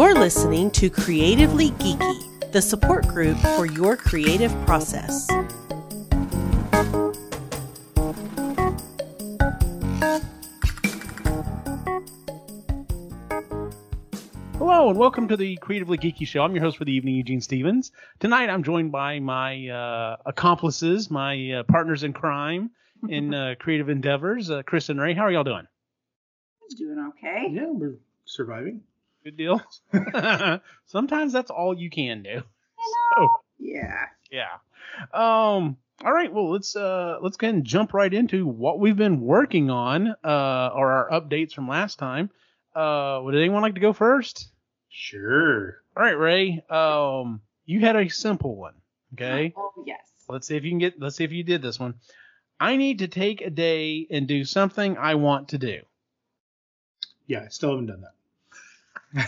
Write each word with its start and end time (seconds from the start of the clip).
You're 0.00 0.14
listening 0.14 0.70
to 0.70 0.88
Creatively 0.88 1.72
Geeky, 1.72 2.52
the 2.52 2.62
support 2.62 3.06
group 3.06 3.36
for 3.54 3.66
your 3.66 3.98
creative 3.98 4.50
process. 4.64 5.28
Hello 14.56 14.88
and 14.88 14.98
welcome 14.98 15.28
to 15.28 15.36
the 15.36 15.58
Creatively 15.58 15.98
Geeky 15.98 16.26
Show. 16.26 16.40
I'm 16.44 16.54
your 16.54 16.64
host 16.64 16.78
for 16.78 16.86
the 16.86 16.92
evening, 16.92 17.16
Eugene 17.16 17.42
Stevens. 17.42 17.92
Tonight 18.20 18.48
I'm 18.48 18.62
joined 18.62 18.90
by 18.90 19.18
my 19.18 19.68
uh, 19.68 20.16
accomplices, 20.24 21.10
my 21.10 21.52
uh, 21.52 21.62
partners 21.64 22.04
in 22.04 22.14
crime 22.14 22.70
in 23.06 23.34
uh, 23.34 23.54
creative 23.60 23.90
endeavors, 23.90 24.50
uh, 24.50 24.62
Chris 24.62 24.88
and 24.88 24.98
Ray. 24.98 25.12
How 25.12 25.24
are 25.24 25.30
y'all 25.30 25.44
doing? 25.44 25.66
I'm 26.62 26.76
doing 26.78 27.12
okay. 27.18 27.48
Yeah, 27.50 27.66
we're 27.68 27.98
surviving. 28.24 28.80
Good 29.24 29.36
deal. 29.36 29.60
Sometimes 30.86 31.32
that's 31.32 31.50
all 31.50 31.74
you 31.74 31.90
can 31.90 32.22
do. 32.22 32.42
Hello. 32.76 33.28
Yeah. 33.58 34.06
Yeah. 34.30 34.54
Um. 35.12 35.76
All 36.02 36.12
right. 36.12 36.32
Well, 36.32 36.50
let's 36.50 36.74
uh 36.74 37.18
let's 37.20 37.36
go 37.36 37.46
ahead 37.46 37.54
and 37.54 37.64
jump 37.64 37.92
right 37.92 38.12
into 38.12 38.46
what 38.46 38.80
we've 38.80 38.96
been 38.96 39.20
working 39.20 39.68
on, 39.68 40.08
uh, 40.24 40.70
or 40.74 40.90
our 40.90 41.10
updates 41.10 41.52
from 41.52 41.68
last 41.68 41.98
time. 41.98 42.30
Uh, 42.74 43.20
would 43.22 43.34
anyone 43.34 43.62
like 43.62 43.74
to 43.74 43.80
go 43.80 43.92
first? 43.92 44.50
Sure. 44.88 45.82
All 45.96 46.02
right, 46.02 46.18
Ray. 46.18 46.64
Um, 46.70 47.42
you 47.66 47.80
had 47.80 47.96
a 47.96 48.08
simple 48.08 48.56
one. 48.56 48.74
Okay. 49.14 49.52
Oh 49.56 49.72
yes. 49.84 50.00
Let's 50.28 50.46
see 50.46 50.56
if 50.56 50.64
you 50.64 50.70
can 50.70 50.78
get. 50.78 51.00
Let's 51.00 51.16
see 51.16 51.24
if 51.24 51.32
you 51.32 51.42
did 51.42 51.60
this 51.60 51.78
one. 51.78 51.94
I 52.58 52.76
need 52.76 53.00
to 53.00 53.08
take 53.08 53.40
a 53.40 53.50
day 53.50 54.06
and 54.10 54.26
do 54.26 54.44
something 54.44 54.96
I 54.96 55.16
want 55.16 55.48
to 55.50 55.58
do. 55.58 55.80
Yeah, 57.26 57.42
I 57.44 57.48
still 57.48 57.70
haven't 57.70 57.86
done 57.86 58.02
that. 58.02 58.14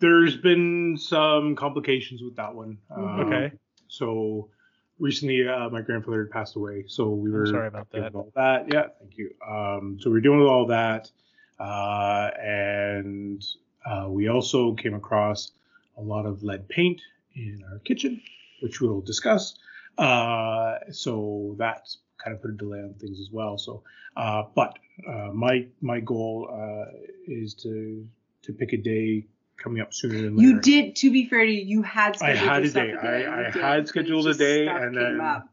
There's 0.00 0.36
been 0.36 0.96
some 0.96 1.56
complications 1.56 2.22
with 2.22 2.36
that 2.36 2.54
one. 2.54 2.78
Um, 2.90 3.20
okay. 3.20 3.52
So 3.88 4.50
recently, 4.98 5.48
uh, 5.48 5.68
my 5.70 5.80
grandfather 5.80 6.24
had 6.24 6.30
passed 6.30 6.56
away, 6.56 6.84
so 6.86 7.08
we 7.10 7.30
I'm 7.30 7.36
were 7.36 7.46
sorry 7.46 7.68
about 7.68 7.90
that. 7.90 8.14
all 8.14 8.30
that. 8.36 8.66
Yeah, 8.72 8.86
thank 9.00 9.16
you. 9.16 9.30
Um, 9.46 9.98
so 10.00 10.10
we're 10.10 10.20
dealing 10.20 10.40
with 10.40 10.48
all 10.48 10.66
that, 10.66 11.10
uh, 11.58 12.30
and 12.40 13.44
uh, 13.84 14.06
we 14.08 14.28
also 14.28 14.74
came 14.74 14.94
across 14.94 15.52
a 15.96 16.00
lot 16.00 16.26
of 16.26 16.42
lead 16.42 16.68
paint 16.68 17.00
in 17.34 17.64
our 17.70 17.78
kitchen, 17.80 18.20
which 18.60 18.80
we'll 18.80 19.00
discuss. 19.00 19.58
Uh, 19.96 20.78
so 20.92 21.56
that's 21.58 21.98
kind 22.22 22.36
of 22.36 22.42
put 22.42 22.50
a 22.50 22.54
delay 22.54 22.78
on 22.78 22.94
things 22.94 23.20
as 23.20 23.30
well. 23.32 23.58
So, 23.58 23.82
uh, 24.16 24.44
but 24.54 24.78
uh, 25.06 25.30
my 25.32 25.66
my 25.80 26.00
goal 26.00 26.48
uh, 26.52 26.90
is 27.26 27.54
to 27.54 28.06
to 28.42 28.52
pick 28.52 28.72
a 28.72 28.76
day 28.76 29.26
coming 29.56 29.80
up 29.80 29.92
sooner 29.92 30.22
than 30.22 30.36
later. 30.36 30.48
You 30.48 30.60
did. 30.60 30.96
To 30.96 31.10
be 31.10 31.26
fair 31.26 31.44
to 31.44 31.50
you, 31.50 31.64
you 31.64 31.82
had 31.82 32.14
I 32.22 32.34
scheduled 32.34 32.48
had 32.48 32.64
your 32.64 32.84
a 32.84 33.02
day. 33.02 33.26
I, 33.26 33.48
I 33.48 33.74
had 33.76 33.88
scheduled 33.88 34.26
a 34.28 34.34
day, 34.34 34.66
and 34.66 34.96
then 34.96 35.20
up. 35.20 35.48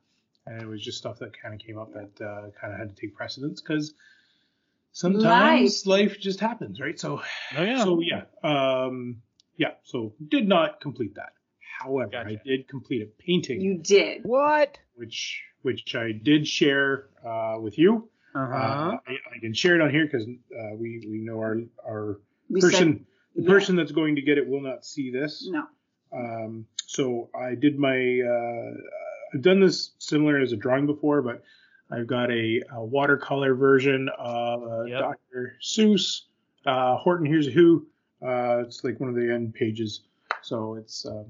and 0.46 0.62
it 0.62 0.68
was 0.68 0.82
just 0.82 0.98
stuff 0.98 1.20
that 1.20 1.32
kind 1.40 1.54
of 1.54 1.66
came 1.66 1.78
up 1.78 1.94
that 1.94 2.26
uh, 2.26 2.50
kind 2.60 2.74
of 2.74 2.80
had 2.80 2.96
to 2.96 3.02
take 3.02 3.16
precedence 3.16 3.62
because 3.62 3.94
sometimes 4.92 5.86
life. 5.86 6.20
just 6.20 6.40
happens, 6.40 6.80
right? 6.80 7.00
So 7.00 7.22
Oh 7.58 7.64
yeah. 7.64 7.84
so 7.84 8.00
yeah, 8.02 8.24
um, 8.44 9.22
yeah. 9.58 9.72
So 9.84 10.14
did 10.28 10.48
not 10.48 10.82
complete 10.82 11.16
that. 11.16 11.34
However, 11.80 12.16
I 12.18 12.40
did 12.46 12.68
complete 12.70 13.02
a 13.02 13.06
painting, 13.06 13.60
You 13.62 13.78
did. 13.78 14.22
what? 14.24 14.78
which 14.96 15.44
which 15.62 15.96
I 15.96 16.12
did 16.12 16.48
share 16.48 17.10
uh, 17.26 17.56
with 17.60 17.78
you. 17.78 18.10
Uh 18.36 18.48
huh. 18.48 18.54
Uh, 18.56 18.98
I, 19.08 19.14
I 19.36 19.40
can 19.40 19.54
share 19.54 19.76
it 19.76 19.82
on 19.82 19.90
here 19.90 20.06
because 20.06 20.28
uh, 20.28 20.76
we 20.76 21.06
we 21.10 21.20
know 21.20 21.40
our 21.40 21.58
our 21.88 22.20
We 22.50 22.62
person 22.62 23.06
the 23.36 23.44
yeah. 23.44 23.50
person 23.50 23.76
that's 23.76 23.92
going 23.92 24.16
to 24.16 24.22
get 24.22 24.38
it 24.38 24.48
will 24.48 24.62
not 24.62 24.86
see 24.86 25.10
this. 25.12 25.48
No. 25.50 25.64
Um, 26.14 26.66
so 26.86 27.30
I 27.34 27.56
did 27.56 27.80
my 27.80 27.96
uh, 28.22 28.72
I've 29.34 29.42
done 29.42 29.60
this 29.60 29.92
similar 30.00 30.40
as 30.40 30.52
a 30.52 30.58
drawing 30.58 30.86
before, 30.86 31.22
but 31.22 31.44
I've 31.92 32.08
got 32.08 32.32
a, 32.32 32.62
a 32.74 32.84
watercolor 32.84 33.54
version 33.56 34.10
of 34.18 34.64
uh, 34.64 34.84
Yep. 34.86 35.00
Dr. 35.02 35.58
Seuss. 35.62 36.22
Uh, 36.66 36.98
Horton 36.98 37.28
Hears 37.28 37.48
a 37.48 37.52
Who. 37.52 37.86
Uh, 38.26 38.64
it's 38.66 38.84
like 38.84 39.00
one 39.00 39.10
of 39.10 39.16
the 39.16 39.32
end 39.32 39.54
pages. 39.54 40.02
So 40.42 40.76
it's 40.76 41.06
um, 41.06 41.14
yeah, 41.16 41.22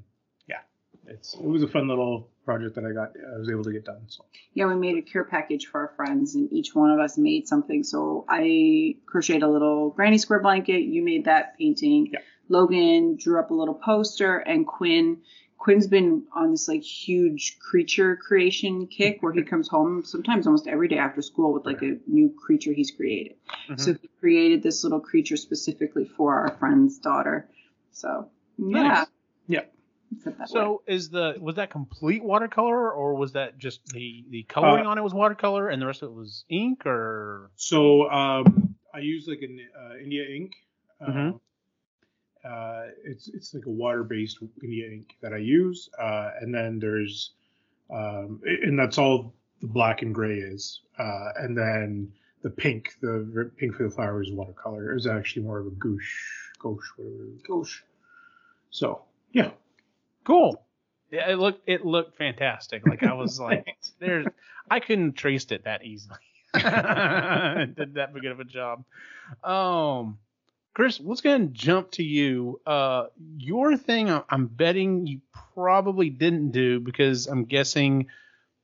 it's 1.07 1.33
it 1.33 1.43
was 1.43 1.63
a 1.63 1.67
fun 1.67 1.87
little 1.87 2.29
project 2.45 2.75
that 2.75 2.85
I 2.85 2.91
got 2.91 3.11
I 3.35 3.37
was 3.37 3.49
able 3.49 3.63
to 3.63 3.71
get 3.71 3.85
done. 3.85 4.03
So 4.07 4.25
Yeah, 4.53 4.67
we 4.67 4.75
made 4.75 4.97
a 4.97 5.01
cure 5.01 5.23
package 5.23 5.67
for 5.67 5.81
our 5.81 5.93
friends, 5.95 6.35
and 6.35 6.51
each 6.51 6.73
one 6.75 6.91
of 6.91 6.99
us 6.99 7.17
made 7.17 7.47
something. 7.47 7.83
So 7.83 8.25
I 8.29 8.95
crocheted 9.05 9.43
a 9.43 9.47
little 9.47 9.89
granny 9.91 10.17
square 10.17 10.39
blanket. 10.39 10.81
You 10.81 11.03
made 11.03 11.25
that 11.25 11.57
painting. 11.57 12.09
Yeah. 12.11 12.19
Logan 12.47 13.17
drew 13.17 13.39
up 13.39 13.49
a 13.49 13.53
little 13.53 13.73
poster, 13.73 14.37
and 14.37 14.65
Quinn. 14.67 15.21
Quinn's 15.57 15.87
been 15.87 16.25
on 16.35 16.51
this 16.51 16.67
like 16.67 16.83
huge 16.83 17.57
creature 17.59 18.15
creation 18.17 18.85
kick 18.85 19.17
where 19.21 19.33
he 19.33 19.41
comes 19.51 19.67
home 19.67 20.03
sometimes 20.05 20.45
almost 20.45 20.67
every 20.67 20.87
day 20.87 20.97
after 20.97 21.23
school 21.23 21.53
with 21.53 21.65
like 21.65 21.81
a 21.81 21.97
new 22.05 22.31
creature 22.45 22.71
he's 22.71 22.91
created. 22.91 23.35
Mhm. 23.69 23.79
So 23.79 23.93
he 23.93 24.09
created 24.19 24.61
this 24.61 24.83
little 24.83 24.99
creature 24.99 25.37
specifically 25.37 26.05
for 26.05 26.35
our 26.35 26.51
friend's 26.57 26.99
daughter. 26.99 27.49
So 27.93 28.29
yeah. 28.57 28.83
Nice. 28.83 29.07
Yeah. 30.11 30.23
Said 30.23 30.33
that 30.33 30.39
way. 30.41 30.45
So 30.47 30.81
is 30.87 31.09
the 31.09 31.35
was 31.39 31.55
that 31.55 31.69
complete 31.69 32.23
watercolor 32.23 32.91
or 32.91 33.15
was 33.15 33.33
that 33.33 33.57
just 33.57 33.85
the 33.87 34.25
the 34.29 34.43
coloring 34.43 34.85
Uh, 34.85 34.89
on 34.89 34.97
it 34.97 35.01
was 35.03 35.13
watercolor 35.13 35.69
and 35.69 35.81
the 35.81 35.85
rest 35.85 36.01
of 36.03 36.09
it 36.09 36.13
was 36.15 36.45
ink 36.49 36.85
or 36.85 37.51
So 37.55 38.09
um, 38.09 38.75
I 38.93 38.99
use 38.99 39.27
like 39.27 39.41
an 39.41 39.59
uh, 39.79 39.97
India 39.97 40.23
ink. 40.29 40.53
Uh, 41.01 41.11
Mhm. 41.11 41.39
uh, 42.45 42.83
it's 43.03 43.27
it's 43.27 43.53
like 43.53 43.65
a 43.65 43.69
water-based 43.69 44.37
India 44.63 44.89
ink 44.91 45.15
that 45.21 45.33
I 45.33 45.37
use, 45.37 45.89
uh, 45.99 46.31
and 46.39 46.53
then 46.53 46.79
there's 46.79 47.31
um, 47.89 48.41
and 48.45 48.77
that's 48.79 48.97
all 48.97 49.33
the 49.61 49.67
black 49.67 50.01
and 50.01 50.13
gray 50.13 50.37
is, 50.37 50.81
uh, 50.97 51.29
and 51.37 51.57
then 51.57 52.11
the 52.43 52.49
pink, 52.51 52.93
the 53.01 53.51
pink 53.57 53.73
for 53.75 53.83
the 53.83 53.89
flower 53.89 54.21
is 54.21 54.31
watercolor. 54.31 54.91
It 54.91 54.93
was 54.95 55.07
actually 55.07 55.43
more 55.43 55.59
of 55.59 55.67
a 55.67 55.71
gouache, 55.71 56.51
gouache, 56.59 56.87
whatever. 56.97 57.25
Gouache. 57.47 57.81
So 58.69 59.01
yeah, 59.31 59.51
cool? 60.25 60.61
Yeah, 61.11 61.29
it 61.29 61.39
looked 61.39 61.67
it 61.69 61.85
looked 61.85 62.17
fantastic. 62.17 62.85
Like 62.87 63.03
I 63.03 63.13
was 63.13 63.39
like, 63.39 63.65
there's 63.99 64.25
I 64.69 64.79
couldn't 64.79 65.13
trace 65.13 65.45
it 65.51 65.63
that 65.65 65.83
easily. 65.83 66.17
Did 66.53 67.93
that 67.95 68.13
good 68.13 68.25
of 68.31 68.39
a 68.39 68.43
job. 68.45 68.83
Um, 69.43 70.17
Chris, 70.73 70.99
let's 71.01 71.21
go 71.21 71.29
ahead 71.29 71.41
and 71.41 71.53
jump 71.53 71.91
to 71.91 72.03
you. 72.03 72.59
Uh, 72.65 73.05
your 73.37 73.77
thing, 73.77 74.09
I- 74.09 74.23
I'm 74.29 74.47
betting 74.47 75.05
you 75.07 75.21
probably 75.53 76.09
didn't 76.09 76.51
do 76.51 76.79
because 76.79 77.27
I'm 77.27 77.45
guessing 77.45 78.07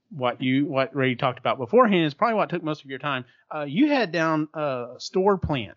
what 0.09 0.41
you 0.41 0.66
what 0.66 0.93
Ray 0.95 1.16
talked 1.16 1.39
about 1.39 1.57
beforehand 1.57 2.05
is 2.05 2.13
probably 2.13 2.35
what 2.35 2.49
took 2.49 2.63
most 2.63 2.83
of 2.83 2.89
your 2.89 2.99
time. 2.99 3.23
Uh, 3.53 3.63
you 3.67 3.88
had 3.88 4.11
down 4.11 4.49
a 4.53 4.88
store 4.97 5.38
plan. 5.38 5.73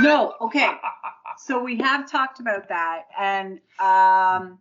No, 0.00 0.34
okay. 0.40 0.70
So 1.38 1.62
we 1.62 1.78
have 1.78 2.10
talked 2.10 2.40
about 2.40 2.68
that, 2.68 3.04
and 3.18 3.60
um, 3.78 4.58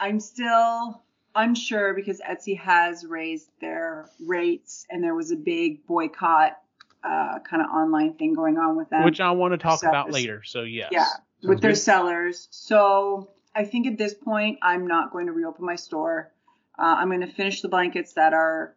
I'm 0.00 0.20
still 0.20 1.02
unsure 1.34 1.94
because 1.94 2.20
Etsy 2.20 2.58
has 2.58 3.04
raised 3.04 3.50
their 3.60 4.08
rates, 4.26 4.86
and 4.90 5.02
there 5.02 5.14
was 5.14 5.30
a 5.30 5.36
big 5.36 5.86
boycott 5.86 6.58
uh, 7.04 7.38
kind 7.40 7.62
of 7.62 7.68
online 7.70 8.14
thing 8.14 8.34
going 8.34 8.58
on 8.58 8.76
with 8.76 8.90
them. 8.90 9.04
which 9.04 9.20
I 9.20 9.30
want 9.30 9.52
to 9.52 9.58
talk 9.58 9.82
about 9.82 10.10
later. 10.10 10.42
So 10.44 10.62
yes. 10.62 10.88
Yeah, 10.92 11.04
with 11.42 11.58
Sounds 11.58 11.60
their 11.62 11.70
good. 11.72 11.76
sellers. 11.76 12.48
So 12.50 13.30
I 13.54 13.64
think 13.64 13.86
at 13.86 13.98
this 13.98 14.14
point, 14.14 14.58
I'm 14.62 14.86
not 14.86 15.12
going 15.12 15.26
to 15.26 15.32
reopen 15.32 15.64
my 15.64 15.76
store. 15.76 16.32
Uh, 16.78 16.96
I'm 16.98 17.08
going 17.08 17.20
to 17.20 17.26
finish 17.32 17.60
the 17.60 17.68
blankets 17.68 18.14
that 18.14 18.32
are 18.32 18.74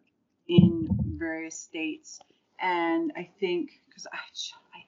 in 0.48 0.88
various 1.18 1.58
states, 1.58 2.20
and 2.59 3.12
I 3.16 3.29
think 3.40 3.72
because 3.88 4.08
I 4.12 4.18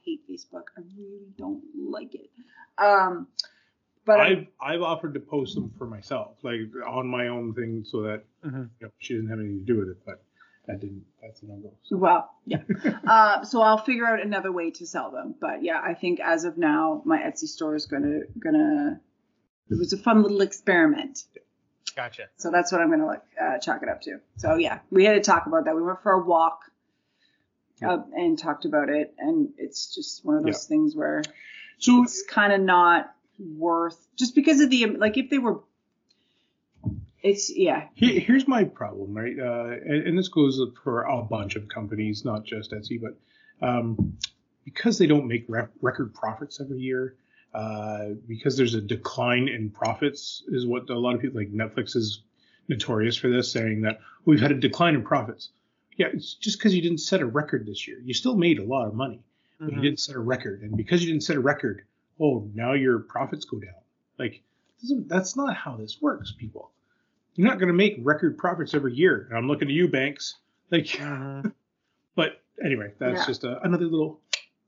hate 0.05 0.21
Facebook, 0.29 0.63
I 0.77 0.81
really 0.97 1.27
don't 1.37 1.61
like 1.89 2.13
it. 2.15 2.29
Um, 2.77 3.27
but 4.05 4.19
I, 4.19 4.25
I've 4.27 4.47
I've 4.61 4.81
offered 4.81 5.13
to 5.13 5.19
post 5.19 5.55
them 5.55 5.71
for 5.77 5.85
myself, 5.87 6.35
like 6.43 6.59
on 6.85 7.07
my 7.07 7.27
own 7.29 7.53
thing, 7.53 7.83
so 7.85 8.01
that 8.01 8.23
Mhm. 8.45 8.69
you 8.79 8.87
know, 8.87 8.91
she 8.99 9.13
doesn't 9.13 9.29
have 9.29 9.39
anything 9.39 9.59
to 9.59 9.65
do 9.73 9.79
with 9.79 9.89
it. 9.89 9.97
But 10.05 10.21
that 10.67 10.79
didn't. 10.81 11.05
That's 11.21 11.41
a 11.41 11.45
no 11.45 11.55
go. 11.55 11.73
So. 11.83 11.97
well, 11.97 12.29
yeah. 12.45 12.63
uh, 13.07 13.43
so 13.45 13.61
I'll 13.61 13.77
figure 13.77 14.05
out 14.05 14.21
another 14.21 14.51
way 14.51 14.71
to 14.71 14.85
sell 14.85 15.11
them. 15.11 15.35
But 15.39 15.63
yeah, 15.63 15.79
I 15.81 15.93
think 15.93 16.19
as 16.19 16.43
of 16.43 16.57
now, 16.57 17.01
my 17.05 17.19
Etsy 17.19 17.47
store 17.47 17.75
is 17.75 17.85
gonna 17.85 18.21
gonna. 18.39 18.99
It 19.69 19.77
was 19.79 19.93
a 19.93 19.97
fun 19.97 20.21
little 20.21 20.41
experiment. 20.41 21.23
Gotcha. 21.95 22.23
So 22.37 22.49
that's 22.51 22.71
what 22.71 22.81
I'm 22.81 22.89
gonna 22.89 23.05
like 23.05 23.21
uh, 23.41 23.59
chalk 23.59 23.83
it 23.83 23.89
up 23.89 24.01
to. 24.01 24.19
So 24.37 24.55
yeah, 24.55 24.79
we 24.89 25.05
had 25.05 25.13
to 25.13 25.21
talk 25.21 25.45
about 25.47 25.65
that. 25.65 25.75
We 25.75 25.81
went 25.83 26.01
for 26.03 26.11
a 26.11 26.23
walk 26.25 26.52
uh, 27.81 27.97
and 28.13 28.37
talked 28.37 28.65
about 28.65 28.89
it, 28.89 29.13
and 29.17 29.49
it's 29.57 29.93
just 29.93 30.23
one 30.23 30.35
of 30.37 30.43
those 30.43 30.65
things 30.65 30.95
where 30.95 31.23
So 31.77 32.03
it's 32.03 32.23
kind 32.23 32.53
of 32.53 32.61
not 32.61 33.13
worth 33.39 34.07
just 34.17 34.35
because 34.35 34.59
of 34.59 34.69
the 34.69 34.85
like 34.85 35.17
if 35.17 35.29
they 35.29 35.37
were. 35.37 35.61
It's 37.21 37.49
yeah, 37.55 37.87
Here, 37.93 38.19
here's 38.19 38.47
my 38.47 38.65
problem, 38.65 39.13
right? 39.13 39.37
Uh, 39.39 39.77
and, 39.85 40.07
and 40.07 40.17
this 40.17 40.27
goes 40.27 40.61
for 40.83 41.03
a 41.03 41.21
bunch 41.21 41.55
of 41.55 41.69
companies, 41.69 42.25
not 42.25 42.43
just 42.43 42.71
Etsy, 42.71 43.01
but 43.01 43.17
um, 43.65 44.17
because 44.65 44.97
they 44.97 45.07
don't 45.07 45.27
make 45.27 45.45
re- 45.47 45.67
record 45.81 46.13
profits 46.13 46.59
every 46.59 46.79
year, 46.79 47.15
uh, 47.53 48.09
because 48.27 48.57
there's 48.57 48.75
a 48.75 48.81
decline 48.81 49.47
in 49.47 49.69
profits, 49.69 50.43
is 50.49 50.65
what 50.65 50.89
a 50.89 50.99
lot 50.99 51.15
of 51.15 51.21
people 51.21 51.39
like 51.39 51.53
Netflix 51.53 51.95
is 51.95 52.23
notorious 52.67 53.15
for 53.15 53.29
this, 53.29 53.51
saying 53.51 53.81
that 53.81 53.99
we've 54.25 54.41
had 54.41 54.51
a 54.51 54.59
decline 54.59 54.95
in 54.95 55.03
profits. 55.03 55.49
Yeah, 55.97 56.07
it's 56.13 56.33
just 56.33 56.57
because 56.57 56.73
you 56.75 56.81
didn't 56.81 56.99
set 56.99 57.21
a 57.21 57.25
record 57.25 57.65
this 57.65 57.87
year. 57.87 57.99
You 58.03 58.13
still 58.13 58.35
made 58.35 58.59
a 58.59 58.63
lot 58.63 58.87
of 58.87 58.93
money, 58.95 59.21
but 59.59 59.69
Mhm. 59.69 59.75
you 59.75 59.81
didn't 59.81 59.99
set 59.99 60.15
a 60.15 60.19
record, 60.19 60.61
and 60.61 60.75
because 60.75 61.03
you 61.03 61.11
didn't 61.11 61.23
set 61.23 61.35
a 61.35 61.39
record, 61.39 61.83
oh, 62.19 62.49
now 62.53 62.73
your 62.73 62.99
profits 62.99 63.45
go 63.45 63.59
down. 63.59 63.73
Like 64.17 64.41
that's 65.07 65.35
not 65.35 65.55
how 65.55 65.77
this 65.77 66.01
works, 66.01 66.33
people. 66.37 66.71
You're 67.35 67.47
not 67.47 67.57
going 67.57 67.67
to 67.69 67.73
make 67.73 67.95
record 68.01 68.37
profits 68.37 68.73
every 68.73 68.93
year. 68.93 69.25
And 69.29 69.37
I'm 69.37 69.47
looking 69.47 69.67
at 69.69 69.73
you, 69.73 69.87
banks. 69.87 70.35
Like, 70.71 70.85
Mhm. 70.85 71.53
but 72.15 72.41
anyway, 72.63 72.93
that's 72.99 73.21
Yeah. 73.21 73.25
just 73.25 73.43
a, 73.43 73.61
another 73.63 73.85
little 73.85 74.19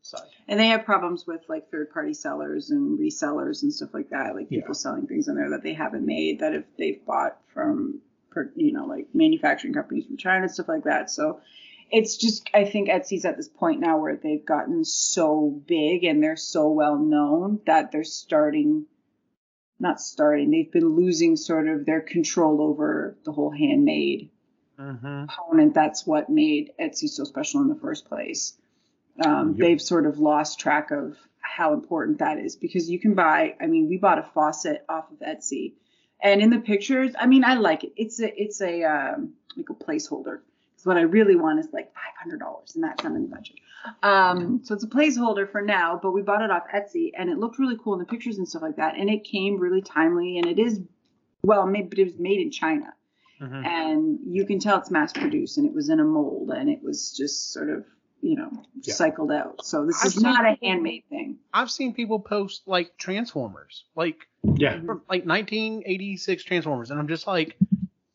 side. 0.02 0.30
And 0.48 0.60
they 0.60 0.68
have 0.68 0.86
problems 0.86 1.28
with 1.28 1.42
like 1.50 1.70
third 1.70 1.92
party 1.92 2.14
sellers 2.14 2.72
and 2.72 2.98
resellers 2.98 3.62
and 3.64 3.74
stuff 3.74 3.94
like 3.94 4.10
that, 4.10 4.36
like 4.36 4.50
people 4.50 4.70
Yeah. 4.70 4.74
selling 4.74 5.06
things 5.08 5.28
on 5.28 5.36
there 5.36 5.50
that 5.50 5.64
they 5.64 5.74
haven't 5.74 6.06
made 6.06 6.40
that 6.40 6.54
if 6.54 6.64
they've 6.78 7.04
bought 7.06 7.40
from, 7.54 7.96
per- 7.96 8.05
you 8.56 8.74
know, 8.74 8.86
like 8.86 9.08
manufacturing 9.14 9.74
companies 9.74 10.06
from 10.06 10.18
China 10.18 10.44
and 10.44 10.52
stuff 10.52 10.68
like 10.68 10.84
that. 10.84 11.10
So 11.10 11.42
it's 11.92 12.18
just, 12.18 12.50
I 12.54 12.66
think 12.66 12.90
Etsy's 12.90 13.26
at 13.26 13.38
this 13.38 13.48
point 13.50 13.80
now 13.80 14.00
where 14.00 14.16
they've 14.16 14.46
gotten 14.46 14.84
so 14.84 15.62
big 15.68 16.04
and 16.04 16.22
they're 16.22 16.36
so 16.36 16.70
well 16.70 16.98
known 16.98 17.60
that 17.66 17.92
they're 17.92 18.04
starting, 18.04 18.86
not 19.80 20.00
starting, 20.02 20.50
they've 20.50 20.72
been 20.72 20.96
losing 20.96 21.36
sort 21.36 21.68
of 21.68 21.86
their 21.86 22.02
control 22.02 22.62
over 22.62 23.16
the 23.24 23.32
whole 23.32 23.52
handmade 23.52 24.30
Mhm. 24.80 25.28
component. 25.30 25.74
That's 25.74 26.06
what 26.06 26.30
made 26.30 26.72
Etsy 26.80 27.08
so 27.08 27.24
special 27.24 27.62
in 27.62 27.68
the 27.70 27.76
first 27.76 28.06
place. 28.06 28.58
Um, 29.24 29.50
Yep. 29.52 29.58
They've 29.58 29.82
sort 29.82 30.06
of 30.06 30.20
lost 30.20 30.60
track 30.60 30.92
of 30.92 31.18
how 31.40 31.74
important 31.74 32.18
that 32.20 32.40
is 32.40 32.58
because 32.58 32.90
you 32.90 33.00
can 33.00 33.14
buy. 33.14 33.56
I 33.62 33.68
mean, 33.68 33.88
we 33.88 33.98
bought 33.98 34.20
a 34.20 34.24
faucet 34.34 34.84
off 34.90 35.10
of 35.12 35.20
Etsy, 35.20 35.74
and 36.26 36.42
in 36.42 36.50
the 36.50 36.60
pictures, 36.60 37.14
I 37.18 37.28
mean, 37.28 37.44
I 37.44 37.54
like 37.54 37.84
it. 37.84 37.94
It's 37.96 38.20
a 38.20 38.42
it's 38.42 38.62
a 38.62 38.84
um, 38.84 39.34
like 39.56 39.70
a 39.70 39.74
placeholder. 39.74 40.40
Because 40.72 40.86
what 40.86 40.98
I 40.98 41.02
really 41.02 41.36
want 41.36 41.60
is 41.60 41.68
like 41.72 41.94
five 41.94 42.16
hundred 42.22 42.40
dollars, 42.40 42.76
and 42.76 42.84
that's 42.84 43.04
not 43.04 43.14
in 43.14 43.22
the 43.22 43.28
budget. 43.28 43.56
Um, 44.02 44.62
so 44.64 44.74
it's 44.74 44.84
a 44.84 44.88
placeholder 44.88 45.50
for 45.50 45.62
now, 45.62 46.00
but 46.02 46.12
we 46.12 46.22
bought 46.24 46.42
it 46.42 46.52
off 46.52 46.64
Etsy, 46.74 47.12
and 47.18 47.30
it 47.30 47.38
looked 47.38 47.60
really 47.60 47.78
cool 47.82 47.94
in 47.94 48.00
the 48.00 48.06
pictures 48.06 48.40
and 48.40 48.48
stuff 48.48 48.64
like 48.64 48.78
that, 48.78 48.96
and 48.98 49.10
it 49.10 49.24
came 49.24 49.60
really 49.60 49.82
timely, 49.82 50.40
and 50.40 50.48
it 50.48 50.60
is 50.60 50.82
well 51.44 51.68
made, 51.68 51.90
but 51.90 52.00
it 52.00 52.06
was 52.06 52.18
made 52.18 52.40
in 52.40 52.50
China 52.52 52.92
Mhm. 53.42 53.66
and 53.66 54.20
you 54.26 54.46
can 54.46 54.60
tell 54.60 54.80
it's 54.80 54.90
mass 54.90 55.12
produced 55.12 55.58
and 55.58 55.68
it 55.68 55.74
was 55.74 55.90
in 55.90 56.00
a 56.00 56.04
mold 56.04 56.52
and 56.52 56.70
it 56.70 56.82
was 56.82 57.12
just 57.12 57.52
sort 57.52 57.70
of 57.70 57.86
you 58.26 58.36
know 58.36 58.52
Yeah. 58.82 58.94
cycled 58.96 59.32
out 59.32 59.64
so 59.64 59.86
this 59.86 60.02
I've 60.02 60.08
is 60.08 60.14
seen 60.16 60.24
not 60.24 60.46
a 60.46 60.58
handmade 60.62 61.04
thing 61.10 61.38
I've 61.54 61.70
seen 61.72 61.94
people 61.94 62.20
post 62.20 62.64
like 62.66 62.98
Transformers, 62.98 63.86
like 63.96 64.28
Yeah. 64.44 64.80
from 64.82 65.02
like 65.10 65.26
1986 65.26 66.44
Transformers, 66.44 66.92
and 66.92 67.00
I'm 67.00 67.08
just 67.08 67.28
like, 67.28 67.56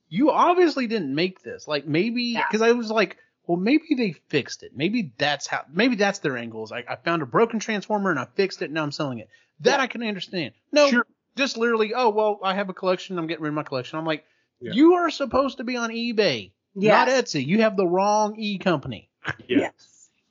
you 0.09 0.31
obviously 0.31 0.87
didn't 0.87 1.15
make 1.15 1.43
this. 1.43 1.67
Like 1.67 1.87
maybe 1.87 2.23
Yeah. 2.35 2.43
because 2.49 2.61
I 2.63 2.73
was 2.73 2.91
like, 2.91 3.17
well, 3.47 3.57
maybe 3.57 3.95
they 3.97 4.13
fixed 4.29 4.63
it. 4.63 4.73
Maybe 4.77 5.13
that's 5.19 5.47
how. 5.47 5.63
Maybe 5.73 5.97
that's 5.97 6.19
their 6.21 6.37
angles. 6.37 6.71
I, 6.71 6.85
I 6.89 6.97
found 6.97 7.23
a 7.23 7.27
broken 7.27 7.59
Transformer 7.61 8.11
and 8.11 8.19
I 8.19 8.27
fixed 8.35 8.61
it. 8.63 8.67
and 8.67 8.75
Now 8.75 8.83
I'm 8.83 8.93
selling 8.93 9.19
it. 9.19 9.29
That 9.61 9.79
Yeah. 9.79 9.83
I 9.85 9.87
can 9.87 10.03
understand. 10.03 10.53
No, 10.73 10.89
Sure. 10.91 11.07
just 11.37 11.57
literally. 11.57 11.95
Oh 11.95 12.11
well, 12.11 12.41
I 12.43 12.55
have 12.55 12.69
a 12.69 12.75
collection. 12.75 13.19
I'm 13.19 13.27
getting 13.27 13.43
rid 13.45 13.49
of 13.51 13.55
my 13.55 13.63
collection. 13.63 13.99
I'm 13.99 14.05
like, 14.07 14.25
Yeah. 14.61 14.73
you 14.75 14.95
are 14.95 15.09
supposed 15.11 15.57
to 15.59 15.65
be 15.65 15.77
on 15.77 15.91
eBay, 15.91 16.51
yes 16.75 16.93
not 16.93 17.09
Etsy. 17.09 17.47
You 17.47 17.63
have 17.63 17.77
the 17.77 17.87
wrong 17.87 18.35
e 18.37 18.59
company. 18.59 19.09
Yeah. 19.49 19.59
yes 19.61 19.73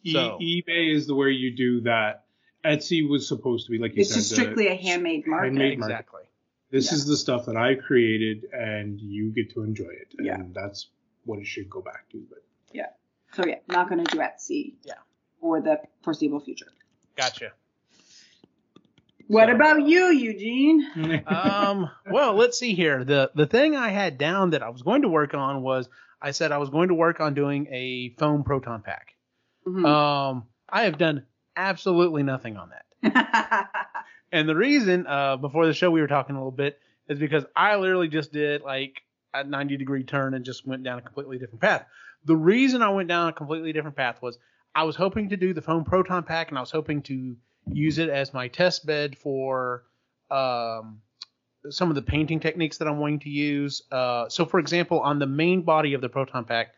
E- 0.04 0.14
So- 0.14 0.38
eBay 0.42 0.94
is 0.94 1.08
the 1.08 1.16
way 1.16 1.32
you 1.32 1.56
do 1.56 1.82
that. 1.82 2.26
Etsy 2.66 3.08
was 3.08 3.28
supposed 3.28 3.66
to 3.68 3.72
be 3.72 3.78
like 3.78 3.96
you 3.96 4.02
it's 4.02 4.10
said. 4.10 4.16
just 4.20 4.30
the- 4.32 4.36
strictly 4.36 4.68
a 4.68 4.76
handmade 4.76 5.26
market 5.28 5.46
handmade 5.48 5.80
market. 5.80 5.94
exactly. 5.94 6.22
This 6.72 6.92
Yeah. 6.92 6.96
is 6.98 7.06
the 7.08 7.18
stuff 7.18 7.46
that 7.48 7.56
I 7.58 7.76
created, 7.76 8.46
and 8.54 9.00
you 9.02 9.32
get 9.32 9.50
to 9.54 9.64
enjoy 9.64 9.90
it. 9.90 10.14
And 10.18 10.26
Yeah. 10.28 10.38
that's 10.54 10.88
what 11.26 11.40
it 11.40 11.48
should 11.48 11.70
go 11.70 11.82
back 11.82 12.08
to. 12.10 12.24
But 12.30 12.44
yeah. 12.74 12.88
so 13.34 13.46
yeah 13.46 13.60
not 13.68 13.90
going 13.90 14.04
to 14.04 14.12
do 14.12 14.20
etsy 14.22 14.74
Yeah. 14.84 14.94
for 15.40 15.62
the 15.62 15.80
foreseeable 16.04 16.40
future 16.42 16.68
Gotcha. 17.16 17.54
what 19.28 19.48
So- 19.50 19.56
about 19.56 19.86
you 19.88 20.08
eugene 20.08 20.86
um, 21.28 21.90
well, 22.10 22.34
let's 22.36 22.58
see 22.58 22.74
here. 22.74 23.04
The 23.04 23.32
the 23.36 23.46
thing 23.48 23.76
I 23.76 23.90
had 23.90 24.18
down 24.18 24.52
that 24.52 24.64
I 24.64 24.70
was 24.70 24.82
going 24.82 25.04
to 25.04 25.10
work 25.10 25.34
on 25.34 25.62
was 25.62 25.90
I 26.22 26.32
said 26.32 26.52
I 26.52 26.58
was 26.58 26.70
going 26.70 26.90
to 26.90 26.96
work 26.96 27.20
on 27.20 27.34
doing 27.34 27.68
a 27.72 28.10
foam 28.18 28.44
proton 28.44 28.82
pack. 28.82 29.16
Mhm. 29.68 29.86
Um, 29.86 30.44
I 30.70 30.84
have 30.84 30.98
done 30.98 31.26
absolutely 31.56 32.24
nothing 32.24 32.58
on 32.58 32.70
that. 32.70 33.70
And 34.32 34.48
the 34.48 34.56
reason, 34.56 35.08
uh, 35.08 35.38
before 35.38 35.66
the 35.66 35.74
show 35.74 35.90
we 35.90 36.02
were 36.02 36.08
talking 36.08 36.36
a 36.36 36.40
little 36.40 36.52
bit, 36.52 36.80
is 37.08 37.18
because 37.18 37.46
I 37.56 37.76
literally 37.78 38.08
just 38.08 38.32
did 38.32 38.62
like 38.62 39.02
a 39.34 39.44
90 39.44 39.76
degree 39.78 40.04
turn 40.04 40.36
and 40.36 40.46
just 40.46 40.68
went 40.68 40.84
down 40.84 41.00
a 41.00 41.02
completely 41.02 41.40
different 41.40 41.62
path. 41.62 41.86
The 42.26 42.36
reason 42.36 42.84
I 42.84 42.90
went 42.90 43.08
down 43.10 43.30
a 43.30 43.34
completely 43.34 43.74
different 43.74 43.98
path 43.98 44.22
was 44.22 44.38
I 44.76 44.84
was 44.84 44.96
hoping 44.96 45.30
to 45.30 45.38
do 45.38 45.54
the 45.56 45.64
foam 45.64 45.84
proton 45.84 46.22
pack 46.22 46.50
and 46.50 46.60
I 46.60 46.62
was 46.62 46.70
hoping 46.70 47.02
to 47.04 47.36
use 47.72 47.98
it 47.98 48.10
as 48.10 48.32
my 48.32 48.50
test 48.50 48.86
bed 48.86 49.18
for 49.18 49.86
um, 50.30 51.02
some 51.70 51.90
of 51.90 51.96
the 51.96 52.02
painting 52.04 52.40
techniques 52.40 52.78
that 52.78 52.88
I'm 52.88 53.00
wanting 53.00 53.20
to 53.22 53.30
use. 53.30 53.82
Uh, 53.92 54.30
so, 54.30 54.46
for 54.46 54.60
example, 54.60 55.00
on 55.00 55.18
the 55.20 55.28
main 55.28 55.64
body 55.64 55.96
of 55.96 56.02
the 56.02 56.10
proton 56.10 56.46
pack, 56.46 56.74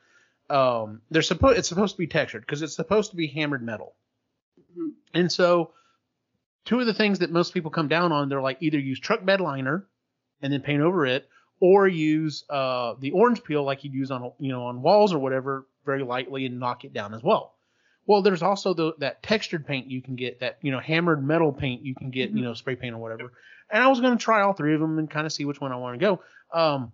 um, 0.52 1.02
they're 1.10 1.22
supposed 1.22 1.58
it's 1.58 1.70
supposed 1.70 1.96
to 1.96 2.00
be 2.00 2.08
textured 2.08 2.42
because 2.42 2.62
it's 2.62 2.76
supposed 2.76 3.12
to 3.12 3.18
be 3.18 3.28
hammered 3.28 3.64
metal. 3.64 3.96
Mhm. 4.78 4.92
And 5.14 5.32
so, 5.32 5.72
two 6.66 6.80
of 6.80 6.86
the 6.86 6.94
things 6.94 7.20
that 7.20 7.32
most 7.32 7.54
people 7.54 7.72
come 7.72 7.88
down 7.88 8.12
on, 8.12 8.30
they're 8.30 8.42
like 8.42 8.58
either 8.62 8.80
use 8.80 9.00
truck 9.00 9.24
bed 9.24 9.42
liner 9.42 9.88
and 10.42 10.52
then 10.52 10.62
paint 10.62 10.82
over 10.82 11.06
it, 11.06 11.28
or 11.60 11.88
use 11.88 12.44
uh, 12.50 12.96
the 13.00 13.12
orange 13.12 13.44
peel 13.44 13.64
like 13.64 13.84
you'd 13.84 13.94
use 13.94 14.12
on 14.12 14.32
you 14.40 14.52
know 14.52 14.66
on 14.66 14.82
walls 14.82 15.14
or 15.14 15.20
whatever 15.20 15.66
very 15.86 16.04
lightly 16.04 16.46
and 16.46 16.60
knock 16.60 16.84
it 16.86 16.94
down 16.94 17.14
as 17.14 17.24
well. 17.24 17.56
Well, 18.08 18.24
there's 18.24 18.42
also 18.42 18.74
the, 18.74 18.94
that 18.98 19.22
textured 19.24 19.66
paint 19.66 19.88
you 19.88 20.02
can 20.02 20.16
get, 20.16 20.40
that 20.40 20.58
you 20.62 20.72
know 20.72 20.80
hammered 20.80 21.26
metal 21.26 21.54
paint 21.54 21.86
you 21.86 21.96
can 21.96 22.10
get, 22.10 22.32
you 22.32 22.42
know 22.42 22.54
spray 22.54 22.76
paint 22.76 22.96
or 22.96 22.98
whatever. 22.98 23.32
And 23.70 23.82
I 23.82 23.88
was 23.88 24.02
going 24.02 24.18
to 24.18 24.24
try 24.24 24.42
all 24.42 24.54
three 24.54 24.74
of 24.74 24.82
them 24.82 25.00
and 25.00 25.10
kind 25.10 25.26
of 25.26 25.32
see 25.32 25.46
which 25.46 25.62
one 25.62 25.72
I 25.72 25.78
want 25.78 25.98
to 25.98 26.06
go. 26.06 26.22
Um, 26.54 26.92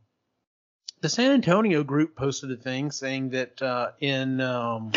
the 1.02 1.10
San 1.10 1.32
Antonio 1.32 1.84
group 1.84 2.16
posted 2.16 2.52
a 2.52 2.56
thing 2.56 2.92
saying 2.92 3.30
that 3.30 3.62
uh, 3.62 3.92
in 4.00 4.42
um, 4.42 4.92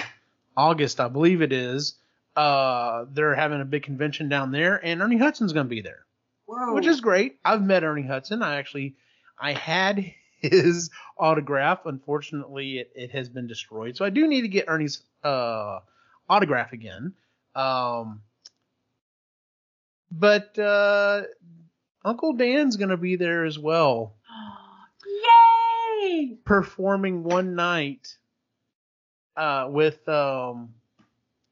August, 0.56 1.00
I 1.00 1.09
believe 1.09 1.42
it 1.42 1.52
is, 1.52 1.95
uh, 2.37 3.04
they're 3.12 3.35
having 3.35 3.61
a 3.61 3.64
big 3.64 3.83
convention 3.83 4.28
down 4.28 4.52
there, 4.52 4.76
and 4.85 5.02
Ernie 5.02 5.19
Hudson's 5.19 5.52
going 5.52 5.66
to 5.66 5.71
be 5.71 5.83
there, 5.83 6.07
Whoa. 6.47 6.75
which 6.75 6.87
is 6.87 7.00
great. 7.00 7.38
I've 7.45 7.62
met 7.62 7.85
Ernie 7.85 8.07
Hudson. 8.07 8.42
I 8.42 8.57
actually, 8.57 8.97
I 9.38 9.52
had 9.52 10.12
his 10.40 10.90
autograph. 11.19 11.85
Unfortunately, 11.85 12.78
it, 12.78 12.92
it 12.95 13.11
has 13.11 13.28
been 13.28 13.47
destroyed, 13.47 13.97
so 13.97 14.04
I 14.04 14.11
do 14.11 14.26
need 14.26 14.42
to 14.42 14.49
get 14.49 14.66
Ernie's 14.69 15.02
uh, 15.23 15.80
autograph 16.28 16.73
again. 16.73 17.12
Um, 17.54 18.23
but 20.11 20.59
uh, 20.59 21.23
Uncle 22.04 22.33
Dan's 22.35 22.76
going 22.76 22.88
to 22.88 22.97
be 22.97 23.16
there 23.16 23.45
as 23.45 23.59
well 23.59 24.14
Yay! 26.11 26.38
performing 26.45 27.23
one 27.25 27.55
night 27.55 28.17
uh, 29.37 29.67
with 29.71 30.07
um, 30.09 30.75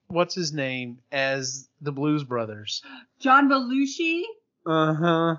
what's 0.09 0.35
his 0.35 0.53
name 0.53 0.99
as 1.13 1.69
the 1.81 1.93
Blues 1.93 2.25
Brothers. 2.25 2.83
John 3.21 3.49
Belushi? 3.49 4.23
Uh 4.67 4.95
huh. 4.95 5.37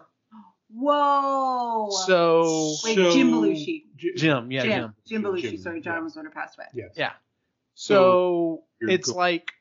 Whoa. 0.74 1.90
So 2.06 2.76
Wait, 2.84 2.96
So- 2.96 3.12
Jim 3.12 3.32
Belushi. 3.32 3.84
J- 3.98 4.14
Jim, 4.16 4.52
yeah, 4.52 4.62
Jim. 4.64 4.72
Jim. 4.72 4.94
Jim 5.06 5.24
Belushi. 5.24 5.42
Jim, 5.42 5.58
Sorry, 5.58 5.82
John 5.82 5.96
yeah. 5.98 6.04
was 6.04 6.16
one 6.16 6.26
who 6.26 6.32
passed 6.32 6.58
away. 6.58 6.68
Yes. 6.74 6.92
Yeah. 6.96 7.12
So 7.76 8.64
So 8.80 8.88
it's 8.88 9.12
go- 9.12 9.18
like, 9.18 9.52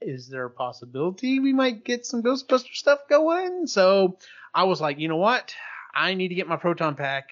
is 0.00 0.28
there 0.28 0.44
a 0.44 0.50
possibility 0.50 1.38
we 1.40 1.52
might 1.52 1.84
get 1.84 2.06
some 2.06 2.22
Ghostbuster 2.22 2.74
stuff 2.74 3.00
going? 3.08 3.66
So 3.66 4.18
I 4.54 4.64
was 4.64 4.80
like, 4.80 4.98
you 4.98 5.08
know 5.08 5.16
what? 5.16 5.54
I 5.94 6.14
need 6.14 6.28
to 6.28 6.34
get 6.34 6.46
my 6.48 6.56
proton 6.56 6.94
pack, 6.94 7.30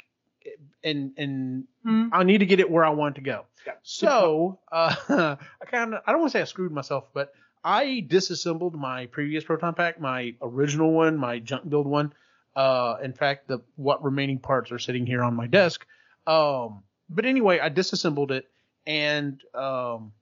and 0.84 1.12
and 1.16 1.64
Hmm. 1.82 2.08
I 2.12 2.24
need 2.24 2.38
to 2.38 2.46
get 2.46 2.60
it 2.60 2.70
where 2.70 2.84
I 2.84 2.90
want 2.90 3.16
it 3.16 3.20
to 3.20 3.24
go. 3.24 3.44
Yeah. 3.66 3.74
So 3.82 4.58
uh, 4.72 4.94
I 5.60 5.64
kind 5.66 5.94
of 5.94 6.02
I 6.06 6.12
don't 6.12 6.20
want 6.20 6.32
to 6.32 6.38
say 6.38 6.42
I 6.42 6.44
screwed 6.44 6.72
myself, 6.72 7.04
but 7.14 7.32
I 7.64 8.04
disassembled 8.06 8.74
my 8.74 9.06
previous 9.06 9.44
proton 9.44 9.74
pack, 9.74 10.00
my 10.00 10.34
original 10.42 10.92
one, 10.92 11.16
my 11.16 11.38
junk 11.40 11.68
build 11.68 11.86
one. 11.86 12.12
Uh, 12.54 12.96
in 13.02 13.12
fact, 13.12 13.48
the 13.48 13.58
what 13.76 14.02
remaining 14.04 14.38
parts 14.38 14.72
are 14.72 14.78
sitting 14.78 15.04
here 15.06 15.22
on 15.22 15.34
my 15.34 15.46
desk. 15.46 15.84
Um, 16.26 16.82
but 17.10 17.24
anyway, 17.26 17.60
I 17.60 17.68
disassembled 17.68 18.32
it, 18.32 18.48
and 18.86 19.40
um, 19.54 20.12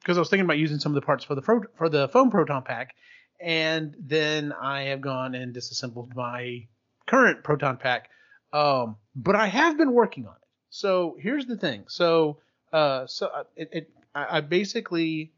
because 0.00 0.16
I 0.16 0.20
was 0.20 0.30
thinking 0.30 0.44
about 0.44 0.58
using 0.58 0.78
some 0.78 0.92
of 0.92 0.94
the 0.94 1.04
parts 1.06 1.24
for 1.24 1.34
the 1.34 1.42
fro- 1.42 1.66
for 1.76 1.88
the 1.88 2.08
foam 2.08 2.30
proton 2.30 2.62
pack, 2.62 2.94
and 3.40 3.94
then 3.98 4.52
I 4.52 4.82
have 4.84 5.00
gone 5.00 5.34
and 5.34 5.52
disassembled 5.52 6.14
my 6.16 6.66
current 7.06 7.44
proton 7.44 7.76
pack. 7.76 8.08
Um, 8.52 8.96
but 9.16 9.34
I 9.34 9.46
have 9.46 9.78
been 9.78 9.92
working 9.92 10.26
on 10.26 10.34
it. 10.34 10.48
So 10.70 11.16
here's 11.18 11.46
the 11.46 11.56
thing. 11.56 11.84
So 11.88 12.38
uh, 12.72 13.06
so 13.06 13.26
uh, 13.26 13.44
it, 13.56 13.70
it 13.72 13.90
I, 14.14 14.38
I 14.38 14.40
basically 14.42 15.32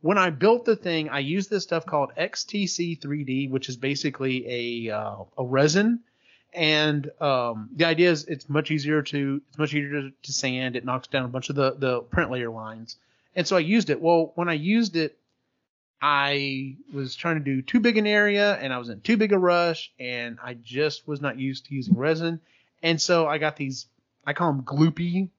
when 0.00 0.16
I 0.16 0.30
built 0.30 0.64
the 0.64 0.76
thing, 0.76 1.08
I 1.08 1.18
used 1.18 1.50
this 1.50 1.64
stuff 1.64 1.84
called 1.84 2.12
XTC 2.16 3.00
3D, 3.00 3.50
which 3.50 3.68
is 3.68 3.76
basically 3.76 4.88
a 4.88 4.96
uh, 4.96 5.24
a 5.36 5.44
resin. 5.44 6.00
And 6.54 7.10
um, 7.20 7.68
the 7.74 7.84
idea 7.84 8.10
is 8.10 8.24
it's 8.24 8.48
much 8.48 8.70
easier 8.70 9.02
to 9.02 9.42
it's 9.48 9.58
much 9.58 9.74
easier 9.74 10.02
to, 10.02 10.12
to 10.22 10.32
sand. 10.32 10.76
It 10.76 10.84
knocks 10.84 11.08
down 11.08 11.24
a 11.24 11.28
bunch 11.28 11.50
of 11.50 11.56
the 11.56 11.72
the 11.72 12.00
print 12.00 12.30
layer 12.30 12.50
lines. 12.50 12.96
And 13.34 13.46
so 13.46 13.56
I 13.56 13.60
used 13.60 13.90
it. 13.90 14.00
Well, 14.00 14.32
when 14.36 14.48
I 14.48 14.54
used 14.54 14.96
it, 14.96 15.18
I 16.00 16.76
was 16.92 17.16
trying 17.16 17.36
to 17.36 17.44
do 17.44 17.60
too 17.62 17.80
big 17.80 17.96
an 17.96 18.06
area 18.06 18.54
and 18.54 18.72
I 18.72 18.78
was 18.78 18.88
in 18.88 19.00
too 19.00 19.16
big 19.16 19.32
a 19.32 19.38
rush 19.38 19.92
and 19.98 20.38
I 20.42 20.54
just 20.54 21.06
was 21.08 21.20
not 21.20 21.38
used 21.38 21.66
to 21.66 21.74
using 21.74 21.96
resin. 21.96 22.40
And 22.82 23.00
so 23.00 23.26
I 23.26 23.38
got 23.38 23.56
these, 23.56 23.86
I 24.24 24.32
call 24.32 24.52
them 24.52 24.62
gloopy 24.62 25.30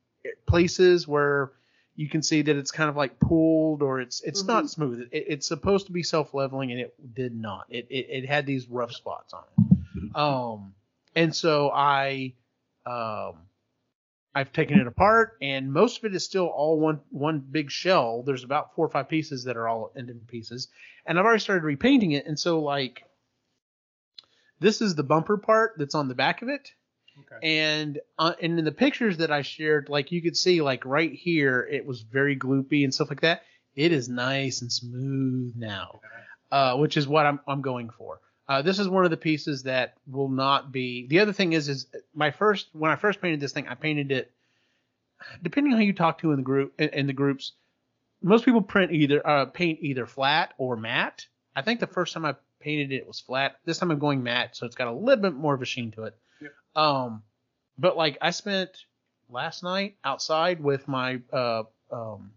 places 0.45 1.07
where 1.07 1.51
you 1.95 2.07
can 2.09 2.23
see 2.23 2.41
that 2.41 2.55
it's 2.55 2.71
kind 2.71 2.89
of 2.89 2.95
like 2.95 3.19
pulled 3.19 3.81
or 3.81 3.99
it's 3.99 4.21
it's 4.21 4.47
not 4.47 4.65
Mhm. 4.65 4.69
smooth. 4.69 5.09
It, 5.11 5.25
it's 5.27 5.47
supposed 5.47 5.87
to 5.87 5.91
be 5.91 6.03
self 6.03 6.33
leveling 6.33 6.71
and 6.71 6.79
it 6.79 7.13
did 7.13 7.35
not. 7.35 7.65
It, 7.69 7.87
it 7.89 8.07
it 8.09 8.25
had 8.25 8.45
these 8.45 8.67
rough 8.69 8.93
spots 8.93 9.33
on 9.33 9.43
it. 9.43 10.15
Um, 10.15 10.73
and 11.15 11.35
so 11.35 11.69
I 11.71 12.33
um 12.85 13.35
I've 14.35 14.53
taken 14.53 14.77
it 14.77 14.87
apart, 14.87 15.37
and 15.41 15.73
most 15.73 15.97
of 15.97 16.05
it 16.05 16.15
is 16.15 16.23
still 16.23 16.45
all 16.45 16.79
one 16.79 17.01
one 17.09 17.39
big 17.39 17.69
shell. 17.71 18.21
There's 18.23 18.43
about 18.43 18.75
four 18.75 18.85
or 18.85 18.89
five 18.89 19.09
pieces 19.09 19.43
that 19.45 19.57
are 19.57 19.67
all 19.67 19.91
in 19.95 20.05
different 20.05 20.27
pieces, 20.27 20.69
and 21.05 21.17
I've 21.19 21.25
already 21.25 21.41
started 21.41 21.63
repainting 21.65 22.11
it. 22.11 22.27
And 22.27 22.39
so 22.39 22.61
like, 22.61 23.03
this 24.59 24.81
is 24.81 24.95
the 24.95 25.03
bumper 25.03 25.37
part 25.37 25.73
that's 25.77 25.95
on 25.95 26.07
the 26.07 26.15
back 26.15 26.41
of 26.41 26.47
it, 26.49 26.71
Okay. 27.31 27.59
and 27.59 27.99
uh, 28.17 28.33
and 28.41 28.57
in 28.57 28.65
the 28.65 28.71
pictures 28.71 29.17
that 29.17 29.31
I 29.31 29.41
shared, 29.41 29.89
like 29.89 30.11
you 30.11 30.21
could 30.21 30.35
see, 30.37 30.61
like 30.61 30.85
right 30.85 31.11
here, 31.11 31.67
it 31.71 31.85
was 31.85 32.01
very 32.01 32.35
gloopy 32.37 32.83
and 32.83 32.93
stuff 32.93 33.09
like 33.09 33.21
that. 33.21 33.43
It 33.75 33.91
is 33.91 34.09
nice 34.09 34.61
and 34.61 34.71
smooth 34.71 35.53
now, 35.55 36.01
uh, 36.51 36.77
which 36.77 36.97
is 36.97 37.07
what 37.07 37.25
I'm 37.25 37.39
I'm 37.47 37.61
going 37.61 37.89
for. 37.91 38.19
Uh, 38.47 38.63
this 38.63 38.79
is 38.79 38.89
one 38.89 39.05
of 39.05 39.11
the 39.11 39.17
pieces 39.17 39.63
that 39.63 39.93
will 40.07 40.29
not 40.29 40.71
be. 40.71 41.05
The 41.07 41.19
other 41.19 41.33
thing 41.33 41.53
is, 41.53 41.69
is 41.69 41.85
my 42.15 42.31
first 42.31 42.67
when 42.73 42.89
I 42.89 42.95
first 42.95 43.21
painted 43.21 43.39
this 43.39 43.53
thing, 43.53 43.67
I 43.67 43.75
painted 43.75 44.11
it. 44.11 44.31
Depending 45.43 45.73
on 45.73 45.79
who 45.79 45.85
you 45.85 45.93
talk 45.93 46.19
to 46.19 46.31
in 46.31 46.37
the 46.37 46.43
group 46.43 46.73
in, 46.79 46.89
in 46.89 47.07
the 47.07 47.13
groups, 47.13 47.51
most 48.21 48.45
people 48.45 48.61
print 48.61 48.91
either 48.91 49.25
uh, 49.25 49.45
paint 49.45 49.79
either 49.81 50.05
flat 50.05 50.53
or 50.57 50.75
matte. 50.75 51.27
I 51.55 51.61
think 51.61 51.79
the 51.79 51.87
first 51.87 52.13
time 52.13 52.25
I 52.25 52.35
painted 52.59 52.91
it 52.91 53.07
was 53.07 53.19
flat. 53.19 53.57
This 53.65 53.77
time 53.77 53.91
I'm 53.91 53.99
going 53.99 54.23
matte, 54.23 54.55
so 54.55 54.65
it's 54.65 54.75
got 54.75 54.87
a 54.87 54.93
little 54.93 55.21
bit 55.21 55.33
more 55.33 55.53
of 55.53 55.61
a 55.61 55.65
sheen 55.65 55.91
to 55.91 56.03
it. 56.03 56.17
Um, 56.79 57.23
but 57.77 57.97
like 57.97 58.17
I 58.21 58.31
spent 58.31 58.69
last 59.29 59.63
night 59.63 59.97
outside 60.03 60.61
with 60.61 60.87
my 60.87 61.19
uh 61.31 61.63
um 61.91 62.31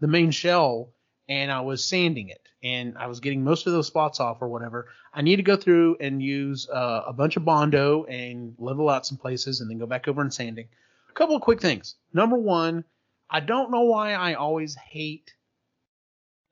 the 0.00 0.08
main 0.08 0.30
shell 0.30 0.90
and 1.28 1.52
I 1.52 1.60
was 1.60 1.84
sanding 1.84 2.28
it 2.28 2.48
and 2.62 2.98
I 2.98 3.06
was 3.06 3.20
getting 3.20 3.44
most 3.44 3.66
of 3.66 3.72
those 3.72 3.86
spots 3.86 4.18
off 4.18 4.42
or 4.42 4.48
whatever. 4.48 4.88
I 5.14 5.22
need 5.22 5.36
to 5.36 5.42
go 5.42 5.56
through 5.56 5.96
and 6.00 6.20
use 6.20 6.68
uh, 6.68 7.04
a 7.06 7.12
bunch 7.12 7.36
of 7.36 7.44
Bondo 7.44 8.04
and 8.04 8.54
level 8.58 8.88
out 8.88 9.06
some 9.06 9.18
places 9.18 9.60
and 9.60 9.70
then 9.70 9.78
go 9.78 9.86
back 9.86 10.08
over 10.08 10.22
and 10.22 10.34
sanding. 10.34 10.68
A 11.08 11.12
couple 11.12 11.36
of 11.36 11.42
quick 11.42 11.60
things. 11.60 11.94
Number 12.12 12.36
one, 12.36 12.84
I 13.30 13.40
don't 13.40 13.70
know 13.70 13.82
why 13.82 14.14
I 14.14 14.34
always 14.34 14.74
hate. 14.74 15.34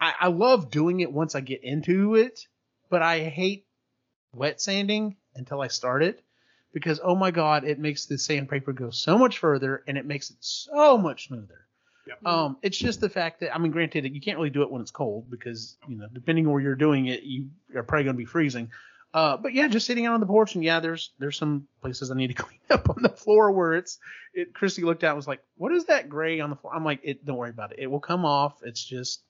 I, 0.01 0.13
I 0.21 0.29
love 0.29 0.71
doing 0.71 1.01
it 1.01 1.11
once 1.11 1.35
I 1.35 1.41
get 1.41 1.65
into 1.65 2.15
it, 2.15 2.47
but 2.89 3.03
I 3.03 3.21
hate 3.21 3.67
wet 4.33 4.61
sanding 4.61 5.17
until 5.35 5.61
I 5.61 5.69
start 5.69 6.03
it 6.03 6.23
because 6.77 7.01
oh 7.03 7.15
my 7.15 7.31
god, 7.31 7.65
it 7.65 7.79
makes 7.79 8.05
the 8.05 8.19
sandpaper 8.19 8.71
go 8.71 8.91
so 8.91 9.17
much 9.17 9.39
further 9.39 9.83
and 9.89 9.97
it 9.97 10.05
makes 10.05 10.29
it 10.29 10.37
so 10.41 10.99
much 10.99 11.29
smoother. 11.29 11.65
Yep. 12.07 12.27
Um, 12.27 12.59
it's 12.61 12.77
just 12.77 13.01
the 13.01 13.09
fact 13.09 13.41
that 13.41 13.55
I 13.55 13.59
mean, 13.59 13.73
granted, 13.73 14.05
you 14.15 14.21
can't 14.21 14.37
really 14.37 14.51
do 14.51 14.61
it 14.61 14.71
when 14.71 14.83
it's 14.83 14.91
cold 14.91 15.31
because 15.31 15.79
you 15.89 15.97
know, 15.97 16.07
depending 16.13 16.47
on 16.47 16.53
where 16.53 16.61
you're 16.61 16.75
doing 16.75 17.07
it, 17.07 17.23
you 17.23 17.49
are 17.75 17.83
probably 17.83 18.05
going 18.05 18.17
to 18.17 18.19
be 18.19 18.27
freezing. 18.27 18.71
Uh, 19.15 19.39
but 19.39 19.55
yeah, 19.55 19.69
just 19.69 19.87
sitting 19.87 20.05
out 20.05 20.13
on 20.13 20.21
the 20.21 20.27
porch 20.27 20.55
and 20.55 20.63
yeah, 20.63 20.81
there's 20.81 21.15
there's 21.19 21.39
some 21.39 21.67
places 21.81 22.11
I 22.11 22.15
need 22.15 22.27
to 22.27 22.35
clean 22.43 22.61
up 22.69 22.91
on 22.91 23.01
the 23.01 23.09
floor 23.09 23.53
where 23.53 23.73
it's 23.73 23.99
it. 24.35 24.53
Christy 24.53 24.83
looked 24.83 25.03
at 25.03 25.09
and 25.09 25.17
was 25.17 25.27
like, 25.27 25.41
"What 25.57 25.73
is 25.73 25.87
that 25.87 26.11
gray 26.11 26.41
on 26.41 26.51
the 26.51 26.57
floor?" 26.57 26.75
I'm 26.75 26.85
like, 26.85 27.01
"It 27.05 27.25
don't 27.25 27.39
worry 27.39 27.49
about 27.49 27.73
it. 27.73 27.79
It 27.79 27.87
will 27.87 28.01
come 28.01 28.27
off. 28.27 28.59
It's 28.63 28.85
just 28.85 29.23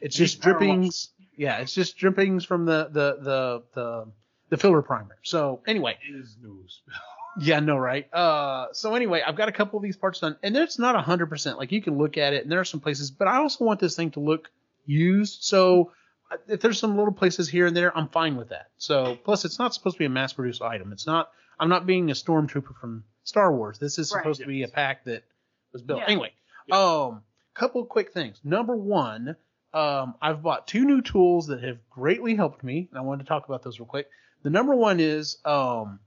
it's 0.00 0.16
just 0.16 0.40
drippings. 0.40 1.10
Yeah, 1.36 1.58
it's 1.58 1.74
just 1.74 1.98
drippings 1.98 2.46
from 2.46 2.64
the 2.64 2.88
the 2.90 3.18
the 3.20 3.62
the 3.74 4.12
the 4.48 4.56
filler 4.56 4.82
primer. 4.82 5.16
So 5.22 5.62
anyway, 5.66 5.96
Is 6.08 6.36
nose. 6.42 6.80
yeah, 7.40 7.60
no, 7.60 7.76
right. 7.76 8.12
Uh, 8.12 8.66
so 8.72 8.94
anyway, 8.94 9.22
I've 9.26 9.36
got 9.36 9.48
a 9.48 9.52
couple 9.52 9.78
of 9.78 9.82
these 9.82 9.96
parts 9.96 10.20
done, 10.20 10.36
and 10.42 10.56
it's 10.56 10.78
not 10.78 11.02
hundred 11.04 11.26
percent. 11.26 11.58
Like 11.58 11.72
you 11.72 11.82
can 11.82 11.98
look 11.98 12.16
at 12.16 12.32
it, 12.32 12.42
and 12.42 12.52
there 12.52 12.60
are 12.60 12.64
some 12.64 12.80
places, 12.80 13.10
but 13.10 13.28
I 13.28 13.36
also 13.38 13.64
want 13.64 13.80
this 13.80 13.96
thing 13.96 14.10
to 14.12 14.20
look 14.20 14.48
used. 14.86 15.42
So 15.42 15.92
uh, 16.30 16.36
if 16.48 16.60
there's 16.60 16.78
some 16.78 16.96
little 16.96 17.12
places 17.12 17.48
here 17.48 17.66
and 17.66 17.76
there, 17.76 17.96
I'm 17.96 18.08
fine 18.08 18.36
with 18.36 18.50
that. 18.50 18.68
So 18.78 19.16
plus, 19.24 19.44
it's 19.44 19.58
not 19.58 19.74
supposed 19.74 19.96
to 19.96 19.98
be 19.98 20.06
a 20.06 20.10
mass-produced 20.10 20.62
item. 20.62 20.92
It's 20.92 21.06
not. 21.06 21.30
I'm 21.58 21.68
not 21.68 21.86
being 21.86 22.10
a 22.10 22.14
stormtrooper 22.14 22.76
from 22.80 23.04
Star 23.24 23.54
Wars. 23.54 23.78
This 23.78 23.98
is 23.98 24.12
Right. 24.12 24.20
supposed 24.20 24.40
to 24.42 24.46
be 24.46 24.62
a 24.62 24.68
pack 24.68 25.04
that 25.04 25.24
was 25.72 25.82
built. 25.82 26.00
Yeah. 26.00 26.06
Anyway, 26.06 26.32
um, 26.70 27.22
couple 27.54 27.80
of 27.80 27.88
quick 27.88 28.12
things. 28.12 28.38
Number 28.44 28.76
one, 28.76 29.36
um, 29.72 30.14
I've 30.20 30.42
bought 30.42 30.66
two 30.66 30.84
new 30.84 31.00
tools 31.00 31.46
that 31.46 31.62
have 31.64 31.78
greatly 31.90 32.34
helped 32.34 32.62
me, 32.62 32.88
and 32.90 32.98
I 32.98 33.02
wanted 33.02 33.24
to 33.24 33.28
talk 33.28 33.46
about 33.46 33.62
those 33.62 33.78
real 33.80 33.86
quick. 33.86 34.08
The 34.46 34.50
number 34.50 34.76
one 34.76 35.00
is 35.00 35.38
um, 35.44 35.98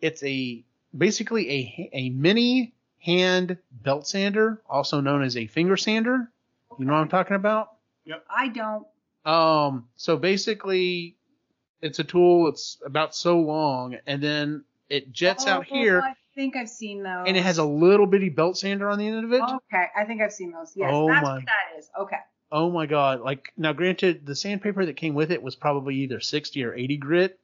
it's 0.00 0.22
a 0.22 0.64
basically 0.96 1.50
a 1.50 1.90
a 1.94 2.10
mini 2.10 2.74
hand 3.00 3.58
belt 3.82 4.06
sander, 4.06 4.62
also 4.70 5.00
known 5.00 5.24
as 5.24 5.36
a 5.36 5.48
finger 5.48 5.76
sander. 5.76 6.30
You 6.78 6.84
know 6.84 6.92
what 6.92 7.00
I'm 7.00 7.08
talking 7.08 7.34
about? 7.34 7.72
Yep. 8.04 8.24
I 8.30 8.48
don't. 8.50 8.86
Um, 9.24 9.88
so 9.96 10.16
basically, 10.16 11.16
it's 11.82 11.98
a 11.98 12.04
tool. 12.04 12.46
It's 12.50 12.78
about 12.86 13.16
so 13.16 13.40
long, 13.40 13.96
and 14.06 14.22
then 14.22 14.62
it 14.88 15.10
jets 15.10 15.48
out 15.48 15.66
Oh, 15.68 15.74
here, 15.74 16.00
I 16.02 16.14
think 16.36 16.54
I've 16.54 16.70
seen 16.70 17.02
those. 17.02 17.24
and 17.26 17.36
it 17.36 17.42
has 17.42 17.58
a 17.58 17.64
little 17.64 18.06
bitty 18.06 18.28
belt 18.28 18.56
sander 18.56 18.88
on 18.88 19.00
the 19.00 19.08
end 19.08 19.24
of 19.24 19.32
it. 19.32 19.42
Okay, 19.42 19.86
I 19.98 20.04
think 20.04 20.22
I've 20.22 20.32
seen 20.32 20.52
those. 20.52 20.72
Yes, 20.76 20.92
Oh 20.94 21.08
that's 21.08 21.24
my- 21.24 21.34
what 21.34 21.44
that 21.46 21.78
is. 21.80 21.90
Okay. 21.98 22.18
Oh 22.52 22.70
my 22.70 22.86
god! 22.86 23.22
Like 23.22 23.52
now, 23.56 23.72
granted, 23.72 24.24
the 24.24 24.36
sandpaper 24.36 24.86
that 24.86 24.94
came 24.96 25.14
with 25.14 25.32
it 25.32 25.42
was 25.42 25.56
probably 25.56 25.96
either 25.96 26.20
60 26.20 26.62
or 26.62 26.72
80 26.72 26.96
grit. 26.98 27.40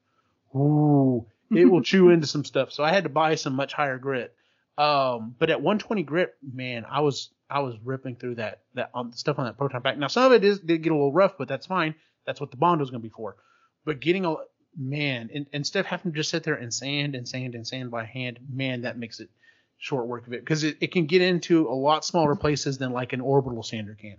Ooh, 0.54 1.26
it 1.50 1.64
will 1.64 1.82
chew 1.82 2.10
into 2.10 2.26
some 2.26 2.44
stuff. 2.44 2.72
So 2.72 2.82
I 2.82 2.90
had 2.90 3.04
to 3.04 3.10
buy 3.10 3.34
some 3.34 3.54
much 3.54 3.72
higher 3.72 3.98
grit. 3.98 4.34
Um, 4.78 5.34
but 5.38 5.50
at 5.50 5.60
120 5.60 6.02
grit, 6.02 6.34
man, 6.42 6.86
I 6.88 7.00
was 7.00 7.30
I 7.50 7.60
was 7.60 7.76
ripping 7.84 8.16
through 8.16 8.36
that 8.36 8.62
that 8.74 8.90
on 8.94 9.12
stuff 9.12 9.38
on 9.38 9.44
that 9.44 9.58
proton 9.58 9.82
pack. 9.82 9.98
Now 9.98 10.06
some 10.08 10.24
of 10.24 10.32
it 10.32 10.44
is 10.44 10.60
did 10.60 10.82
get 10.82 10.92
a 10.92 10.94
little 10.94 11.12
rough, 11.12 11.36
but 11.38 11.48
that's 11.48 11.66
fine. 11.66 11.94
That's 12.26 12.40
what 12.40 12.50
the 12.50 12.56
Bondo's 12.56 12.90
gonna 12.90 13.00
be 13.02 13.10
for. 13.10 13.36
But 13.84 14.00
getting 14.00 14.24
a 14.24 14.36
man 14.76 15.28
and 15.34 15.46
instead 15.52 15.80
of 15.80 15.86
having 15.86 16.12
to 16.12 16.16
just 16.16 16.30
sit 16.30 16.44
there 16.44 16.54
and 16.54 16.72
sand 16.72 17.14
and 17.14 17.28
sand 17.28 17.54
and 17.54 17.66
sand 17.66 17.90
by 17.90 18.04
hand, 18.04 18.38
man, 18.50 18.82
that 18.82 18.98
makes 18.98 19.20
it 19.20 19.28
short 19.76 20.06
work 20.06 20.26
of 20.26 20.32
it 20.32 20.40
because 20.40 20.64
it, 20.64 20.78
it 20.80 20.92
can 20.92 21.06
get 21.06 21.20
into 21.20 21.68
a 21.68 21.74
lot 21.74 22.04
smaller 22.04 22.36
places 22.36 22.78
than 22.78 22.92
like 22.92 23.12
an 23.12 23.20
orbital 23.20 23.62
sander 23.62 23.94
can. 23.94 24.16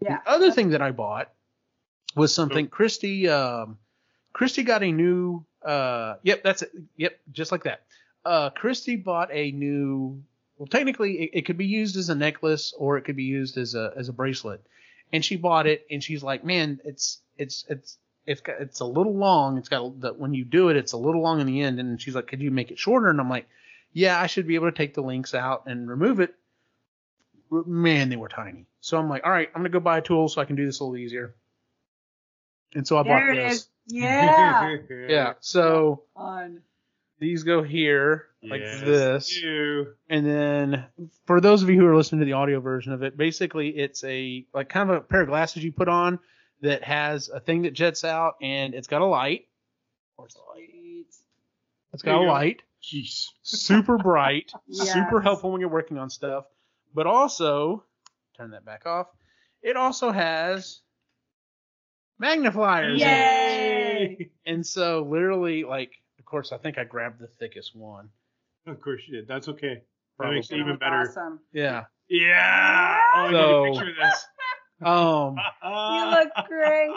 Yeah. 0.00 0.18
The 0.24 0.30
other 0.30 0.52
thing 0.52 0.70
that 0.70 0.82
I 0.82 0.92
bought 0.92 1.32
was 2.14 2.32
something 2.32 2.68
Christy 2.68 3.28
um 3.28 3.78
Christy 4.32 4.62
got 4.62 4.82
a 4.84 4.92
new 4.92 5.44
uh 5.66 6.16
yep, 6.22 6.42
that's 6.42 6.62
it. 6.62 6.72
Yep, 6.96 7.18
just 7.32 7.52
like 7.52 7.64
that. 7.64 7.82
Uh 8.24 8.50
Christy 8.50 8.96
bought 8.96 9.30
a 9.32 9.50
new 9.50 10.22
well 10.58 10.66
technically 10.66 11.22
it, 11.22 11.30
it 11.34 11.42
could 11.46 11.58
be 11.58 11.66
used 11.66 11.96
as 11.96 12.08
a 12.08 12.14
necklace 12.14 12.72
or 12.76 12.96
it 12.96 13.02
could 13.02 13.16
be 13.16 13.24
used 13.24 13.58
as 13.58 13.74
a 13.74 13.92
as 13.96 14.08
a 14.08 14.12
bracelet. 14.12 14.64
And 15.12 15.24
she 15.24 15.36
bought 15.36 15.66
it 15.66 15.86
and 15.90 16.02
she's 16.02 16.22
like, 16.22 16.44
"Man, 16.44 16.80
it's 16.84 17.20
it's 17.38 17.64
it's 17.68 17.98
it's 18.26 18.40
got, 18.40 18.60
it's 18.60 18.80
a 18.80 18.84
little 18.84 19.14
long. 19.14 19.56
It's 19.58 19.68
got 19.68 20.00
that 20.00 20.18
when 20.18 20.34
you 20.34 20.44
do 20.44 20.68
it, 20.68 20.76
it's 20.76 20.92
a 20.92 20.96
little 20.96 21.22
long 21.22 21.40
in 21.40 21.46
the 21.46 21.60
end." 21.62 21.78
And 21.78 22.00
she's 22.00 22.14
like, 22.14 22.26
"Could 22.26 22.40
you 22.42 22.50
make 22.50 22.70
it 22.72 22.78
shorter?" 22.78 23.08
And 23.08 23.20
I'm 23.20 23.30
like, 23.30 23.48
"Yeah, 23.92 24.20
I 24.20 24.26
should 24.26 24.48
be 24.48 24.56
able 24.56 24.70
to 24.70 24.76
take 24.76 24.94
the 24.94 25.02
links 25.02 25.32
out 25.34 25.64
and 25.66 25.88
remove 25.88 26.18
it." 26.20 26.34
Man, 27.50 28.08
they 28.08 28.16
were 28.16 28.28
tiny. 28.28 28.66
So 28.80 28.98
I'm 28.98 29.08
like, 29.08 29.24
all 29.24 29.30
right, 29.30 29.48
I'm 29.54 29.60
gonna 29.60 29.68
go 29.68 29.80
buy 29.80 29.98
a 29.98 30.02
tool 30.02 30.28
so 30.28 30.40
I 30.40 30.44
can 30.44 30.56
do 30.56 30.66
this 30.66 30.80
a 30.80 30.84
little 30.84 30.96
easier. 30.96 31.34
And 32.76 32.86
so 32.86 32.96
I 32.98 33.02
There 33.02 33.12
bought 33.12 33.36
it 33.38 33.48
this. 33.48 33.52
is. 33.54 33.68
Yeah. 33.86 34.78
Yeah. 35.08 35.32
So 35.40 36.02
On. 36.16 36.60
these 37.18 37.42
go 37.44 37.62
here 37.62 38.26
like 38.42 38.60
Yes, 38.60 38.80
this, 38.82 39.42
you. 39.42 39.94
and 40.08 40.26
then 40.26 40.84
for 41.26 41.40
those 41.40 41.62
of 41.62 41.70
you 41.70 41.78
who 41.80 41.86
are 41.86 41.96
listening 41.96 42.20
to 42.20 42.24
the 42.26 42.34
audio 42.34 42.60
version 42.60 42.92
of 42.92 43.02
it, 43.02 43.16
basically 43.16 43.68
it's 43.70 44.04
a 44.04 44.46
like 44.54 44.68
kind 44.68 44.90
of 44.90 44.96
a 44.96 45.00
pair 45.00 45.22
of 45.22 45.28
glasses 45.28 45.64
you 45.64 45.72
put 45.72 45.88
on 45.88 46.18
that 46.62 46.82
has 46.84 47.28
a 47.28 47.40
thing 47.40 47.62
that 47.62 47.72
jets 47.74 48.04
out, 48.04 48.34
and 48.42 48.74
it's 48.74 48.86
got 48.88 49.02
a 49.02 49.06
light. 49.06 49.46
Where's 50.16 50.34
the 50.34 50.40
light? 50.52 50.68
It's 51.92 52.02
There 52.02 52.12
got 52.14 52.22
a 52.22 52.24
go. 52.26 52.30
light. 52.32 52.62
Jeez. 52.82 53.28
super 53.42 53.98
bright, 53.98 54.52
Yes. 54.68 54.92
super 54.92 55.20
helpful 55.20 55.50
when 55.50 55.60
you're 55.60 55.70
working 55.70 55.98
on 55.98 56.08
stuff. 56.10 56.44
But 56.94 57.06
also, 57.06 57.84
turn 58.36 58.50
that 58.50 58.64
back 58.64 58.86
off. 58.86 59.06
It 59.62 59.76
also 59.76 60.10
has 60.12 60.80
magnifiers. 62.18 63.00
Yay! 63.00 64.30
And 64.46 64.64
so, 64.66 65.06
literally, 65.08 65.64
like, 65.64 65.92
of 66.18 66.24
course, 66.24 66.52
I 66.52 66.58
think 66.58 66.78
I 66.78 66.84
grabbed 66.84 67.18
the 67.20 67.26
thickest 67.26 67.74
one. 67.74 68.08
Of 68.66 68.80
course 68.80 69.02
you 69.06 69.16
did. 69.16 69.28
That's 69.28 69.48
okay. 69.48 69.82
That 70.18 70.32
makes 70.32 70.50
it 70.50 70.56
even 70.56 70.68
That 70.72 70.80
better. 70.80 71.00
Awesome. 71.08 71.40
Yeah. 71.52 71.84
Yeah. 72.08 72.98
Oh, 73.14 73.18
I 73.26 73.30
So- 73.30 73.64
need 73.64 73.68
a 73.68 73.72
picture 73.72 73.90
of 73.90 73.96
this. 73.96 74.26
Um, 74.82 75.36
You 75.64 76.10
look 76.10 76.28
great. 76.48 76.94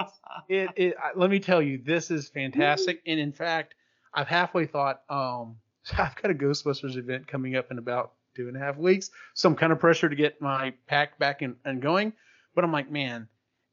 it, 0.49 0.69
it 0.75 0.95
I- 1.01 1.11
let 1.15 1.29
me 1.29 1.39
tell 1.39 1.61
you, 1.61 1.77
this 1.81 2.11
is 2.11 2.27
fantastic. 2.27 3.01
And 3.07 3.17
in 3.21 3.31
fact, 3.31 3.73
I've 4.13 4.27
halfway 4.27 4.65
thought, 4.65 5.01
um, 5.09 5.55
I've 5.97 6.13
got 6.15 6.29
a 6.29 6.33
Ghostbusters 6.33 6.97
event 6.97 7.25
coming 7.27 7.55
up 7.55 7.71
in 7.71 7.77
about 7.77 8.11
two 8.35 8.49
and 8.49 8.57
a 8.57 8.59
half 8.59 8.75
weeks. 8.75 9.11
Some 9.33 9.55
kind 9.55 9.71
of 9.71 9.79
pressure 9.79 10.09
to 10.09 10.15
get 10.15 10.41
my 10.41 10.73
pack 10.88 11.17
back 11.19 11.41
and, 11.41 11.55
and 11.63 11.81
going. 11.81 12.11
But 12.53 12.65
I'm 12.65 12.73
like, 12.73 12.91
man, 12.91 13.29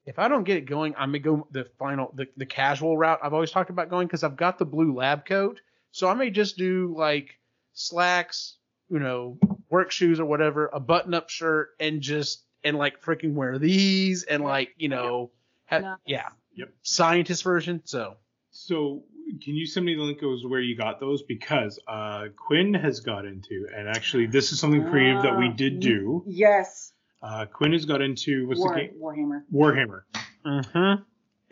if 0.06 0.18
I 0.18 0.28
don't 0.28 0.44
get 0.44 0.56
it 0.56 0.66
going, 0.66 0.94
I 0.96 1.06
may 1.06 1.18
go 1.18 1.46
the 1.50 1.66
final, 1.78 2.12
the, 2.14 2.26
the 2.36 2.46
casual 2.46 2.96
route 2.96 3.18
I've 3.22 3.34
always 3.34 3.50
talked 3.50 3.70
about 3.70 3.90
going 3.90 4.06
because 4.06 4.22
I've 4.24 4.36
got 4.36 4.58
the 4.58 4.64
blue 4.64 4.94
lab 4.94 5.26
coat. 5.26 5.60
So 5.90 6.08
I 6.08 6.14
may 6.14 6.30
just 6.30 6.56
do 6.56 6.94
like 6.96 7.38
slacks, 7.74 8.56
you 8.88 8.98
know, 8.98 9.38
work 9.68 9.90
shoes 9.90 10.20
or 10.20 10.24
whatever, 10.26 10.70
a 10.72 10.80
button 10.80 11.12
up 11.14 11.28
shirt, 11.28 11.70
and 11.80 12.00
just, 12.00 12.44
and 12.62 12.76
like 12.78 13.02
freaking 13.02 13.34
wear 13.34 13.58
these 13.58 14.22
and 14.22 14.42
like, 14.42 14.70
you 14.78 14.88
know, 14.88 15.30
ha- 15.66 15.78
Nice. 15.80 15.98
yeah. 16.06 16.28
Yep. 16.54 16.70
Scientist 16.82 17.42
version. 17.42 17.82
So 17.84 18.16
So 18.50 19.04
can 19.42 19.54
you 19.54 19.66
send 19.66 19.84
me 19.84 19.94
the 19.94 20.02
link 20.02 20.22
of 20.22 20.48
where 20.48 20.60
you 20.60 20.76
got 20.76 21.00
those? 21.00 21.22
Because 21.22 21.78
uh, 21.88 22.26
Quinn 22.36 22.72
has 22.74 23.00
got 23.00 23.26
into, 23.26 23.66
and 23.76 23.88
actually 23.88 24.26
this 24.26 24.52
is 24.52 24.60
something 24.60 24.88
creative 24.88 25.22
that 25.22 25.36
we 25.38 25.48
did 25.48 25.80
do. 25.80 26.24
Yes. 26.26 26.92
Uh, 27.22 27.46
Quinn 27.46 27.72
has 27.72 27.84
got 27.84 28.02
into 28.02 28.46
what's 28.46 28.60
War, 28.60 28.74
the 28.74 28.80
game? 28.80 28.90
Warhammer. 29.00 29.42
Warhammer. 29.52 30.02
mm-hmm. 30.44 31.02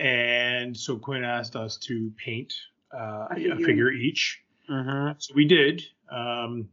And 0.04 0.76
so 0.76 0.97
Quinn 0.99 1.25
asked 1.25 1.56
us 1.56 1.76
to 1.78 2.12
paint 2.16 2.52
uh, 2.92 3.26
A 3.30 3.35
a 3.35 3.37
figure. 3.37 3.56
figure 3.66 3.90
each. 3.90 4.42
Mm-hmm. 4.71 5.12
So 5.18 5.35
we 5.35 5.47
did. 5.47 5.83
Um, 6.11 6.68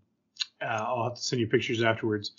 uh, 0.62 0.66
I'll 0.66 1.04
have 1.06 1.16
to 1.16 1.22
send 1.22 1.40
you 1.40 1.48
pictures 1.48 1.82
afterwards. 1.82 2.34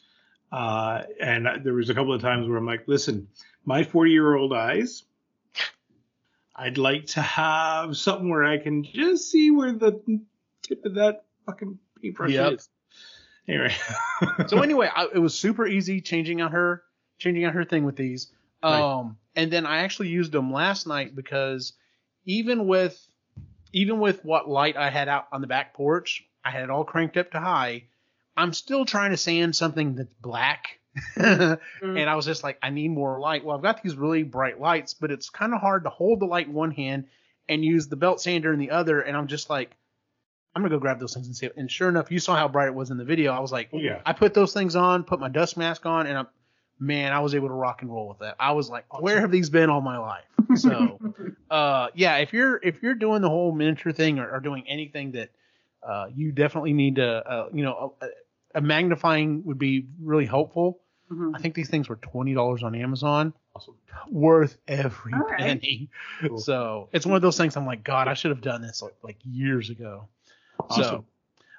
Uh, 0.50 1.02
and 1.20 1.46
there 1.64 1.72
was 1.74 1.88
a 1.88 1.94
couple 1.94 2.12
of 2.12 2.20
times 2.20 2.46
where 2.48 2.58
I'm 2.58 2.66
like, 2.66 2.84
listen, 2.86 3.28
my 3.64 3.84
40 3.84 4.10
year 4.10 4.34
old 4.34 4.52
eyes, 4.52 5.04
I'd 6.54 6.78
like 6.78 7.06
to 7.06 7.22
have 7.22 7.96
something 7.96 8.28
where 8.28 8.44
I 8.44 8.58
can 8.58 8.84
just 8.84 9.30
see 9.30 9.50
where 9.50 9.72
the 9.72 10.00
tip 10.62 10.84
of 10.84 10.94
that 10.94 11.24
fucking 11.46 11.78
paintbrush 12.00 12.30
Yep. 12.32 12.52
is. 12.54 12.68
Anyway. 13.48 13.74
so 14.46 14.60
anyway, 14.60 14.88
I, 14.94 15.08
it 15.14 15.18
was 15.18 15.38
super 15.38 15.66
easy 15.66 16.00
changing 16.00 16.40
out 16.40 16.52
her 16.52 16.82
changing 17.18 17.44
out 17.44 17.54
her 17.54 17.64
thing 17.64 17.84
with 17.84 17.96
these. 17.96 18.32
Right. 18.62 18.80
Um, 18.80 19.16
and 19.34 19.50
then 19.50 19.66
I 19.66 19.78
actually 19.78 20.08
used 20.08 20.32
them 20.32 20.52
last 20.52 20.86
night 20.86 21.14
because 21.16 21.72
even 22.24 22.66
with 22.66 23.00
even 23.72 24.00
with 24.00 24.24
what 24.24 24.48
light 24.48 24.76
I 24.76 24.90
had 24.90 25.08
out 25.08 25.26
on 25.32 25.40
the 25.40 25.46
back 25.46 25.74
porch, 25.74 26.24
I 26.44 26.50
had 26.50 26.64
it 26.64 26.70
all 26.70 26.84
cranked 26.84 27.16
up 27.16 27.30
to 27.32 27.40
high. 27.40 27.84
I'm 28.36 28.52
still 28.52 28.84
trying 28.84 29.10
to 29.10 29.16
sand 29.16 29.56
something 29.56 29.94
that's 29.94 30.14
black. 30.14 30.78
and 31.16 31.58
I 31.80 32.14
was 32.14 32.26
just 32.26 32.44
like, 32.44 32.58
I 32.62 32.70
need 32.70 32.88
more 32.88 33.18
light. 33.18 33.44
Well, 33.44 33.56
I've 33.56 33.62
got 33.62 33.82
these 33.82 33.94
really 33.94 34.22
bright 34.22 34.60
lights, 34.60 34.94
but 34.94 35.10
it's 35.10 35.30
kind 35.30 35.54
of 35.54 35.60
hard 35.60 35.84
to 35.84 35.90
hold 35.90 36.20
the 36.20 36.26
light 36.26 36.48
in 36.48 36.52
one 36.52 36.70
hand 36.70 37.06
and 37.48 37.64
use 37.64 37.88
the 37.88 37.96
belt 37.96 38.20
sander 38.20 38.52
in 38.52 38.58
the 38.58 38.70
other. 38.70 39.00
And 39.00 39.16
I'm 39.16 39.26
just 39.26 39.48
like, 39.48 39.70
I'm 40.54 40.62
gonna 40.62 40.74
go 40.74 40.78
grab 40.78 41.00
those 41.00 41.14
things 41.14 41.26
and 41.26 41.36
see. 41.36 41.46
It. 41.46 41.56
And 41.56 41.70
sure 41.70 41.88
enough, 41.88 42.10
you 42.10 42.18
saw 42.18 42.36
how 42.36 42.48
bright 42.48 42.68
it 42.68 42.74
was 42.74 42.90
in 42.90 42.98
the 42.98 43.04
video. 43.04 43.32
I 43.32 43.40
was 43.40 43.52
like, 43.52 43.70
yeah. 43.72 44.00
I 44.04 44.12
put 44.12 44.34
those 44.34 44.52
things 44.52 44.76
on, 44.76 45.04
put 45.04 45.18
my 45.20 45.28
dust 45.28 45.56
mask 45.56 45.86
on, 45.86 46.06
and 46.06 46.18
I'm, 46.18 46.26
man, 46.78 47.12
I 47.12 47.20
was 47.20 47.34
able 47.34 47.48
to 47.48 47.54
rock 47.54 47.82
and 47.82 47.90
roll 47.90 48.08
with 48.08 48.18
that. 48.18 48.36
I 48.38 48.52
was 48.52 48.68
like, 48.68 48.84
where 49.00 49.20
have 49.20 49.30
these 49.30 49.48
been 49.50 49.70
all 49.70 49.80
my 49.80 49.98
life? 49.98 50.24
So, 50.56 50.98
uh, 51.50 51.88
yeah, 51.94 52.16
if 52.18 52.32
you're 52.32 52.60
if 52.62 52.82
you're 52.82 52.94
doing 52.94 53.22
the 53.22 53.30
whole 53.30 53.52
miniature 53.52 53.92
thing 53.92 54.18
or, 54.18 54.30
or 54.30 54.40
doing 54.40 54.64
anything 54.68 55.12
that 55.12 55.30
uh, 55.82 56.06
you 56.14 56.32
definitely 56.32 56.74
need 56.74 56.96
to, 56.96 57.06
uh, 57.06 57.48
you 57.52 57.64
know, 57.64 57.94
a, 58.00 58.06
a 58.56 58.60
magnifying 58.60 59.44
would 59.44 59.58
be 59.58 59.86
really 60.00 60.26
helpful. 60.26 60.80
Mhm. 61.10 61.32
I 61.34 61.38
think 61.40 61.54
these 61.54 61.68
things 61.70 61.88
were 61.88 61.96
twenty 61.96 62.34
dollars 62.34 62.62
on 62.62 62.74
Amazon, 62.74 63.32
Awesome. 63.54 63.74
worth 64.10 64.56
every 64.68 65.12
right. 65.12 65.38
penny. 65.38 65.90
Cool. 66.20 66.38
So 66.38 66.88
it's 66.92 67.06
one 67.06 67.16
of 67.16 67.22
those 67.22 67.36
things. 67.36 67.56
I'm 67.56 67.66
like, 67.66 67.84
God, 67.84 68.08
I 68.08 68.14
should 68.14 68.30
have 68.30 68.40
done 68.40 68.62
this 68.62 68.82
like, 68.82 68.94
like 69.02 69.16
years 69.24 69.70
ago. 69.70 70.08
Awesome. 70.70 71.04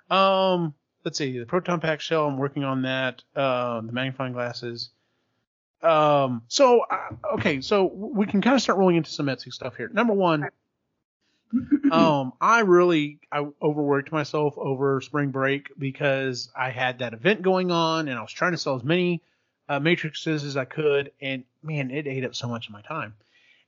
So, 0.10 0.16
um, 0.16 0.74
let's 1.04 1.18
see, 1.18 1.38
the 1.38 1.46
proton 1.46 1.80
pack 1.80 2.02
shell. 2.02 2.28
I'm 2.28 2.38
working 2.38 2.64
on 2.64 2.84
that. 2.84 3.24
Uh, 3.36 3.82
the 3.82 3.92
magnifying 3.92 4.34
glasses. 4.34 4.90
Um, 5.82 6.44
so 6.48 6.82
uh, 6.90 7.10
okay, 7.34 7.60
so 7.62 7.86
we 7.86 8.26
can 8.26 8.42
kind 8.42 8.56
of 8.56 8.62
start 8.62 8.80
rolling 8.80 8.96
into 8.96 9.12
some 9.12 9.26
Etsy 9.26 9.52
stuff 9.52 9.76
here. 9.76 9.90
Number 9.90 10.14
one, 10.14 10.48
um, 11.92 12.34
I 12.40 12.62
really 12.62 13.20
I 13.32 13.46
overworked 13.62 14.12
myself 14.12 14.58
over 14.58 15.02
spring 15.02 15.32
break 15.32 15.72
because 15.78 16.50
I 16.56 16.70
had 16.70 17.00
that 17.00 17.14
event 17.14 17.42
going 17.42 17.70
on 17.70 18.08
and 18.08 18.18
I 18.18 18.22
was 18.22 18.32
trying 18.32 18.54
to 18.54 18.58
sell 18.58 18.76
as 18.76 18.84
many 18.84 19.22
uh, 19.68 19.80
matrices 19.80 20.46
as 20.46 20.56
I 20.56 20.66
could, 20.66 21.12
and 21.22 21.44
man, 21.62 21.92
it 21.92 22.08
ate 22.08 22.24
up 22.24 22.36
so 22.36 22.48
much 22.48 22.68
of 22.68 22.74
my 22.74 22.82
time. 22.82 23.16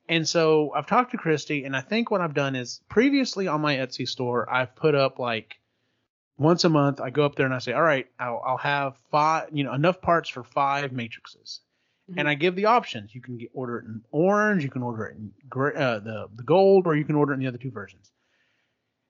And 0.07 0.27
so 0.27 0.71
I've 0.75 0.85
talked 0.85 1.11
to 1.11 1.17
Christy, 1.17 1.65
and 1.65 1.75
I 1.75 1.81
think 1.81 2.11
what 2.11 2.21
I've 2.21 2.35
done 2.35 2.55
is 2.55 2.81
previously 2.89 3.47
on 3.47 3.61
my 3.61 3.77
Etsy 3.77 4.07
store, 4.07 4.47
I've 4.51 4.75
put 4.75 4.93
up 4.93 5.17
like 5.17 5.55
once 6.37 6.63
a 6.63 6.69
month. 6.69 7.01
I 7.01 7.09
go 7.09 7.25
up 7.25 7.35
there 7.35 7.45
and 7.45 7.55
I 7.55 7.59
say, 7.59 7.73
all 7.73 7.81
right, 7.81 8.07
I'll, 8.19 8.41
I'll 8.45 8.57
have 8.57 8.95
five, 9.09 9.49
you 9.51 9.63
know, 9.63 9.73
enough 9.73 10.01
parts 10.01 10.29
for 10.29 10.43
five 10.43 10.91
matrices, 10.91 11.61
and 12.15 12.27
I 12.27 12.35
give 12.35 12.55
the 12.55 12.65
options. 12.65 13.15
You 13.15 13.21
can 13.21 13.37
get, 13.37 13.49
order 13.53 13.79
it 13.79 13.85
in 13.85 14.01
orange, 14.11 14.63
you 14.63 14.69
can 14.69 14.83
order 14.83 15.05
it 15.05 15.17
in 15.17 15.31
gray, 15.49 15.73
uh, 15.75 15.99
the 15.99 16.27
the 16.35 16.43
gold, 16.43 16.85
or 16.85 16.95
you 16.95 17.03
can 17.03 17.15
order 17.15 17.31
it 17.31 17.37
in 17.37 17.41
the 17.41 17.47
other 17.47 17.57
two 17.57 17.71
versions. 17.71 18.11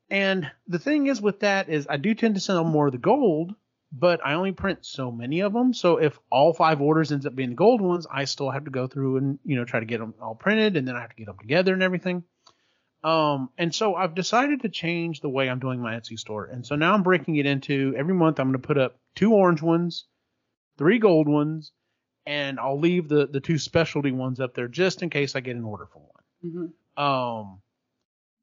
And 0.09 0.49
the 0.67 0.79
thing 0.79 1.07
is 1.07 1.21
with 1.21 1.41
that 1.41 1.67
is 1.67 1.87
I 1.89 1.97
do 1.97 2.13
tend 2.13 2.35
to 2.35 2.41
sell 2.41 2.63
more 2.63 2.85
of 2.87 2.93
the 2.93 2.99
gold, 2.99 3.53
but 3.97 4.19
I 4.25 4.33
only 4.33 4.51
print 4.51 4.85
so 4.85 5.11
many 5.11 5.39
of 5.39 5.53
them. 5.53 5.73
So 5.73 5.97
if 5.97 6.19
all 6.29 6.53
five 6.53 6.81
orders 6.81 7.11
ends 7.11 7.25
up 7.25 7.35
being 7.35 7.51
the 7.51 7.55
gold 7.55 7.79
ones, 7.81 8.05
I 8.11 8.25
still 8.25 8.49
have 8.49 8.65
to 8.65 8.71
go 8.71 8.87
through 8.87 9.17
and 9.17 9.39
you 9.45 9.55
know 9.55 9.65
try 9.65 9.79
to 9.79 9.85
get 9.85 9.99
them 9.99 10.13
all 10.21 10.35
printed, 10.35 10.75
and 10.77 10.87
then 10.87 10.95
I 10.95 11.01
have 11.01 11.11
to 11.11 11.15
get 11.15 11.27
them 11.27 11.37
together 11.39 11.73
and 11.73 11.81
everything. 11.83 12.23
Um, 13.03 13.49
and 13.57 13.73
so 13.73 13.93
I've 13.95 14.15
decided 14.15 14.61
to 14.61 14.69
change 14.69 15.21
the 15.21 15.29
way 15.29 15.47
I'm 15.49 15.59
doing 15.59 15.79
my 15.79 15.93
Etsy 15.93 16.17
store, 16.17 16.45
and 16.45 16.65
so 16.65 16.75
now 16.75 16.93
I'm 16.93 17.03
breaking 17.03 17.35
it 17.37 17.45
into 17.45 17.93
every 17.95 18.15
month 18.15 18.39
I'm 18.39 18.47
going 18.47 18.59
to 18.61 18.67
put 18.67 18.77
up 18.79 18.97
two 19.15 19.33
orange 19.33 19.61
ones, 19.61 20.05
three 20.77 20.97
gold 20.99 21.29
ones, 21.29 21.71
and 22.25 22.59
I'll 22.59 22.79
leave 22.79 23.07
the 23.07 23.27
the 23.27 23.39
two 23.39 23.59
specialty 23.59 24.11
ones 24.11 24.39
up 24.39 24.55
there 24.55 24.67
just 24.67 25.03
in 25.03 25.09
case 25.09 25.35
I 25.35 25.39
get 25.39 25.55
an 25.55 25.63
order 25.63 25.85
for 25.85 25.99
one. 25.99 26.71
Mhm. 26.97 27.01
Um, 27.01 27.61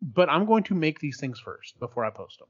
but 0.01 0.29
I'm 0.29 0.47
going 0.47 0.63
to 0.65 0.75
make 0.75 0.99
these 0.99 1.19
things 1.21 1.39
first 1.41 1.79
before 1.79 2.05
I 2.05 2.11
post 2.11 2.39
them. 2.39 2.49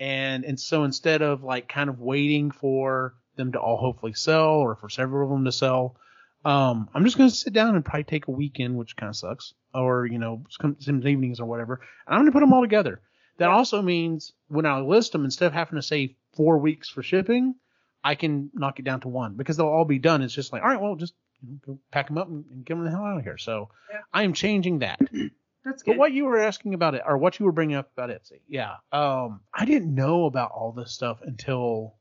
And 0.00 0.44
and 0.44 0.58
so 0.58 0.84
instead 0.84 1.22
of 1.22 1.42
like 1.42 1.68
kind 1.68 1.90
of 1.90 2.00
waiting 2.00 2.50
for 2.50 3.14
them 3.36 3.52
to 3.52 3.58
all 3.58 3.76
hopefully 3.76 4.12
sell 4.12 4.54
or 4.54 4.76
for 4.76 4.88
several 4.88 5.28
of 5.28 5.36
them 5.36 5.44
to 5.44 5.52
sell, 5.52 5.96
um, 6.44 6.88
I'm 6.94 7.04
just 7.04 7.18
going 7.18 7.30
to 7.30 7.34
sit 7.34 7.52
down 7.52 7.74
and 7.74 7.84
probably 7.84 8.04
take 8.04 8.28
a 8.28 8.32
weekend, 8.32 8.76
which 8.76 8.96
kind 8.96 9.10
of 9.10 9.16
sucks, 9.16 9.54
or 9.74 10.06
you 10.06 10.18
know 10.18 10.44
some, 10.50 10.76
some 10.78 11.06
evenings 11.06 11.40
or 11.40 11.46
whatever. 11.46 11.80
And 12.06 12.14
I'm 12.14 12.20
going 12.20 12.26
to 12.26 12.32
put 12.32 12.40
them 12.40 12.52
all 12.52 12.62
together. 12.62 13.00
That 13.38 13.50
also 13.50 13.82
means 13.82 14.32
when 14.48 14.66
I 14.66 14.80
list 14.80 15.12
them, 15.12 15.24
instead 15.24 15.46
of 15.46 15.52
having 15.52 15.76
to 15.76 15.82
say 15.82 16.16
four 16.36 16.58
weeks 16.58 16.88
for 16.88 17.02
shipping, 17.02 17.54
I 18.02 18.14
can 18.14 18.50
knock 18.54 18.78
it 18.78 18.84
down 18.84 19.00
to 19.00 19.08
one 19.08 19.34
because 19.34 19.56
they'll 19.56 19.66
all 19.66 19.84
be 19.84 19.98
done. 19.98 20.22
It's 20.22 20.34
just 20.34 20.52
like, 20.52 20.62
all 20.62 20.68
right, 20.68 20.80
well, 20.80 20.96
just 20.96 21.14
you 21.40 21.48
know, 21.50 21.58
go 21.64 21.78
pack 21.92 22.08
them 22.08 22.18
up 22.18 22.28
and, 22.28 22.44
and 22.50 22.64
get 22.64 22.74
them 22.74 22.84
the 22.84 22.90
hell 22.90 23.04
out 23.04 23.18
of 23.18 23.24
here. 23.24 23.38
So 23.38 23.70
Yeah. 23.92 24.00
I 24.12 24.22
am 24.24 24.32
changing 24.32 24.80
that. 24.80 25.00
That's 25.64 25.82
But 25.82 25.96
what 25.96 26.12
you 26.12 26.24
were 26.24 26.38
asking 26.38 26.74
about 26.74 26.94
it, 26.94 27.02
or 27.06 27.18
what 27.18 27.38
you 27.38 27.44
were 27.46 27.52
bringing 27.52 27.76
up 27.76 27.90
about 27.92 28.10
Etsy, 28.10 28.40
yeah. 28.48 28.76
Um, 28.92 29.40
I 29.52 29.64
didn't 29.64 29.94
know 29.94 30.26
about 30.26 30.52
all 30.52 30.72
this 30.72 30.92
stuff 30.92 31.20
until 31.22 31.96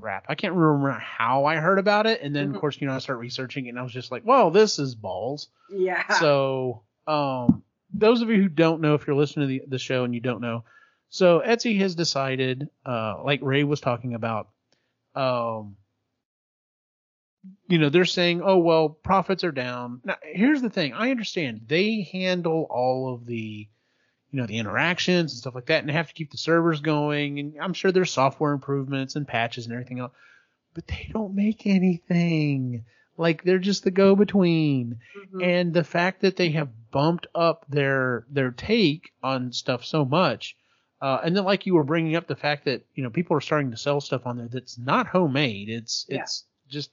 crap. 0.00 0.24
I 0.28 0.34
can't 0.34 0.54
remember 0.54 0.90
how 0.92 1.44
I 1.44 1.56
heard 1.56 1.78
about 1.78 2.06
it, 2.06 2.22
and 2.22 2.34
then 2.34 2.48
Mhm. 2.50 2.54
of 2.54 2.60
course, 2.60 2.80
you 2.80 2.86
know, 2.86 2.94
I 2.94 2.98
start 2.98 3.18
researching 3.18 3.66
it, 3.66 3.70
and 3.70 3.78
I 3.78 3.82
was 3.82 3.92
just 3.92 4.10
like, 4.10 4.24
well, 4.24 4.50
this 4.50 4.78
is 4.78 4.94
balls. 4.94 5.48
Yeah. 5.70 6.08
So, 6.14 6.82
um, 7.06 7.62
those 7.92 8.22
of 8.22 8.30
you 8.30 8.42
who 8.42 8.48
don't 8.48 8.80
know, 8.80 8.94
if 8.94 9.06
you're 9.06 9.16
listening 9.16 9.48
to 9.48 9.58
the, 9.58 9.62
the 9.68 9.78
show 9.78 10.04
and 10.04 10.14
you 10.14 10.20
don't 10.20 10.40
know, 10.40 10.64
so 11.10 11.40
Etsy 11.40 11.78
has 11.80 11.94
decided, 11.94 12.70
uh, 12.86 13.22
like 13.22 13.40
Ray 13.42 13.64
was 13.64 13.80
talking 13.80 14.14
about, 14.14 14.48
um, 15.14 15.76
you 17.68 17.78
know, 17.78 17.88
they're 17.88 18.04
saying, 18.04 18.42
oh, 18.44 18.58
well, 18.58 18.88
profits 18.88 19.44
are 19.44 19.52
down. 19.52 20.00
Now, 20.04 20.16
here's 20.22 20.60
the 20.62 20.70
thing. 20.70 20.92
I 20.92 21.10
understand 21.10 21.62
they 21.68 22.08
handle 22.12 22.66
all 22.68 23.14
of 23.14 23.26
the, 23.26 23.68
you 24.30 24.40
know, 24.40 24.46
the 24.46 24.58
interactions 24.58 25.32
and 25.32 25.38
stuff 25.38 25.54
like 25.54 25.66
that, 25.66 25.80
and 25.80 25.88
they 25.88 25.92
have 25.94 26.08
to 26.08 26.14
keep 26.14 26.30
the 26.30 26.36
servers 26.38 26.80
going. 26.80 27.38
And 27.38 27.54
I'm 27.60 27.72
sure 27.72 27.92
there's 27.92 28.12
software 28.12 28.52
improvements 28.52 29.16
and 29.16 29.26
patches 29.26 29.64
and 29.66 29.72
everything 29.72 30.00
else, 30.00 30.12
but 30.74 30.86
they 30.86 31.08
don't 31.12 31.34
make 31.34 31.66
anything. 31.66 32.84
Like 33.16 33.42
they're 33.44 33.58
just 33.58 33.84
the 33.84 33.90
go 33.90 34.16
between 34.16 34.98
Mhm. 35.16 35.42
and 35.44 35.74
the 35.74 35.84
fact 35.84 36.22
that 36.22 36.36
they 36.36 36.50
have 36.50 36.68
bumped 36.90 37.26
up 37.34 37.66
their 37.68 38.24
their 38.30 38.50
take 38.50 39.10
on 39.22 39.52
stuff 39.52 39.84
so 39.84 40.04
much 40.04 40.56
uh, 41.02 41.20
and 41.22 41.36
then 41.36 41.44
like 41.44 41.66
you 41.66 41.74
were 41.74 41.84
bringing 41.84 42.16
up 42.16 42.26
the 42.26 42.34
fact 42.34 42.64
that 42.64 42.84
you 42.94 43.02
know 43.02 43.10
people 43.10 43.36
are 43.36 43.40
starting 43.40 43.70
to 43.70 43.76
sell 43.76 44.00
stuff 44.00 44.26
on 44.26 44.36
there 44.38 44.48
that's 44.48 44.76
not 44.78 45.06
homemade 45.06 45.68
it's 45.68 46.04
Yeah. 46.08 46.22
it's 46.22 46.44
just 46.68 46.90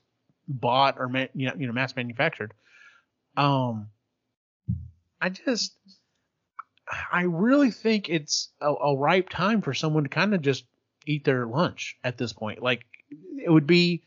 bought 0.48 0.96
or 0.98 1.08
ma- 1.08 1.26
you 1.34 1.48
know, 1.48 1.54
you 1.58 1.68
know 1.68 1.74
mass 1.74 1.96
manufactured 1.96 2.54
um 3.36 3.88
i 5.22 5.30
just 5.30 5.74
i 7.12 7.24
really 7.24 7.72
think 7.72 8.10
it's 8.10 8.50
a, 8.62 8.68
a 8.74 8.98
ripe 8.98 9.30
time 9.30 9.62
for 9.62 9.74
someone 9.74 10.04
to 10.04 10.10
kind 10.10 10.34
of 10.34 10.42
just 10.42 10.66
eat 11.06 11.24
their 11.24 11.46
lunch 11.46 11.98
at 12.04 12.18
this 12.18 12.34
point 12.34 12.62
like 12.62 12.86
it 13.44 13.52
would 13.52 13.68
be 13.68 14.04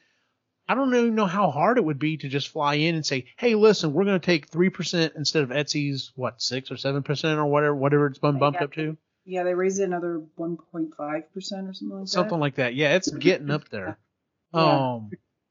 I 0.69 0.75
don't 0.77 0.95
even 0.95 1.17
know 1.17 1.27
how 1.27 1.51
hard 1.51 1.79
it 1.79 1.85
would 1.85 1.99
be 1.99 2.17
to 2.19 2.29
just 2.29 2.47
fly 2.47 2.75
in 2.75 2.95
and 2.95 3.05
say, 3.05 3.27
"Hey, 3.37 3.57
listen, 3.57 3.93
we're 3.93 4.05
going 4.05 4.21
to 4.21 4.25
take 4.25 4.47
three 4.47 4.71
percent 4.71 5.15
instead 5.17 5.43
of 5.43 5.49
Etsy's 5.49 6.13
what 6.15 6.41
six 6.41 6.71
or 6.71 6.77
seven 6.77 7.03
percent 7.03 7.41
or 7.41 7.47
whatever, 7.47 7.75
whatever 7.75 8.07
it's 8.07 8.21
been 8.21 8.39
bumped 8.39 8.61
Yeah. 8.61 8.65
up 8.67 8.73
to, 8.75 8.97
Yeah, 9.25 9.43
they 9.43 9.53
raised 9.55 9.81
it 9.81 9.85
another 9.85 10.23
1.5% 10.39 10.95
or 11.35 11.41
something 11.41 11.99
like 11.99 12.07
something 12.07 12.31
that. 12.39 12.41
like 12.41 12.55
that." 12.55 12.75
Yeah, 12.77 12.95
it's 12.95 13.11
getting 13.11 13.51
up 13.51 13.69
there. 13.71 13.99
Yeah. 14.55 14.93
Um, 14.95 15.09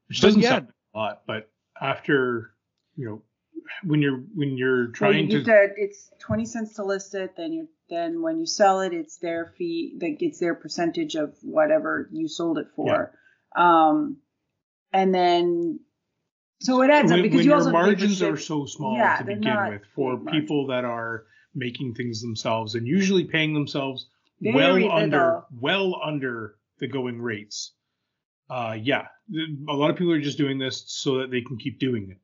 Which 0.08 0.22
But 0.22 0.26
doesn't 0.28 0.40
yeah. 0.40 0.48
sound 0.48 0.66
like 0.68 0.70
a 0.74 0.79
lot, 0.94 1.22
but 1.26 1.50
after 1.80 2.52
you 2.96 3.06
know 3.06 3.22
when 3.84 4.02
you're 4.02 4.22
when 4.34 4.56
you're 4.56 4.86
Well, 4.86 4.92
trying 4.92 5.30
you 5.30 5.42
to 5.44 5.68
it's 5.76 6.10
20 6.20 6.44
cents 6.44 6.74
to 6.74 6.84
list 6.84 7.14
it, 7.14 7.36
then 7.36 7.52
you 7.52 7.68
then 7.88 8.22
when 8.22 8.38
you 8.38 8.46
sell 8.46 8.80
it, 8.80 8.92
it's 8.92 9.18
their 9.18 9.52
fee 9.58 9.96
that 10.00 10.18
gets 10.18 10.38
their 10.38 10.54
percentage 10.54 11.16
of 11.16 11.34
whatever 11.42 12.08
you 12.12 12.28
sold 12.28 12.58
it 12.58 12.68
for. 12.76 13.12
Um, 13.56 14.18
and 14.92 15.14
then 15.14 15.80
so 16.60 16.82
it 16.82 16.90
adds 16.90 17.10
when, 17.10 17.20
up 17.20 17.22
because 17.24 17.44
you 17.44 17.50
your 17.50 17.58
also 17.58 17.72
margins 17.72 18.22
are 18.22 18.36
so 18.36 18.66
small 18.66 18.96
Yeah, 18.96 19.16
to 19.16 19.24
begin 19.24 19.42
not 19.42 19.70
with 19.70 19.82
for 19.94 20.18
people 20.18 20.68
that 20.68 20.84
are 20.84 21.24
making 21.54 21.94
things 21.94 22.20
themselves 22.20 22.74
and 22.74 22.86
usually 22.86 23.24
paying 23.24 23.54
themselves 23.54 24.08
well 24.40 24.90
under 24.90 25.42
well 25.60 26.00
under 26.04 26.56
the 26.78 26.86
going 26.86 27.20
rates. 27.20 27.72
Uh, 28.50 28.74
yeah, 28.82 29.06
a 29.68 29.72
lot 29.72 29.90
of 29.90 29.96
people 29.96 30.12
are 30.12 30.20
just 30.20 30.38
doing 30.38 30.58
this 30.58 30.84
so 30.88 31.18
that 31.18 31.30
they 31.30 31.40
can 31.40 31.56
keep 31.56 31.78
doing 31.78 32.10
it, 32.10 32.18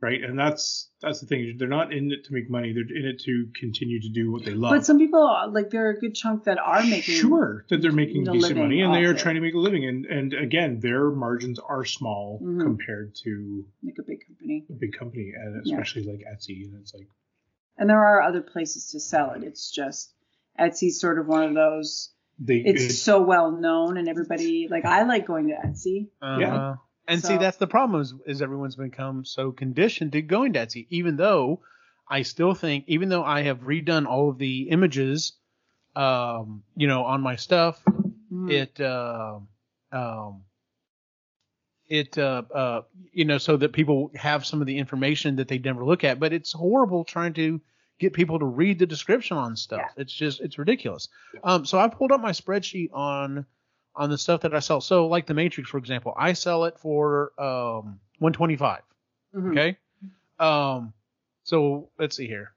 right? 0.00 0.22
And 0.22 0.38
that's 0.38 0.88
that's 1.02 1.20
the 1.20 1.26
thing. 1.26 1.56
They're 1.58 1.66
not 1.68 1.92
in 1.92 2.12
it 2.12 2.24
to 2.26 2.32
make 2.32 2.48
money. 2.48 2.72
They're 2.72 2.84
in 2.96 3.06
it 3.06 3.20
to 3.24 3.48
continue 3.58 4.00
to 4.00 4.08
do 4.08 4.30
what 4.30 4.44
they 4.44 4.52
love. 4.54 4.70
But 4.70 4.86
some 4.86 4.98
people 4.98 5.50
like 5.52 5.70
there 5.70 5.86
are 5.86 5.90
a 5.90 5.98
good 5.98 6.14
chunk 6.14 6.44
that 6.44 6.58
are 6.58 6.82
making 6.82 7.14
sure 7.14 7.64
that 7.70 7.82
they're 7.82 7.90
making 7.92 8.28
a 8.28 8.32
decent 8.32 8.56
money 8.58 8.82
and 8.82 8.94
they 8.94 9.04
are 9.04 9.12
it. 9.12 9.18
trying 9.18 9.34
to 9.34 9.40
make 9.40 9.54
a 9.54 9.58
living 9.58 9.84
and 9.86 10.06
and 10.06 10.32
again 10.34 10.78
their 10.80 11.10
margins 11.10 11.58
are 11.58 11.84
small 11.84 12.40
Mhm. 12.42 12.62
compared 12.62 13.14
to 13.24 13.64
like 13.82 13.98
a 13.98 14.02
big 14.02 14.24
company. 14.26 14.64
a 14.70 14.72
big 14.74 14.92
company 14.92 15.32
and 15.36 15.60
Yeah. 15.66 15.74
especially 15.74 16.04
like 16.04 16.20
Etsy 16.32 16.64
and 16.66 16.74
it's 16.80 16.94
like 16.94 17.08
And 17.78 17.88
there 17.90 18.04
are 18.04 18.22
other 18.22 18.42
places 18.42 18.90
to 18.92 19.00
sell 19.00 19.32
it. 19.32 19.42
It's 19.44 19.70
just 19.72 20.14
Etsy's 20.58 21.00
sort 21.00 21.18
of 21.18 21.26
one 21.28 21.44
of 21.44 21.54
those. 21.54 22.12
They 22.38 22.56
It's 22.56 22.84
it's, 22.84 23.02
so 23.02 23.22
well 23.22 23.50
known, 23.52 23.96
and 23.96 24.08
everybody 24.08 24.68
like 24.70 24.84
I 24.84 25.02
like 25.02 25.26
going 25.26 25.48
to 25.48 25.54
Etsy. 25.54 26.08
Uh-huh. 26.22 26.76
And 27.06 27.24
see, 27.24 27.38
that's 27.38 27.56
the 27.56 27.66
problem 27.66 28.00
is, 28.00 28.14
is 28.26 28.42
everyone's 28.42 28.76
become 28.76 29.24
so 29.24 29.50
conditioned 29.50 30.12
to 30.12 30.22
going 30.22 30.52
to 30.52 30.58
Etsy, 30.60 30.86
even 30.90 31.16
though 31.16 31.62
I 32.08 32.22
still 32.22 32.54
think, 32.54 32.84
even 32.86 33.08
though 33.08 33.24
I 33.24 33.42
have 33.42 33.60
redone 33.60 34.06
all 34.06 34.28
of 34.28 34.38
the 34.38 34.68
images, 34.70 35.32
um, 35.96 36.62
you 36.76 36.86
know, 36.86 37.04
on 37.04 37.22
my 37.22 37.36
stuff, 37.36 37.82
Mhm. 38.30 38.50
it, 38.50 38.80
uh, 38.80 39.38
um, 39.90 40.44
it, 41.88 42.18
uh, 42.18 42.42
uh, 42.54 42.82
you 43.12 43.24
know, 43.24 43.38
so 43.38 43.56
that 43.56 43.72
people 43.72 44.10
have 44.14 44.44
some 44.44 44.60
of 44.60 44.66
the 44.66 44.76
information 44.76 45.36
that 45.36 45.48
they 45.48 45.58
never 45.58 45.84
look 45.84 46.04
at, 46.04 46.20
but 46.20 46.34
it's 46.34 46.52
horrible 46.52 47.04
trying 47.04 47.32
to 47.34 47.60
get 47.98 48.12
people 48.12 48.38
to 48.38 48.44
read 48.46 48.78
the 48.78 48.86
description 48.86 49.36
on 49.36 49.56
stuff. 49.56 49.90
It's 49.96 50.12
just, 50.12 50.40
it's 50.40 50.58
ridiculous. 50.58 51.08
Um, 51.42 51.64
so 51.66 51.78
I 51.78 51.88
pulled 51.88 52.12
up 52.12 52.20
my 52.20 52.30
spreadsheet 52.32 52.90
on, 52.92 53.44
on 53.96 54.10
the 54.10 54.18
stuff 54.18 54.42
that 54.42 54.54
I 54.54 54.60
sell. 54.60 54.80
So 54.80 55.06
like 55.08 55.26
the 55.26 55.34
Matrix, 55.34 55.68
for 55.70 55.78
example, 55.78 56.14
I 56.16 56.32
sell 56.34 56.64
it 56.64 56.78
for, 56.78 57.32
um, 57.38 57.98
125. 58.20 58.82
Mhm. 59.34 59.50
Okay. 59.52 59.76
Um, 60.38 60.92
so 61.44 61.88
let's 61.98 62.16
see 62.16 62.26
here. 62.26 62.52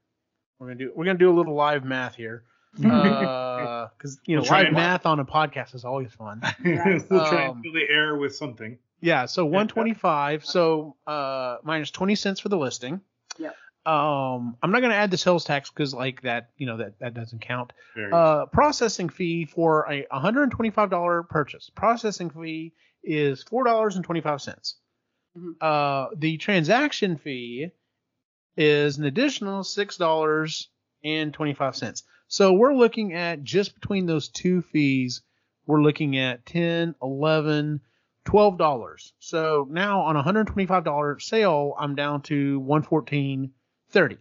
We're 0.59 0.67
gonna 0.67 0.77
do 0.79 0.91
we're 0.95 1.05
gonna 1.05 1.17
do 1.17 1.31
a 1.31 1.35
little 1.35 1.55
live 1.55 1.83
math 1.83 2.13
here, 2.15 2.43
Uh, 2.85 3.87
because 3.97 4.19
you 4.25 4.35
know 4.35 4.43
We'll 4.43 4.51
live 4.51 4.73
math 4.73 5.05
on 5.07 5.19
a 5.19 5.25
podcast 5.25 5.73
is 5.75 5.83
always 5.85 6.11
fun. 6.13 6.41
Right. 6.63 7.03
we'll 7.09 7.25
try 7.25 7.45
Um, 7.47 7.55
and 7.57 7.63
fill 7.63 7.73
the 7.73 7.87
air 7.89 8.15
with 8.15 8.35
something 8.35 8.77
Yeah. 9.01 9.25
So 9.25 9.45
125. 9.45 10.45
So 10.45 10.95
uh, 11.07 11.57
minus 11.63 11.89
20 11.91 12.13
cents 12.15 12.39
for 12.39 12.49
the 12.49 12.57
listing. 12.57 13.01
Yep. 13.85 13.93
Um, 13.93 14.57
I'm 14.61 14.71
not 14.71 14.81
gonna 14.81 14.93
add 14.95 15.11
the 15.11 15.17
sales 15.17 15.43
tax 15.43 15.69
because 15.69 15.93
like 15.93 16.21
that 16.21 16.49
you 16.57 16.65
know 16.65 16.77
that 16.77 16.99
that 16.99 17.13
doesn't 17.13 17.39
count. 17.41 17.73
Uh, 18.13 18.45
processing 18.47 19.09
fee 19.09 19.45
for 19.45 19.85
a 19.91 20.05
$125 20.11 21.29
purchase. 21.29 21.69
Processing 21.75 22.29
fee 22.29 22.73
is 23.03 23.43
four 23.43 23.63
dollars 23.63 23.95
and 23.95 24.05
twenty-five 24.05 24.41
cents. 24.41 24.77
Mhm. 25.37 25.53
Uh, 25.61 26.09
the 26.15 26.37
transaction 26.37 27.17
fee 27.17 27.69
is 28.57 28.97
an 28.97 29.05
additional 29.05 29.63
six 29.63 29.97
dollars 29.97 30.69
and 31.03 31.33
twenty-five 31.33 31.75
cents. 31.75 32.03
So 32.27 32.53
we're 32.53 32.73
looking 32.75 33.13
at 33.13 33.43
just 33.43 33.73
between 33.73 34.05
those 34.05 34.29
two 34.29 34.61
fees, 34.61 35.21
we're 35.65 35.81
looking 35.81 36.17
at 36.17 36.45
10, 36.45 36.95
11, 37.01 37.81
12 38.23 38.57
dollars. 38.57 39.13
So 39.19 39.67
now 39.69 40.01
on 40.01 40.15
a 40.15 40.23
$125 40.23 41.21
sale, 41.21 41.75
I'm 41.77 41.95
down 41.95 42.21
to 42.23 42.59
114.30. 43.91 44.17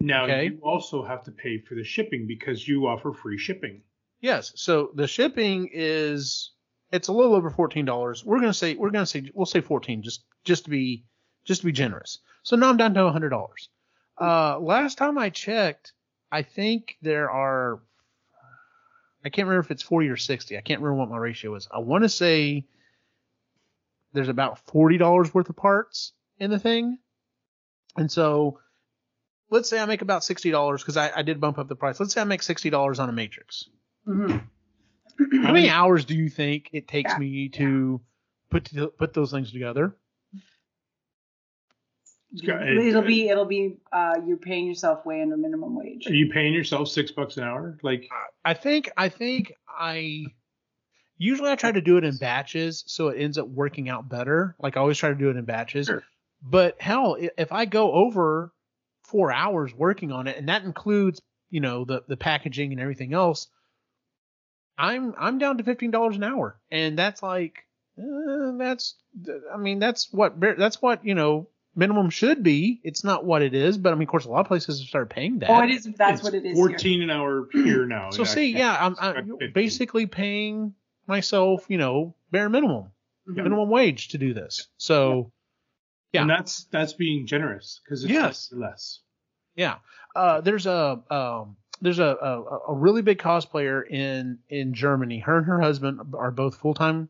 now 0.00 0.24
okay. 0.24 0.44
you 0.46 0.58
also 0.62 1.04
have 1.04 1.24
to 1.24 1.30
pay 1.30 1.58
for 1.58 1.74
the 1.74 1.84
shipping 1.84 2.26
because 2.26 2.66
you 2.66 2.86
offer 2.86 3.12
free 3.12 3.38
shipping 3.38 3.82
Yes. 4.20 4.52
So 4.56 4.90
the 4.94 5.06
shipping 5.06 5.70
is 5.72 6.52
it's 6.92 7.08
a 7.08 7.12
little 7.12 7.34
over 7.34 7.50
fourteen 7.50 7.84
dollars. 7.84 8.24
We're 8.24 8.40
gonna 8.40 8.54
say 8.54 8.74
we're 8.74 8.90
gonna 8.90 9.06
say 9.06 9.30
we'll 9.34 9.46
say 9.46 9.60
fourteen 9.60 10.02
just 10.02 10.24
just 10.44 10.64
to 10.64 10.70
be 10.70 11.04
just 11.44 11.60
to 11.60 11.66
be 11.66 11.72
generous. 11.72 12.18
So 12.42 12.56
now 12.56 12.70
I'm 12.70 12.76
down 12.76 12.94
to 12.94 13.10
hundred 13.10 13.30
dollars. 13.30 13.68
Uh, 14.20 14.58
last 14.58 14.96
time 14.96 15.18
I 15.18 15.30
checked, 15.30 15.92
I 16.32 16.42
think 16.42 16.96
there 17.02 17.30
are 17.30 17.80
I 19.24 19.28
can't 19.28 19.46
remember 19.48 19.64
if 19.64 19.70
it's 19.70 19.82
forty 19.82 20.08
or 20.08 20.16
sixty. 20.16 20.56
I 20.56 20.60
can't 20.60 20.80
remember 20.80 21.00
what 21.00 21.10
my 21.10 21.18
ratio 21.18 21.54
is. 21.54 21.68
I 21.70 21.78
want 21.78 22.04
to 22.04 22.08
say 22.08 22.64
there's 24.12 24.28
about 24.28 24.58
forty 24.66 24.96
dollars 24.96 25.34
worth 25.34 25.50
of 25.50 25.56
parts 25.56 26.12
in 26.38 26.50
the 26.50 26.58
thing, 26.58 26.98
and 27.96 28.10
so 28.10 28.60
let's 29.50 29.68
say 29.68 29.78
I 29.78 29.86
make 29.86 30.02
about 30.02 30.24
sixty 30.24 30.50
dollars 30.50 30.82
because 30.82 30.96
I, 30.96 31.10
I 31.16 31.22
did 31.22 31.40
bump 31.40 31.58
up 31.58 31.68
the 31.68 31.76
price. 31.76 31.98
Let's 32.00 32.12
say 32.14 32.20
I 32.20 32.24
make 32.24 32.42
sixty 32.42 32.70
dollars 32.70 32.98
on 32.98 33.08
a 33.08 33.12
matrix. 33.12 33.68
Mhm. 34.06 34.42
How 35.18 35.52
many 35.52 35.70
hours 35.70 36.04
do 36.04 36.14
you 36.14 36.28
think 36.28 36.68
it 36.72 36.86
takes 36.86 37.12
Yeah, 37.12 37.18
me 37.18 37.48
to 37.50 38.00
put 38.50 38.66
to, 38.66 38.88
put 38.88 39.14
those 39.14 39.30
things 39.30 39.50
together? 39.52 39.96
it- 42.32 42.86
It'll 42.86 43.02
be 43.02 43.28
it'll 43.28 43.44
be 43.46 43.78
uh, 43.92 44.16
you're 44.26 44.36
paying 44.36 44.66
yourself 44.66 45.06
way 45.06 45.22
under 45.22 45.36
minimum 45.36 45.74
wage. 45.74 46.06
are 46.06 46.12
you 46.14 46.30
paying 46.30 46.52
yourself 46.52 46.88
six 46.88 47.10
bucks 47.10 47.36
an 47.38 47.44
hour 47.44 47.78
like 47.82 48.08
I 48.44 48.54
think 48.54 48.90
I 48.96 49.08
think 49.08 49.52
I 49.66 50.26
usually 51.16 51.50
I 51.50 51.56
try 51.56 51.72
to 51.72 51.80
do 51.80 51.96
it 51.96 52.04
in 52.04 52.16
batches 52.18 52.84
so 52.86 53.08
it 53.08 53.18
ends 53.18 53.38
up 53.38 53.48
working 53.48 53.88
out 53.88 54.08
better. 54.08 54.54
Like 54.60 54.76
I 54.76 54.80
always 54.80 54.98
try 54.98 55.08
to 55.08 55.14
do 55.14 55.30
it 55.30 55.36
in 55.36 55.44
batches. 55.44 55.86
Sure. 55.86 56.02
But 56.42 56.80
hell, 56.80 57.16
if 57.38 57.52
I 57.52 57.64
go 57.64 57.92
over 57.92 58.52
four 59.06 59.32
hours 59.32 59.72
working 59.74 60.12
on 60.12 60.26
it, 60.26 60.36
and 60.36 60.48
that 60.48 60.64
includes 60.64 61.20
you 61.50 61.60
know 61.60 61.84
the 61.84 62.02
the 62.08 62.16
packaging 62.16 62.72
and 62.72 62.80
everything 62.80 63.14
else, 63.14 63.48
I'm 64.78 65.14
I'm 65.18 65.38
down 65.38 65.58
to 65.58 65.64
fifteen 65.64 65.90
dollars 65.90 66.16
an 66.16 66.24
hour, 66.24 66.58
and 66.70 66.98
that's 66.98 67.22
like 67.22 67.64
uh, 67.98 68.52
that's 68.58 68.94
I 69.52 69.56
mean 69.56 69.78
that's 69.78 70.12
what 70.12 70.38
that's 70.40 70.82
what 70.82 71.04
you 71.04 71.14
know 71.14 71.48
minimum 71.74 72.10
should 72.10 72.42
be. 72.42 72.80
It's 72.84 73.04
not 73.04 73.24
what 73.24 73.42
it 73.42 73.54
is, 73.54 73.78
but 73.78 73.92
I 73.92 73.96
mean 73.96 74.02
of 74.02 74.08
course 74.08 74.24
a 74.26 74.30
lot 74.30 74.40
of 74.40 74.46
places 74.48 74.80
have 74.80 74.88
started 74.88 75.10
paying 75.10 75.38
that. 75.38 75.50
Oh, 75.50 75.62
it 75.62 75.70
is. 75.70 75.84
That's 75.96 76.20
it's 76.20 76.22
what 76.24 76.34
it 76.34 76.44
is. 76.44 76.56
here. 76.56 76.68
14 76.68 77.02
an 77.02 77.10
hour 77.10 77.48
here 77.52 77.86
now 77.86 78.10
So 78.10 78.22
It 78.22 78.26
see, 78.26 78.30
actually- 78.30 78.58
yeah, 78.58 78.76
I'm, 78.78 78.96
I'm 78.98 79.52
basically 79.54 80.06
paying 80.06 80.74
myself, 81.06 81.64
you 81.68 81.78
know, 81.78 82.14
bare 82.30 82.48
minimum, 82.48 82.90
Mhm. 83.28 83.36
minimum 83.36 83.70
wage 83.70 84.08
to 84.08 84.18
do 84.18 84.34
this. 84.34 84.66
So 84.76 85.32
yeah. 86.12 86.22
and 86.22 86.30
that's 86.30 86.64
that's 86.70 86.92
being 86.92 87.26
generous 87.26 87.80
because 87.84 88.04
it's 88.04 88.12
Yes. 88.12 88.52
less, 88.52 89.00
yeah, 89.54 89.76
uh, 90.14 90.40
there's 90.40 90.66
a 90.66 91.02
um, 91.10 91.56
there's 91.80 91.98
a, 91.98 92.04
a 92.20 92.72
a 92.72 92.74
really 92.74 93.02
big 93.02 93.18
cosplayer 93.18 93.86
in 93.88 94.38
in 94.48 94.74
Germany. 94.74 95.18
Her 95.20 95.38
and 95.38 95.46
her 95.46 95.60
husband 95.60 96.00
are 96.14 96.30
both 96.30 96.56
full 96.56 96.74
time. 96.74 97.08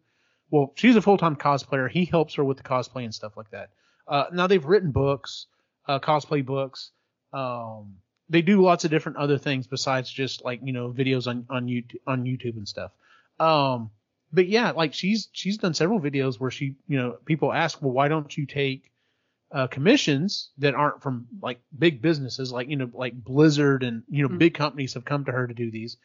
Well, 0.51 0.73
she's 0.77 0.97
a 0.97 1.03
full 1.03 1.19
time 1.19 1.37
cosplayer. 1.37 1.91
He 1.91 2.05
helps 2.05 2.35
her 2.35 2.45
with 2.45 2.57
the 2.57 2.63
cosplay 2.63 3.05
and 3.05 3.15
stuff 3.15 3.37
like 3.37 3.51
that. 3.51 3.71
Uh, 4.09 4.27
now 4.33 4.47
they've 4.47 4.65
written 4.65 4.93
books, 4.93 5.47
uh, 5.89 5.99
cosplay 5.99 6.45
books. 6.45 6.91
Um, 7.33 7.97
they 8.29 8.43
do 8.43 8.63
lots 8.63 8.85
of 8.85 8.91
different 8.91 9.19
other 9.19 9.39
things 9.39 9.67
besides 9.67 10.11
just 10.11 10.45
like 10.45 10.61
you 10.63 10.73
know 10.73 10.93
videos 10.93 11.27
on 11.27 11.47
on 11.51 11.67
YouTube 11.67 12.01
on 12.07 12.25
YouTube 12.25 12.57
and 12.57 12.67
stuff. 12.69 12.93
Um, 13.39 13.91
but 14.37 14.47
yeah, 14.49 14.71
like 14.71 14.95
she's 14.95 15.29
she's 15.33 15.59
done 15.59 15.75
several 15.75 16.01
videos 16.01 16.39
where 16.39 16.51
she 16.51 16.77
you 16.87 16.99
know 16.99 17.19
people 17.25 17.53
ask, 17.53 17.81
well, 17.83 17.91
why 17.93 18.09
don't 18.09 18.37
you 18.37 18.47
take 18.47 18.93
uh, 19.51 19.67
commissions 19.67 20.51
that 20.59 20.75
aren't 20.75 21.03
from 21.03 21.27
like 21.43 21.61
big 21.77 22.03
businesses, 22.03 22.53
like 22.53 22.69
you 22.69 22.77
know 22.77 22.91
like 22.93 23.15
Blizzard 23.15 23.83
and 23.83 24.03
you 24.09 24.23
know 24.23 24.29
Mhm. 24.29 24.39
big 24.39 24.55
companies 24.55 24.95
have 24.95 25.05
come 25.05 25.25
to 25.25 25.33
her 25.33 25.47
to 25.47 25.55
do 25.55 25.71
these. 25.71 25.97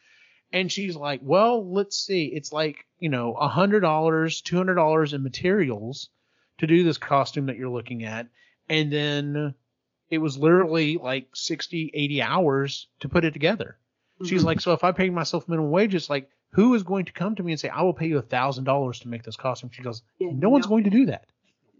And 0.54 0.70
she's 0.70 0.96
like, 0.96 1.20
well, 1.22 1.66
let's 1.72 1.96
see. 1.96 2.26
It's 2.26 2.52
like, 2.52 2.84
you 2.98 3.08
know, 3.08 3.32
a 3.34 3.48
hundred 3.48 3.80
dollars, 3.80 4.42
two 4.42 4.56
hundred 4.56 4.74
dollars 4.74 5.12
in 5.14 5.22
materials 5.22 6.10
to 6.58 6.66
do 6.66 6.84
this 6.84 6.98
costume 6.98 7.46
that 7.46 7.56
you're 7.56 7.70
looking 7.70 8.04
at. 8.04 8.28
And 8.68 8.92
then 8.92 9.54
it 10.10 10.18
was 10.18 10.36
literally 10.36 10.96
like 10.98 11.28
60, 11.34 11.90
80 11.94 12.22
hours 12.22 12.88
to 13.00 13.08
put 13.08 13.24
it 13.24 13.32
together. 13.32 13.78
She's 14.24 14.42
Mhm. 14.42 14.46
like, 14.46 14.60
so 14.60 14.72
if 14.72 14.84
I 14.84 14.92
paid 14.92 15.12
myself 15.12 15.48
minimum 15.48 15.70
wage, 15.70 15.94
it's 15.94 16.10
like, 16.10 16.28
who 16.52 16.74
is 16.74 16.82
going 16.82 17.04
to 17.06 17.12
come 17.12 17.34
to 17.36 17.42
me 17.42 17.52
and 17.52 17.60
say, 17.60 17.68
I 17.68 17.82
will 17.82 17.94
pay 17.94 18.06
you 18.06 18.18
a 18.18 18.22
thousand 18.22 18.64
dollars 18.64 19.00
to 19.00 19.08
make 19.08 19.22
this 19.22 19.36
costume? 19.36 19.70
She 19.72 19.82
goes, 19.82 20.02
Yeah, 20.18 20.30
no 20.32 20.48
one's 20.50 20.66
going 20.66 20.84
to 20.84 20.90
do 20.90 21.06
that. 21.06 21.26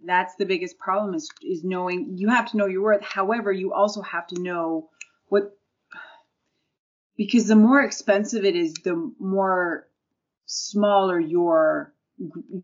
that's 0.04 0.34
the 0.36 0.46
biggest 0.46 0.78
problem 0.78 1.14
is 1.14 1.30
is 1.42 1.62
knowing 1.62 2.16
you 2.16 2.28
have 2.28 2.50
to 2.50 2.56
know 2.56 2.66
your 2.66 2.82
worth. 2.82 3.02
However, 3.04 3.52
you 3.52 3.72
also 3.72 4.02
have 4.02 4.26
to 4.28 4.40
know 4.40 4.88
what 5.28 5.56
because 7.16 7.46
the 7.46 7.56
more 7.56 7.82
expensive 7.82 8.44
it 8.44 8.56
is, 8.56 8.74
the 8.84 9.12
more 9.18 9.86
smaller 10.46 11.20
your 11.20 11.92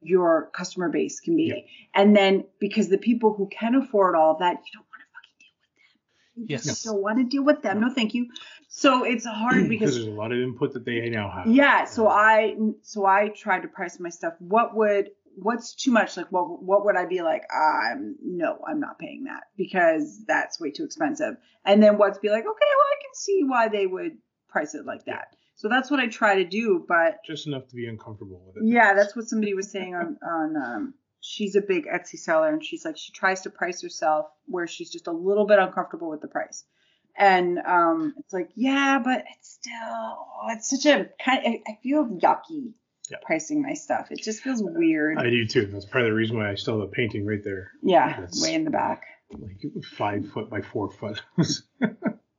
your 0.02 0.50
customer 0.54 0.88
base 0.88 1.20
can 1.20 1.36
be. 1.36 1.44
Yeah. 1.54 2.00
And 2.00 2.16
then 2.16 2.44
because 2.60 2.88
the 2.88 2.98
people 2.98 3.34
who 3.34 3.48
can 3.48 3.74
afford 3.74 4.14
all 4.14 4.32
of 4.32 4.38
that, 4.40 4.52
you 4.54 4.72
don't 4.74 4.86
want 4.92 5.02
to 5.02 5.08
fucking 5.14 5.36
deal 5.38 5.54
with 5.60 5.74
them. 5.76 6.00
You 6.27 6.27
Yes. 6.46 6.82
don't 6.82 7.02
want 7.02 7.18
to 7.18 7.24
deal 7.24 7.44
with 7.44 7.62
them. 7.62 7.80
No, 7.80 7.90
thank 7.90 8.14
you. 8.14 8.28
So 8.68 9.04
it's 9.04 9.24
hard 9.24 9.68
because 9.68 9.90
because 9.90 9.94
there's 9.94 10.06
a 10.06 10.10
lot 10.10 10.32
of 10.32 10.38
input 10.38 10.72
that 10.74 10.84
they 10.84 11.08
now 11.10 11.30
have. 11.30 11.46
yeah, 11.46 11.84
so 11.84 12.08
I 12.08 12.56
so 12.82 13.06
I 13.06 13.28
tried 13.28 13.62
to 13.62 13.68
price 13.68 13.98
my 13.98 14.10
stuff. 14.10 14.34
What 14.38 14.74
would 14.76 15.10
what's 15.36 15.74
too 15.74 15.90
much? 15.90 16.16
Like 16.16 16.30
what 16.30 16.62
what 16.62 16.84
would 16.84 16.96
I 16.96 17.06
be 17.06 17.22
like? 17.22 17.42
I'm 17.52 18.16
no, 18.22 18.58
I'm 18.66 18.80
not 18.80 18.98
paying 18.98 19.24
that 19.24 19.44
because 19.56 20.24
that's 20.26 20.60
way 20.60 20.70
too 20.70 20.84
expensive. 20.84 21.36
And 21.64 21.82
then 21.82 21.98
what's 21.98 22.18
be 22.18 22.28
like? 22.28 22.44
Okay, 22.44 22.46
well 22.46 22.86
I 22.86 23.02
can 23.02 23.14
see 23.14 23.42
why 23.44 23.68
they 23.68 23.86
would 23.86 24.18
price 24.48 24.74
it 24.74 24.84
like 24.84 25.04
that. 25.06 25.36
So 25.54 25.68
that's 25.68 25.90
what 25.90 26.00
I 26.00 26.06
try 26.06 26.36
to 26.36 26.44
do. 26.44 26.84
But 26.86 27.18
just 27.26 27.46
enough 27.46 27.66
to 27.68 27.74
be 27.74 27.86
uncomfortable 27.86 28.42
with 28.46 28.62
it. 28.62 28.68
yeah, 28.68 28.94
that's 28.94 29.16
what 29.16 29.28
somebody 29.28 29.54
was 29.54 29.70
saying 29.70 29.94
on 29.94 30.18
on 30.22 30.56
um. 30.56 30.94
She's 31.30 31.56
a 31.56 31.60
big 31.60 31.84
Etsy 31.86 32.18
seller, 32.18 32.48
and 32.48 32.64
she's 32.64 32.84
like 32.84 32.96
she 32.96 33.12
tries 33.12 33.42
to 33.42 33.50
price 33.50 33.82
herself 33.82 34.26
where 34.46 34.66
she's 34.66 34.90
just 34.90 35.06
a 35.08 35.12
little 35.12 35.46
bit 35.46 35.58
uncomfortable 35.58 36.08
with 36.08 36.22
the 36.22 36.28
price. 36.28 36.64
And 37.16 37.58
um, 37.58 38.14
it's 38.18 38.32
like, 38.32 38.48
yeah, 38.54 38.98
but 39.04 39.24
it's 39.36 39.50
still, 39.50 39.72
oh, 39.74 40.46
it's 40.50 40.70
such 40.70 40.86
a 40.86 41.08
kind. 41.22 41.40
I, 41.44 41.62
I 41.66 41.78
feel 41.82 42.06
yucky 42.06 42.74
Yeah. 43.10 43.18
pricing 43.26 43.60
my 43.60 43.74
stuff. 43.74 44.08
It 44.10 44.22
just 44.22 44.40
feels 44.42 44.62
weird. 44.62 45.18
I 45.18 45.28
do 45.28 45.44
too. 45.46 45.66
That's 45.66 45.84
part 45.84 46.04
of 46.04 46.10
the 46.10 46.14
reason 46.14 46.36
why 46.38 46.50
I 46.50 46.54
still 46.54 46.80
have 46.80 46.88
a 46.88 46.92
painting 46.92 47.26
right 47.26 47.42
there, 47.44 47.72
yeah, 47.82 48.08
That's- 48.08 48.40
way 48.42 48.54
in 48.54 48.64
the 48.64 48.70
back. 48.70 49.02
like 49.32 49.60
five 49.98 50.28
foot 50.32 50.48
by 50.48 50.62
four 50.62 50.90
foot. 50.90 51.20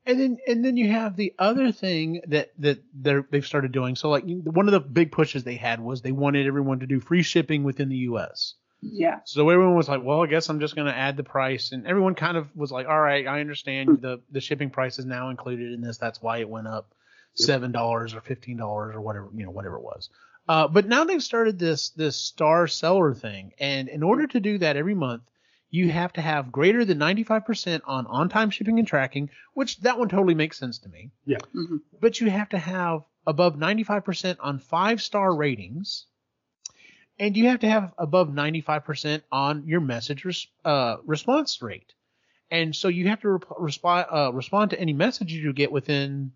And 0.05 0.19
then 0.19 0.37
and 0.47 0.65
then 0.65 0.75
you 0.75 0.89
have 0.91 1.15
the 1.15 1.35
other 1.37 1.71
thing 1.71 2.21
that 2.29 2.49
that 2.57 2.79
they're, 2.95 3.23
they've 3.29 3.45
started 3.45 3.71
doing. 3.71 3.95
So 3.95 4.09
like 4.09 4.23
one 4.25 4.67
of 4.67 4.71
the 4.71 4.79
big 4.79 5.11
pushes 5.11 5.43
they 5.43 5.55
had 5.57 5.79
was 5.79 6.01
they 6.01 6.11
wanted 6.11 6.47
everyone 6.47 6.79
to 6.79 6.87
do 6.87 6.99
free 6.99 7.21
shipping 7.21 7.63
within 7.63 7.89
the 7.89 7.97
U.S. 7.97 8.55
Yeah, 8.81 9.19
So 9.25 9.49
everyone 9.49 9.75
was 9.75 9.89
like, 9.89 10.03
well, 10.03 10.23
I 10.23 10.27
guess 10.27 10.49
I'm 10.49 10.59
just 10.61 10.75
going 10.75 10.87
to 10.87 10.95
add 10.97 11.17
the 11.17 11.23
price, 11.23 11.73
and 11.73 11.85
everyone 11.85 12.15
kind 12.15 12.37
of 12.37 12.47
was 12.55 12.71
like, 12.71 12.87
all 12.87 12.99
right, 12.99 13.27
I 13.27 13.41
understand 13.41 14.01
the 14.01 14.21
the 14.31 14.39
shipping 14.41 14.69
price 14.69 14.99
is 14.99 15.05
now 15.05 15.29
included 15.29 15.73
in 15.73 15.81
this. 15.81 15.97
That's 15.97 16.21
why 16.21 16.37
it 16.37 16.49
went 16.49 16.67
up 16.67 16.93
seven 17.33 17.71
dollars 17.71 18.13
or 18.13 18.21
fifteen 18.21 18.57
dollars 18.57 18.95
or 18.95 19.01
whatever 19.01 19.29
you 19.35 19.45
know 19.45 19.51
whatever 19.51 19.75
it 19.75 19.83
was. 19.83 20.09
Uh, 20.47 20.67
but 20.67 20.87
now 20.87 21.03
they've 21.03 21.21
started 21.21 21.59
this 21.59 21.89
this 21.89 22.15
star 22.15 22.67
seller 22.67 23.13
thing, 23.13 23.51
and 23.59 23.89
in 23.89 24.01
order 24.01 24.25
to 24.27 24.39
do 24.39 24.57
that 24.59 24.77
every 24.77 24.95
month, 24.95 25.23
you 25.69 25.91
have 25.91 26.13
to 26.13 26.21
have 26.21 26.51
greater 26.51 26.83
than 26.85 26.97
95% 26.97 27.81
on 27.85 28.07
on-time 28.07 28.49
shipping 28.49 28.79
and 28.79 28.87
tracking, 28.87 29.29
which 29.53 29.79
that 29.81 29.99
one 29.99 30.09
totally 30.09 30.33
makes 30.33 30.57
sense 30.57 30.79
to 30.79 30.89
me. 30.89 31.11
Mhm. 31.53 31.81
But 31.99 32.19
you 32.19 32.29
have 32.31 32.49
to 32.49 32.57
have 32.57 33.03
above 33.27 33.57
95% 33.57 34.37
on 34.39 34.57
five-star 34.57 35.35
ratings, 35.35 36.05
and 37.19 37.35
you 37.35 37.49
have 37.49 37.59
to 37.59 37.69
have 37.69 37.93
above 37.97 38.29
95% 38.29 39.21
on 39.31 39.67
your 39.67 39.81
message 39.81 40.25
res- 40.25 40.47
uh, 40.65 40.97
response 41.05 41.61
rate. 41.61 41.93
And 42.51 42.75
so 42.75 42.87
you 42.87 43.07
have 43.09 43.21
to 43.21 43.29
rep- 43.29 43.45
respond 43.59 44.07
uh, 44.11 44.31
respond 44.33 44.71
to 44.71 44.79
any 44.79 44.93
message 44.93 45.31
you 45.31 45.53
get 45.53 45.71
within 45.71 46.31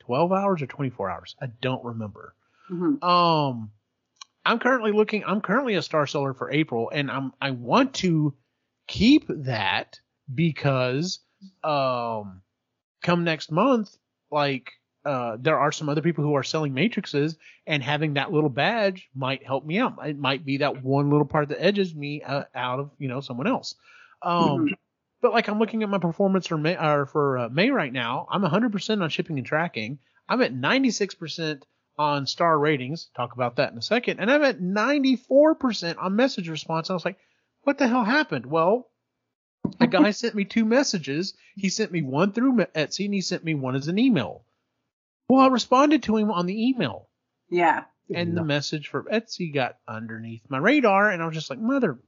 12 0.00 0.32
hours 0.32 0.62
or 0.62 0.66
24 0.66 1.10
hours. 1.10 1.36
I 1.40 1.46
don't 1.60 1.84
remember. 1.84 2.34
Mhm. 2.70 3.02
Um, 3.02 3.70
I'm 4.44 4.58
currently 4.58 4.92
looking. 4.92 5.24
I'm 5.24 5.40
currently 5.40 5.74
a 5.74 5.82
star 5.82 6.06
seller 6.06 6.34
for 6.34 6.50
April, 6.50 6.90
and 6.92 7.10
I'm 7.10 7.32
I 7.40 7.50
want 7.50 7.94
to 7.96 8.34
keep 8.86 9.26
that 9.28 10.00
because 10.34 11.20
um, 11.62 12.40
come 13.02 13.24
next 13.24 13.52
month, 13.52 13.96
like 14.30 14.72
uh, 15.08 15.38
there 15.40 15.58
are 15.58 15.72
some 15.72 15.88
other 15.88 16.02
people 16.02 16.22
who 16.22 16.34
are 16.34 16.42
selling 16.42 16.74
matrices, 16.74 17.36
and 17.66 17.82
having 17.82 18.14
that 18.14 18.30
little 18.30 18.50
badge 18.50 19.08
might 19.14 19.42
help 19.42 19.64
me 19.64 19.78
out. 19.78 19.96
It 20.04 20.18
might 20.18 20.44
be 20.44 20.58
that 20.58 20.82
one 20.82 21.08
little 21.08 21.26
part 21.26 21.48
that 21.48 21.64
edges 21.64 21.94
me 21.94 22.22
uh, 22.22 22.44
out 22.54 22.78
of 22.78 22.90
you 22.98 23.08
know 23.08 23.20
someone 23.20 23.46
else. 23.46 23.74
Um, 24.20 24.68
but 25.22 25.32
like 25.32 25.48
I'm 25.48 25.58
looking 25.58 25.82
at 25.82 25.88
my 25.88 25.96
performance 25.96 26.46
for 26.46 26.58
May, 26.58 26.76
or 26.76 27.06
for 27.06 27.38
uh, 27.38 27.48
May 27.48 27.70
right 27.70 27.92
now, 27.92 28.26
I'm 28.30 28.42
100% 28.42 29.02
on 29.02 29.08
shipping 29.08 29.38
and 29.38 29.46
tracking. 29.46 29.98
I'm 30.28 30.42
at 30.42 30.52
96% 30.52 31.62
on 31.96 32.26
star 32.26 32.58
ratings. 32.58 33.08
Talk 33.16 33.32
about 33.32 33.56
that 33.56 33.72
in 33.72 33.78
a 33.78 33.82
second. 33.82 34.20
And 34.20 34.30
I'm 34.30 34.44
at 34.44 34.60
94% 34.60 35.96
on 35.98 36.16
message 36.16 36.50
response. 36.50 36.90
I 36.90 36.92
was 36.92 37.06
like, 37.06 37.18
what 37.62 37.78
the 37.78 37.88
hell 37.88 38.04
happened? 38.04 38.44
Well, 38.44 38.90
a 39.80 39.86
guy 39.86 40.10
sent 40.10 40.34
me 40.34 40.44
two 40.44 40.66
messages. 40.66 41.32
He 41.56 41.70
sent 41.70 41.92
me 41.92 42.02
one 42.02 42.32
through 42.32 42.56
Etsy 42.74 43.06
and 43.06 43.14
he 43.14 43.22
sent 43.22 43.42
me 43.42 43.54
one 43.54 43.74
as 43.74 43.88
an 43.88 43.98
email. 43.98 44.44
Well, 45.28 45.40
I 45.40 45.48
responded 45.48 46.02
to 46.04 46.16
him 46.16 46.30
on 46.30 46.46
the 46.46 46.68
email 46.68 47.08
yeah, 47.50 47.84
and 48.14 48.36
the 48.36 48.44
message 48.44 48.88
for 48.88 49.04
Etsy 49.04 49.52
got 49.52 49.76
underneath 49.86 50.42
my 50.48 50.58
radar 50.58 51.10
and 51.10 51.22
I 51.22 51.26
was 51.26 51.34
just 51.34 51.50
like, 51.50 51.58
mother. 51.58 51.98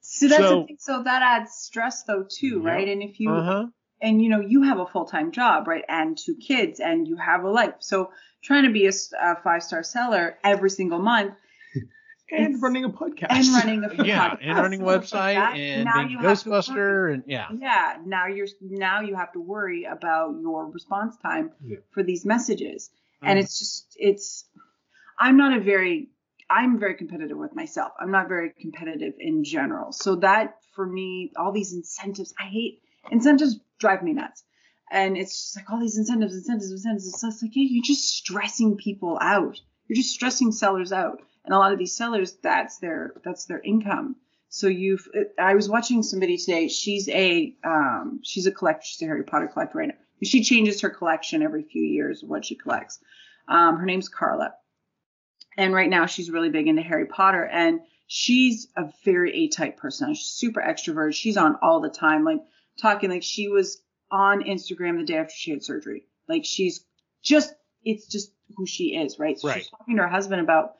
so 0.00 0.28
that's 0.28 0.42
So- 0.42 0.60
the 0.60 0.66
thing. 0.66 0.76
So 0.80 1.02
that 1.02 1.22
adds 1.22 1.52
stress 1.52 2.02
though 2.04 2.24
too, 2.28 2.60
Yeah. 2.64 2.70
right? 2.70 2.88
And 2.88 3.02
if 3.02 3.18
you 3.20 3.30
Uh-huh. 3.30 3.66
and 4.00 4.22
you 4.22 4.28
know 4.28 4.40
you 4.40 4.62
have 4.62 4.78
a 4.78 4.86
full-time 4.86 5.32
job 5.32 5.66
right 5.66 5.84
and 5.88 6.16
two 6.16 6.36
kids 6.36 6.78
and 6.80 7.08
you 7.08 7.16
have 7.16 7.42
a 7.44 7.50
life 7.50 7.74
so 7.80 8.10
trying 8.42 8.62
to 8.64 8.70
be 8.72 8.86
a 8.86 8.92
five-star 9.42 9.82
seller 9.82 10.38
every 10.44 10.70
single 10.70 11.00
month 11.00 11.34
and 12.30 12.46
It's- 12.46 12.60
running 12.62 12.84
a 12.84 12.90
podcast. 12.90 13.26
and 13.30 13.48
running 13.48 13.84
a 13.84 14.04
Yeah, 14.04 14.30
podcast, 14.30 14.38
and 14.42 14.56
running 14.58 14.82
a 14.82 14.98
stuff 15.00 15.22
like 15.22 15.36
website 15.36 15.56
and 15.58 15.84
now 15.84 15.94
being 15.98 16.10
you 16.10 16.18
have 16.18 16.42
to 16.42 16.48
Ghostbuster 16.50 17.12
and 17.14 17.22
yeah. 17.26 17.46
yeah 17.58 17.96
now 18.04 18.26
you're 18.26 18.46
now 18.60 19.00
you 19.00 19.14
have 19.16 19.32
to 19.32 19.40
worry 19.40 19.84
about 19.84 20.36
your 20.40 20.66
response 20.70 21.16
time 21.18 21.50
Yeah. 21.64 21.78
for 21.90 22.02
these 22.02 22.24
messages 22.26 22.90
Mhm. 23.22 23.28
and 23.30 23.38
it's 23.38 23.58
just 23.58 23.96
it's 23.98 24.44
i'm 25.18 25.36
not 25.36 25.56
a 25.56 25.60
very 25.60 26.08
i'm 26.50 26.78
very 26.78 26.94
competitive 26.94 27.36
with 27.38 27.54
myself 27.54 27.92
i'm 28.00 28.10
not 28.10 28.28
very 28.28 28.50
competitive 28.60 29.14
in 29.18 29.42
general 29.44 29.92
so 29.92 30.16
that 30.16 30.56
for 30.74 30.86
me 30.86 31.32
all 31.36 31.50
these 31.52 31.72
incentives 31.72 32.32
i 32.38 32.44
hate 32.44 32.80
incentives 33.10 33.58
drive 33.80 34.02
me 34.02 34.12
nuts 34.12 34.44
and 34.90 35.16
it's 35.16 35.32
just 35.32 35.56
like 35.56 35.68
all 35.70 35.80
these 35.80 35.96
incentives 35.98 36.34
incentives 36.34 36.70
incentives 36.70 37.06
it's 37.08 37.20
just 37.22 37.42
like 37.42 37.50
yeah, 37.54 37.66
you're 37.68 37.82
just 37.84 38.08
stressing 38.08 38.76
people 38.76 39.18
out 39.20 39.58
you're 39.88 39.96
just 39.96 40.12
stressing 40.14 40.52
sellers 40.52 40.92
out 40.92 41.20
and 41.48 41.54
a 41.54 41.58
lot 41.58 41.72
of 41.72 41.78
these 41.78 41.96
sellers 41.96 42.34
that's 42.42 42.76
their 42.78 43.14
that's 43.24 43.46
their 43.46 43.58
income. 43.60 44.16
So 44.50 44.66
you've 44.66 45.08
i 45.38 45.54
was 45.54 45.66
watching 45.68 46.02
somebody 46.02 46.36
today 46.36 46.68
she's 46.68 47.08
a 47.08 47.54
um 47.64 48.20
she's 48.22 48.46
a 48.46 48.52
collector 48.52 48.84
she's 48.84 49.00
a 49.00 49.06
harry 49.06 49.24
potter 49.24 49.48
collector 49.48 49.78
right 49.78 49.88
now. 49.88 49.94
She 50.22 50.42
changes 50.42 50.82
her 50.82 50.90
collection 50.90 51.42
every 51.42 51.62
few 51.62 51.82
years 51.82 52.22
of 52.22 52.28
what 52.28 52.44
she 52.44 52.54
collects. 52.54 52.98
Um 53.48 53.78
her 53.78 53.86
name's 53.86 54.10
carla. 54.10 54.52
And 55.56 55.72
right 55.72 55.88
now 55.88 56.04
she's 56.04 56.30
really 56.30 56.50
big 56.50 56.68
into 56.68 56.82
harry 56.82 57.06
potter 57.06 57.46
and 57.46 57.80
she's 58.06 58.68
a 58.76 58.90
very 59.06 59.32
a-type 59.44 59.78
person. 59.78 60.12
She's 60.14 60.28
super 60.28 60.60
extrovert 60.60 61.14
she's 61.14 61.38
on 61.38 61.56
all 61.62 61.80
the 61.80 61.88
time 61.88 62.24
like 62.24 62.40
talking 62.78 63.08
like 63.08 63.22
she 63.22 63.48
was 63.48 63.80
on 64.10 64.42
instagram 64.44 64.98
the 64.98 65.04
day 65.04 65.16
after 65.16 65.34
she 65.34 65.50
had 65.52 65.62
surgery. 65.62 66.04
Like 66.28 66.44
she's 66.44 66.84
just 67.22 67.54
it's 67.84 68.06
just 68.06 68.32
who 68.56 68.66
she 68.66 68.96
is 68.96 69.18
right? 69.18 69.38
So 69.38 69.48
Right. 69.48 69.62
she's 69.62 69.70
talking 69.70 69.96
to 69.96 70.02
her 70.02 70.08
husband 70.08 70.42
about 70.42 70.74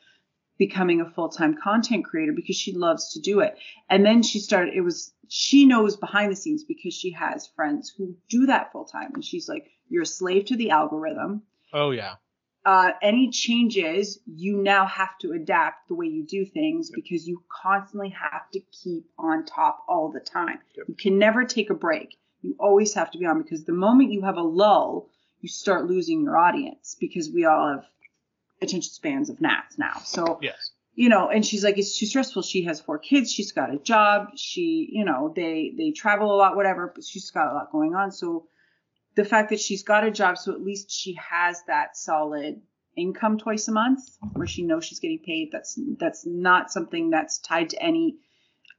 becoming 0.59 1.01
a 1.01 1.11
full-time 1.11 1.57
content 1.63 2.05
creator 2.05 2.33
because 2.33 2.57
she 2.57 2.73
loves 2.73 3.13
to 3.13 3.21
do 3.21 3.41
it 3.41 3.57
and 3.89 4.05
then 4.05 4.23
she 4.23 4.39
started 4.39 4.75
it 4.75 4.81
was 4.81 5.13
she 5.29 5.65
knows 5.67 5.97
behind 5.97 6.33
the 6.33 6.37
scenes 6.37 6.65
because 6.65 6.93
she 6.95 7.13
has 7.13 7.47
friends 7.55 7.93
who 7.97 8.15
do 8.29 8.47
that 8.47 8.73
full-time 8.73 9.11
and 9.15 9.25
she's 9.25 9.49
like 9.49 9.71
you're 9.89 10.03
a 10.03 10.07
slave 10.07 10.45
to 10.47 10.57
the 10.57 10.71
algorithm 10.71 11.43
Oh 11.73 11.91
yeah. 11.91 12.15
uh, 12.65 12.91
any 13.03 13.31
changes, 13.31 14.19
you 14.27 14.57
now 14.57 14.87
have 14.87 15.17
to 15.19 15.33
adapt 15.33 15.89
the 15.89 15.95
way 15.95 16.07
you 16.07 16.23
do 16.25 16.45
things 16.45 16.91
because 16.91 17.27
you 17.27 17.43
constantly 17.63 18.09
have 18.11 18.51
to 18.53 18.61
keep 18.83 19.05
on 19.19 19.45
top 19.45 19.85
all 19.89 20.11
the 20.11 20.21
time. 20.21 20.59
Yep. 20.77 20.87
You 20.89 20.95
can 20.95 21.19
never 21.19 21.45
take 21.45 21.71
a 21.71 21.75
break. 21.75 22.17
You 22.43 22.57
always 22.59 22.95
have 22.95 23.11
to 23.13 23.19
be 23.19 23.27
on 23.27 23.43
because 23.43 23.65
the 23.65 23.73
moment 23.73 24.13
you 24.13 24.23
have 24.23 24.37
a 24.37 24.43
lull, 24.43 25.09
you 25.41 25.49
start 25.49 25.87
losing 25.87 26.23
your 26.23 26.37
audience 26.37 26.97
because 26.99 27.31
we 27.31 27.45
all 27.45 27.69
have 27.69 27.85
attention 28.61 28.93
spans 28.93 29.31
of 29.31 29.41
gnats 29.41 29.79
now. 29.79 30.01
So 30.05 30.39
Yes. 30.43 30.73
you 30.95 31.09
know, 31.09 31.29
and 31.29 31.45
she's 31.47 31.63
like, 31.63 31.79
it's 31.79 31.99
too 31.99 32.07
stressful. 32.07 32.43
She 32.43 32.65
has 32.65 32.81
four 32.81 32.99
kids. 32.99 33.33
She's 33.33 33.53
got 33.53 33.73
a 33.73 33.79
job. 33.79 34.31
She, 34.37 34.89
you 34.93 35.05
know, 35.05 35.33
they 35.35 35.73
they 35.77 35.91
travel 35.93 36.35
a 36.35 36.37
lot, 36.37 36.57
whatever. 36.57 36.93
But 36.95 37.05
she's 37.05 37.31
got 37.31 37.51
a 37.51 37.55
lot 37.55 37.71
going 37.73 37.95
on. 37.95 38.11
So 38.13 38.47
the 39.15 39.25
fact 39.25 39.51
that 39.51 39.61
she's 39.61 39.83
got 39.83 40.05
a 40.05 40.11
job, 40.11 40.39
so 40.39 40.53
at 40.53 40.61
least 40.61 40.91
she 40.91 41.15
has 41.15 41.63
that 41.67 41.97
solid 41.97 42.61
income 42.97 43.39
twice 43.39 43.69
a 43.69 43.73
month, 43.73 44.01
where 44.33 44.47
she 44.47 44.63
knows 44.63 44.85
she's 44.85 44.99
getting 45.01 45.21
paid. 45.21 45.51
That's 45.53 45.79
that's 45.99 46.27
not 46.27 46.71
something 46.73 47.11
that's 47.11 47.39
tied 47.39 47.71
to 47.71 47.83
any 47.83 48.17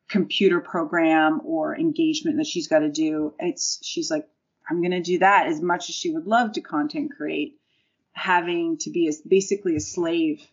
computer 0.10 0.60
program 0.60 1.40
or 1.46 1.78
engagement 1.78 2.38
that 2.38 2.48
she's 2.48 2.68
got 2.68 2.80
to 2.80 2.90
do. 2.90 3.34
It's 3.40 3.80
she's 3.84 4.10
like, 4.10 4.28
I'm 4.70 4.82
gonna 4.82 5.02
do 5.02 5.20
that 5.20 5.48
as 5.48 5.62
much 5.62 5.90
as 5.90 5.96
she 5.96 6.12
would 6.12 6.26
love 6.26 6.54
to 6.54 6.62
content 6.62 7.12
create, 7.16 7.60
having 8.20 8.78
to 8.80 8.90
be 8.90 9.08
a, 9.08 9.12
basically 9.28 9.76
a 9.76 9.80
slave 9.80 10.46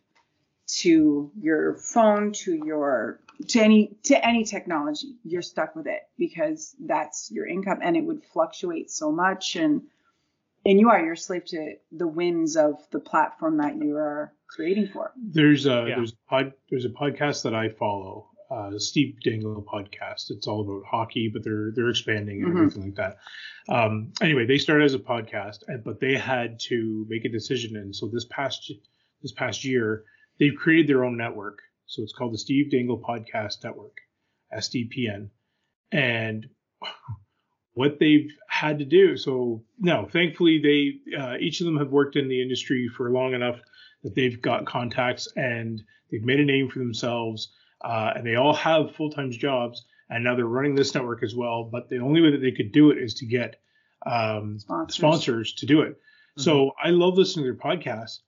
to 0.68 1.30
your 1.40 1.76
phone, 1.76 2.32
to 2.32 2.54
your 2.54 3.20
to 3.48 3.60
any 3.60 3.96
to 4.04 4.26
any 4.26 4.44
technology. 4.44 5.16
You're 5.24 5.42
stuck 5.42 5.76
with 5.76 5.86
it 5.86 6.02
because 6.18 6.74
that's 6.80 7.30
your 7.30 7.46
income, 7.46 7.78
and 7.82 7.96
it 7.96 8.04
would 8.04 8.24
fluctuate 8.32 8.90
so 8.90 9.12
much, 9.12 9.56
and 9.56 9.82
and 10.64 10.80
you 10.80 10.88
are 10.90 11.00
you're 11.00 11.12
a 11.12 11.16
slave 11.16 11.44
to 11.46 11.74
the 11.92 12.06
whims 12.06 12.56
of 12.56 12.74
the 12.90 13.00
platform 13.00 13.58
that 13.58 13.76
you 13.76 13.96
are 13.96 14.32
creating 14.48 14.88
for. 14.92 15.12
There's 15.16 15.66
a 15.66 15.86
Yeah. 15.88 15.96
there's 15.96 16.12
a 16.12 16.28
pod, 16.28 16.52
there's 16.70 16.84
a 16.84 16.90
podcast 16.90 17.42
that 17.44 17.54
I 17.54 17.68
follow, 17.68 18.28
uh, 18.50 18.78
Steve 18.78 19.16
Dangle 19.22 19.64
podcast. 19.72 20.30
It's 20.30 20.46
all 20.46 20.60
about 20.62 20.84
hockey, 20.88 21.28
but 21.32 21.42
they're 21.44 21.72
they're 21.74 21.88
expanding 21.88 22.42
and 22.42 22.52
Mhm. 22.52 22.56
everything 22.58 22.84
like 22.84 22.94
that. 22.96 23.16
Um, 23.68 24.12
anyway, 24.20 24.46
they 24.46 24.58
started 24.58 24.84
as 24.84 24.94
a 24.94 24.98
podcast, 24.98 25.58
and, 25.68 25.82
but 25.82 25.98
they 26.00 26.16
had 26.16 26.58
to 26.68 27.04
make 27.08 27.24
a 27.24 27.28
decision, 27.28 27.76
and 27.76 27.94
so 27.94 28.08
this 28.08 28.26
past 28.30 28.72
this 29.22 29.32
past 29.32 29.64
year 29.64 30.04
they've 30.38 30.54
created 30.54 30.86
their 30.86 31.04
own 31.04 31.16
network. 31.16 31.58
So 31.86 32.02
it's 32.02 32.12
called 32.12 32.34
the 32.34 32.38
Steve 32.38 32.70
Dangle 32.70 32.98
Podcast 33.00 33.64
Network, 33.64 33.96
SDPN, 34.52 35.30
and 35.92 36.46
what 37.74 37.98
they've 37.98 38.30
had 38.48 38.78
to 38.78 38.84
do. 38.84 39.16
So 39.16 39.64
no, 39.78 40.06
thankfully 40.10 40.60
they 40.62 41.16
uh, 41.16 41.36
each 41.38 41.60
of 41.60 41.66
them 41.66 41.76
have 41.78 41.90
worked 41.90 42.16
in 42.16 42.28
the 42.28 42.40
industry 42.42 42.88
for 42.96 43.10
long 43.10 43.34
enough 43.34 43.60
that 44.02 44.14
they've 44.14 44.40
got 44.40 44.66
contacts 44.66 45.28
and 45.36 45.82
they've 46.10 46.24
made 46.24 46.40
a 46.40 46.44
name 46.44 46.68
for 46.70 46.78
themselves, 46.78 47.52
uh, 47.84 48.12
and 48.14 48.26
they 48.26 48.36
all 48.36 48.54
have 48.54 48.94
full 48.94 49.10
time 49.10 49.30
jobs. 49.30 49.84
And 50.08 50.22
now 50.22 50.36
they're 50.36 50.46
running 50.46 50.76
this 50.76 50.94
network 50.94 51.24
as 51.24 51.34
well. 51.34 51.64
But 51.64 51.88
the 51.88 51.98
only 51.98 52.20
way 52.20 52.30
that 52.30 52.40
they 52.40 52.52
could 52.52 52.70
do 52.70 52.90
it 52.90 52.98
is 52.98 53.14
to 53.14 53.26
get 53.26 53.56
um, 54.06 54.58
Sponsors. 54.60 54.96
sponsors 54.96 55.52
to 55.54 55.66
do 55.66 55.82
it. 55.82 56.00
So 56.38 56.72
I 56.82 56.90
love 56.90 57.16
listening 57.16 57.46
to 57.46 57.52
their 57.52 57.60
podcast, 57.60 58.18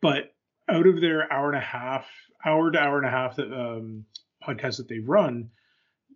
but 0.00 0.34
out 0.68 0.86
of 0.86 1.00
their 1.00 1.32
hour 1.32 1.48
and 1.48 1.56
a 1.56 1.64
half, 1.64 2.06
hour 2.44 2.70
to 2.70 2.78
hour 2.78 2.98
and 2.98 3.06
a 3.06 3.10
half 3.10 3.36
that, 3.36 3.52
um, 3.52 4.04
podcasts 4.44 4.78
that 4.78 4.88
they've 4.88 5.08
run, 5.08 5.50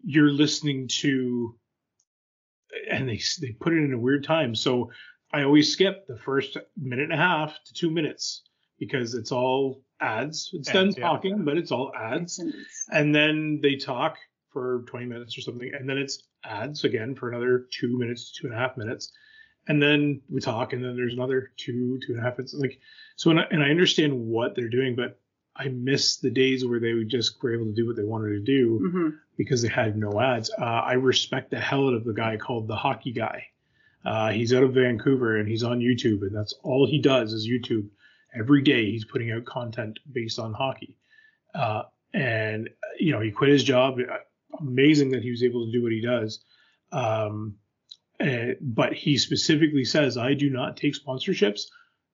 you're 0.05 0.31
listening 0.31 0.89
to, 0.89 1.57
and 2.91 3.09
they 3.09 3.21
they 3.41 3.53
put 3.53 3.73
it 3.73 3.85
in 3.85 3.93
a 3.93 3.99
weird 3.99 4.25
time. 4.25 4.55
So 4.55 4.91
I 5.33 5.45
always 5.45 5.73
skip 5.73 6.07
the 6.07 6.19
first 6.19 6.57
minute 6.77 7.05
and 7.05 7.13
a 7.13 7.17
half 7.17 7.57
to 7.67 7.75
two 7.75 7.91
minutes 7.91 8.43
because 8.79 9.15
it's 9.15 9.33
all 9.33 9.83
ads. 10.01 10.51
It's 10.53 10.71
them 10.71 10.89
Ads, 10.89 10.99
yeah. 10.99 11.05
talking, 11.07 11.45
but 11.45 11.57
it's 11.57 11.73
all 11.73 11.93
ads 11.95 12.39
It's- 12.39 12.55
it's- 12.55 12.87
and 12.93 13.15
then 13.15 13.61
they 13.63 13.77
talk 13.77 14.17
for 14.51 14.85
20 14.89 15.07
minutes 15.07 15.37
or 15.39 15.41
something, 15.43 15.71
and 15.75 15.89
then 15.89 15.99
it's 15.99 16.23
ads 16.45 16.85
again 16.85 17.15
for 17.15 17.29
another 17.31 17.67
two 17.71 17.99
minutes, 17.99 18.33
two 18.33 18.47
and 18.47 18.55
a 18.55 18.59
half 18.59 18.77
minutes, 18.77 19.13
and 19.69 19.83
then 19.83 20.21
we 20.29 20.41
talk, 20.41 20.73
and 20.73 20.85
then 20.85 20.97
there's 20.97 21.15
another 21.15 21.51
two, 21.57 21.99
two 22.07 22.13
and 22.13 22.21
a 22.21 22.23
half 22.23 22.39
minutes. 22.39 22.55
Like 22.55 22.79
so, 23.17 23.31
and 23.31 23.41
I, 23.41 23.45
and 23.51 23.63
I 23.63 23.71
understand 23.71 24.13
what 24.19 24.55
they're 24.55 24.69
doing, 24.69 24.95
but 24.97 25.19
I 25.59 25.69
miss 25.69 26.19
the 26.19 26.31
days 26.31 26.65
where 26.67 26.79
they 26.81 26.93
would 26.93 27.09
just 27.09 27.43
were 27.43 27.55
able 27.55 27.65
to 27.67 27.73
do 27.73 27.87
what 27.87 27.97
they 27.97 28.05
wanted 28.05 28.31
to 28.31 28.41
do 28.41 28.79
Mhm. 28.95 29.19
because 29.39 29.63
they 29.63 29.69
had 29.69 29.97
no 29.97 30.21
ads. 30.21 30.51
Uh, 30.51 30.63
I 30.65 30.93
respect 30.95 31.51
the 31.51 31.59
hell 31.59 31.89
out 31.89 31.95
of 31.95 32.05
the 32.05 32.13
guy 32.13 32.37
called 32.37 32.69
the 32.69 32.77
Hockey 32.77 33.13
Guy. 33.13 33.47
Uh, 34.05 34.31
he's 34.33 34.53
out 34.53 34.63
of 34.63 34.75
Vancouver 34.75 35.37
and 35.39 35.49
he's 35.49 35.63
on 35.65 35.81
YouTube, 35.81 36.21
and 36.23 36.35
that's 36.37 36.53
all 36.63 36.87
he 36.87 37.01
does 37.01 37.33
is 37.33 37.49
YouTube. 37.49 37.89
Every 38.39 38.63
day 38.63 38.91
he's 38.91 39.05
putting 39.05 39.31
out 39.33 39.45
content 39.45 39.99
based 40.13 40.39
on 40.39 40.53
hockey. 40.53 40.97
Uh, 41.55 41.83
and 42.13 42.69
you 42.99 43.13
know 43.13 43.21
he 43.21 43.31
quit 43.31 43.51
his 43.51 43.65
job. 43.65 43.99
Amazing 44.61 45.11
that 45.11 45.23
he 45.23 45.31
was 45.31 45.43
able 45.43 45.67
to 45.67 45.73
do 45.73 45.83
what 45.83 45.93
he 45.93 46.01
does. 46.01 46.45
Um, 46.93 47.57
eh, 48.21 48.55
but 48.61 48.93
he 48.93 49.19
specifically 49.19 49.85
says, 49.85 50.17
"I 50.17 50.35
do 50.35 50.51
not 50.51 50.77
take 50.77 50.95
sponsorships." 50.95 51.63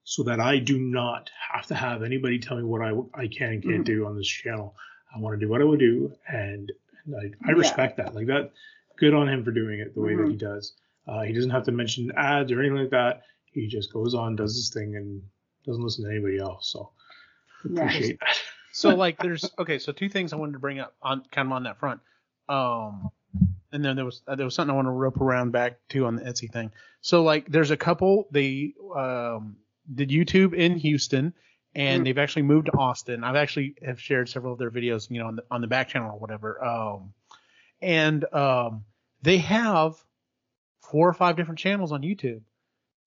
So 0.04 0.24
that 0.24 0.40
I 0.40 0.58
do 0.58 0.78
not 0.80 1.30
have 1.52 1.66
to 1.68 1.76
have 1.76 2.02
anybody 2.02 2.40
tell 2.40 2.56
me 2.56 2.64
what 2.64 2.82
I, 2.82 2.90
I 3.14 3.28
can 3.28 3.52
and 3.52 3.62
can't 3.62 3.82
Mhm. 3.82 3.84
do 3.84 4.06
on 4.06 4.16
this 4.16 4.26
channel. 4.26 4.74
I 5.14 5.20
want 5.20 5.38
to 5.38 5.46
do 5.46 5.48
what 5.48 5.60
I 5.60 5.64
would 5.64 5.78
do, 5.78 6.12
and, 6.26 6.72
and 7.04 7.14
I, 7.14 7.26
I 7.46 7.50
Yeah. 7.52 7.58
respect 7.58 7.98
that. 7.98 8.12
Like 8.12 8.26
that, 8.26 8.50
good 8.96 9.14
on 9.14 9.28
him 9.28 9.44
for 9.44 9.52
doing 9.52 9.78
it 9.78 9.94
the 9.94 10.00
way 10.00 10.16
that 10.16 10.22
Mhm. 10.26 10.30
he 10.32 10.36
does. 10.36 10.74
Uh, 11.06 11.22
he 11.22 11.32
doesn't 11.32 11.50
have 11.50 11.64
to 11.66 11.72
mention 11.72 12.10
ads 12.16 12.50
or 12.50 12.58
anything 12.58 12.78
like 12.78 12.90
that. 12.90 13.22
He 13.52 13.68
just 13.68 13.92
goes 13.92 14.12
on, 14.14 14.34
does 14.34 14.56
his 14.56 14.70
thing, 14.70 14.96
and 14.96 15.22
doesn't 15.64 15.82
listen 15.82 16.04
to 16.04 16.10
anybody 16.10 16.38
else. 16.38 16.68
So 16.68 16.90
Yeah. 17.68 17.84
appreciate 17.86 18.20
that. 18.20 18.40
So 18.72 18.94
like 18.94 19.18
there's 19.18 19.50
okay, 19.58 19.78
so 19.78 19.92
two 19.92 20.08
things 20.08 20.32
I 20.32 20.36
wanted 20.36 20.52
to 20.52 20.58
bring 20.58 20.80
up 20.80 20.94
on 21.02 21.22
kind 21.30 21.48
of 21.48 21.52
on 21.52 21.64
that 21.64 21.78
front. 21.78 22.00
Um 22.48 23.10
and 23.72 23.84
then 23.84 23.96
there 23.96 24.04
was 24.04 24.22
uh, 24.26 24.34
there 24.34 24.44
was 24.46 24.54
something 24.54 24.72
I 24.72 24.76
want 24.76 24.86
to 24.86 24.90
rope 24.92 25.20
around 25.20 25.52
back 25.52 25.78
to 25.90 26.06
on 26.06 26.16
the 26.16 26.22
Etsy 26.22 26.50
thing. 26.50 26.70
So 27.00 27.22
like 27.22 27.46
there's 27.48 27.70
a 27.70 27.76
couple 27.76 28.28
they 28.30 28.74
um 28.96 29.56
did 29.92 30.10
YouTube 30.10 30.54
in 30.54 30.76
Houston 30.76 31.34
and 31.74 32.02
Mm. 32.02 32.04
they've 32.04 32.18
actually 32.18 32.42
moved 32.42 32.66
to 32.66 32.72
Austin. 32.72 33.24
I've 33.24 33.36
actually 33.36 33.74
have 33.82 33.98
shared 34.00 34.28
several 34.28 34.52
of 34.52 34.58
their 34.58 34.70
videos, 34.70 35.10
you 35.10 35.20
know, 35.20 35.28
on 35.28 35.36
the 35.36 35.44
on 35.50 35.60
the 35.60 35.66
back 35.66 35.88
channel 35.88 36.10
or 36.12 36.18
whatever. 36.18 36.62
Um 36.64 37.12
and 37.80 38.24
um 38.34 38.84
they 39.22 39.38
have 39.38 39.94
four 40.82 41.08
or 41.08 41.14
five 41.14 41.36
different 41.36 41.58
channels 41.58 41.92
on 41.92 42.02
YouTube 42.02 42.40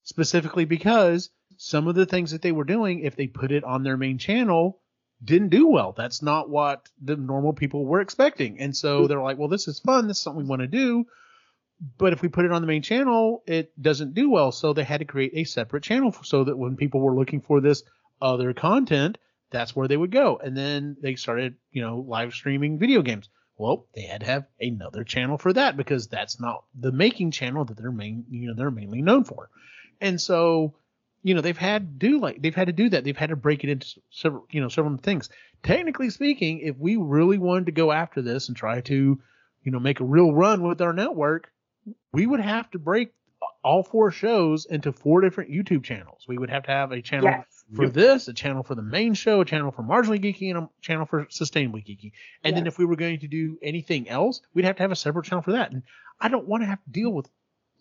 specifically 0.03 0.65
because 0.65 1.29
some 1.57 1.87
of 1.87 1.95
the 1.95 2.05
things 2.05 2.31
that 2.31 2.41
they 2.41 2.51
were 2.51 2.63
doing 2.63 2.99
if 2.99 3.15
they 3.15 3.27
put 3.27 3.51
it 3.51 3.63
on 3.63 3.83
their 3.83 3.97
main 3.97 4.17
channel 4.17 4.79
didn't 5.23 5.49
do 5.49 5.67
well. 5.67 5.93
That's 5.95 6.21
not 6.21 6.49
what 6.49 6.89
the 7.01 7.15
normal 7.15 7.53
people 7.53 7.85
were 7.85 8.01
expecting. 8.01 8.59
And 8.59 8.75
so 8.75 9.01
hmm. 9.01 9.07
they're 9.07 9.21
like, 9.21 9.37
well, 9.37 9.47
this 9.47 9.67
is 9.67 9.79
fun. 9.79 10.07
This 10.07 10.17
is 10.17 10.23
something 10.23 10.43
we 10.43 10.49
want 10.49 10.61
to 10.61 10.67
do. 10.67 11.05
But 11.97 12.13
if 12.13 12.21
we 12.21 12.29
put 12.29 12.45
it 12.45 12.51
on 12.51 12.61
the 12.61 12.67
main 12.67 12.81
channel, 12.81 13.43
it 13.45 13.79
doesn't 13.81 14.13
do 14.13 14.29
well. 14.29 14.51
So 14.51 14.73
they 14.73 14.83
had 14.83 14.99
to 14.99 15.05
create 15.05 15.33
a 15.33 15.43
separate 15.43 15.83
channel 15.83 16.15
so 16.23 16.45
that 16.45 16.57
when 16.57 16.77
people 16.77 17.01
were 17.01 17.15
looking 17.15 17.41
for 17.41 17.59
this 17.59 17.83
other 18.21 18.53
content, 18.53 19.17
that's 19.51 19.75
where 19.75 19.87
they 19.87 19.97
would 19.97 20.11
go. 20.11 20.37
And 20.41 20.55
then 20.55 20.95
they 21.01 21.15
started, 21.15 21.55
you 21.71 21.81
know, 21.81 21.99
live 21.99 22.33
streaming 22.33 22.79
video 22.79 23.01
games. 23.01 23.29
Well, 23.57 23.87
they 23.93 24.01
had 24.01 24.21
to 24.21 24.25
have 24.25 24.45
another 24.59 25.03
channel 25.03 25.37
for 25.37 25.53
that 25.53 25.77
because 25.77 26.07
that's 26.07 26.39
not 26.39 26.65
the 26.77 26.91
making 26.91 27.31
channel 27.31 27.65
that 27.65 27.77
they're 27.77 27.91
main, 27.91 28.25
you 28.29 28.47
know, 28.47 28.53
they're 28.53 28.71
mainly 28.71 29.01
known 29.01 29.23
for. 29.23 29.49
And 30.01 30.19
so, 30.19 30.75
you 31.25 31.33
know, 31.33 31.41
they've 31.41 31.57
had 31.57 31.81
to 31.99 32.07
do 32.07 32.19
like 32.19 32.39
they've 32.39 32.53
had 32.53 32.67
to 32.67 32.73
do 32.73 32.87
that. 32.89 33.03
They've 33.03 33.17
had 33.17 33.29
to 33.31 33.35
break 33.35 33.63
it 33.63 33.69
into 33.71 33.99
several, 34.11 34.45
you 34.51 34.61
know, 34.61 34.69
several 34.69 34.95
things. 34.97 35.27
Technically 35.63 36.11
speaking, 36.11 36.59
if 36.59 36.77
we 36.77 36.97
really 36.97 37.39
wanted 37.39 37.65
to 37.65 37.71
go 37.71 37.91
after 37.91 38.21
this 38.21 38.47
and 38.47 38.55
try 38.55 38.81
to, 38.81 39.19
you 39.63 39.71
know, 39.71 39.79
make 39.79 39.99
a 40.01 40.03
real 40.05 40.31
run 40.31 40.61
with 40.61 40.81
our 40.81 40.93
network, 40.93 41.51
we 42.13 42.27
would 42.27 42.39
have 42.41 42.69
to 42.71 42.77
break 42.79 43.11
all 43.63 43.81
four 43.81 44.11
shows 44.11 44.65
into 44.65 44.91
four 44.91 45.21
different 45.21 45.49
YouTube 45.49 45.83
channels. 45.83 46.25
We 46.27 46.37
would 46.37 46.51
have 46.51 46.63
to 46.65 46.71
have 46.71 46.91
a 46.91 47.01
channel 47.01 47.31
Yes. 47.31 47.63
for 47.75 47.89
this, 47.89 48.27
a 48.27 48.33
channel 48.33 48.61
for 48.61 48.75
the 48.75 48.83
main 48.83 49.15
show, 49.15 49.41
a 49.41 49.45
channel 49.45 49.71
for 49.71 49.81
marginally 49.81 50.21
geeky, 50.23 50.49
and 50.51 50.59
a 50.59 50.69
channel 50.81 51.07
for 51.07 51.25
sustainably 51.25 51.83
geeky. 51.83 52.11
And 52.43 52.55
then 52.55 52.67
if 52.67 52.77
we 52.77 52.85
were 52.85 52.95
going 52.95 53.19
to 53.21 53.27
do 53.27 53.57
anything 53.63 54.07
else, 54.09 54.41
we'd 54.53 54.65
have 54.65 54.75
to 54.75 54.83
have 54.83 54.91
a 54.91 54.95
separate 54.95 55.25
channel 55.25 55.41
for 55.41 55.53
that. 55.53 55.71
And 55.71 55.81
I 56.21 56.27
don't 56.27 56.47
want 56.47 56.61
to 56.61 56.67
have 56.67 56.83
to 56.83 56.89
deal 56.91 57.09
with 57.11 57.27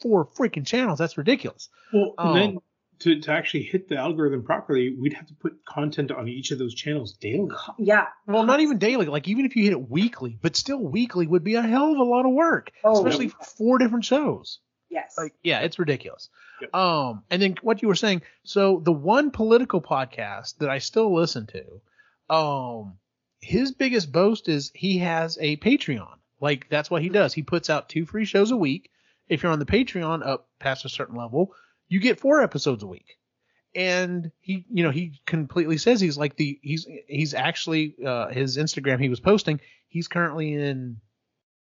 four 0.00 0.24
freaking 0.24 0.66
channels. 0.66 0.98
That's 0.98 1.18
ridiculous. 1.18 1.68
Well, 1.92 2.14
and 2.16 2.28
Oh. 2.30 2.34
then 2.34 2.48
um, 2.50 2.58
to, 3.00 3.20
to 3.20 3.30
actually 3.32 3.64
hit 3.64 3.88
the 3.88 3.96
algorithm 3.96 4.44
properly, 4.44 4.94
we'd 4.98 5.12
have 5.14 5.26
to 5.26 5.34
put 5.34 5.64
content 5.64 6.10
on 6.10 6.28
each 6.28 6.50
of 6.50 6.58
those 6.58 6.74
channels 6.74 7.12
daily. 7.14 7.48
Yeah. 7.78 8.06
Well, 8.26 8.44
not 8.44 8.60
even 8.60 8.78
daily. 8.78 9.06
Like 9.06 9.28
even 9.28 9.44
if 9.44 9.56
you 9.56 9.64
hit 9.64 9.72
it 9.72 9.90
weekly, 9.90 10.38
but 10.40 10.56
still 10.56 10.78
weekly 10.78 11.26
would 11.26 11.44
be 11.44 11.54
a 11.54 11.62
hell 11.62 11.92
of 11.92 11.98
a 11.98 12.04
lot 12.04 12.26
of 12.26 12.32
work, 12.32 12.70
Oh, 12.82 12.96
especially 12.98 13.28
for 13.28 13.44
four 13.44 13.78
different 13.78 14.04
shows. 14.04 14.60
Yes. 14.90 15.14
Like, 15.18 15.34
yeah, 15.42 15.60
it's 15.60 15.78
ridiculous. 15.78 16.28
Yep. 16.60 16.74
Um, 16.74 17.24
and 17.30 17.42
then 17.42 17.56
what 17.62 17.82
you 17.82 17.88
were 17.88 17.94
saying. 17.96 18.22
So 18.44 18.80
the 18.84 18.92
one 18.92 19.30
political 19.32 19.82
podcast 19.82 20.58
that 20.58 20.70
I 20.70 20.78
still 20.78 21.12
listen 21.14 21.46
to, 21.48 22.34
um, 22.34 22.94
his 23.40 23.72
biggest 23.72 24.12
boast 24.12 24.48
is 24.48 24.70
he 24.74 24.98
has 24.98 25.36
a 25.40 25.56
Patreon. 25.56 26.14
Like 26.40 26.68
that's 26.70 26.90
what 26.90 27.02
he 27.02 27.08
does. 27.08 27.34
He 27.34 27.42
puts 27.42 27.70
out 27.70 27.88
two 27.88 28.06
free 28.06 28.24
shows 28.24 28.50
a 28.50 28.56
week. 28.56 28.90
If 29.28 29.42
you're 29.42 29.52
on 29.52 29.58
the 29.58 29.64
Patreon 29.66 30.24
up 30.26 30.48
past 30.58 30.84
a 30.84 30.88
certain 30.88 31.16
level, 31.16 31.54
you 31.94 32.00
get 32.00 32.18
four 32.18 32.42
episodes 32.42 32.82
a 32.82 32.88
week. 32.88 33.18
And 33.76 34.32
he, 34.40 34.66
you 34.68 34.82
know, 34.82 34.90
he 34.90 35.20
completely 35.26 35.78
says 35.78 36.00
he's 36.00 36.18
like 36.18 36.36
the 36.36 36.58
he's 36.60 36.88
he's 37.06 37.34
actually 37.34 37.94
uh, 38.04 38.28
his 38.28 38.58
Instagram 38.58 39.00
he 39.00 39.08
was 39.08 39.20
posting. 39.20 39.60
He's 39.86 40.08
currently 40.08 40.54
in 40.54 40.96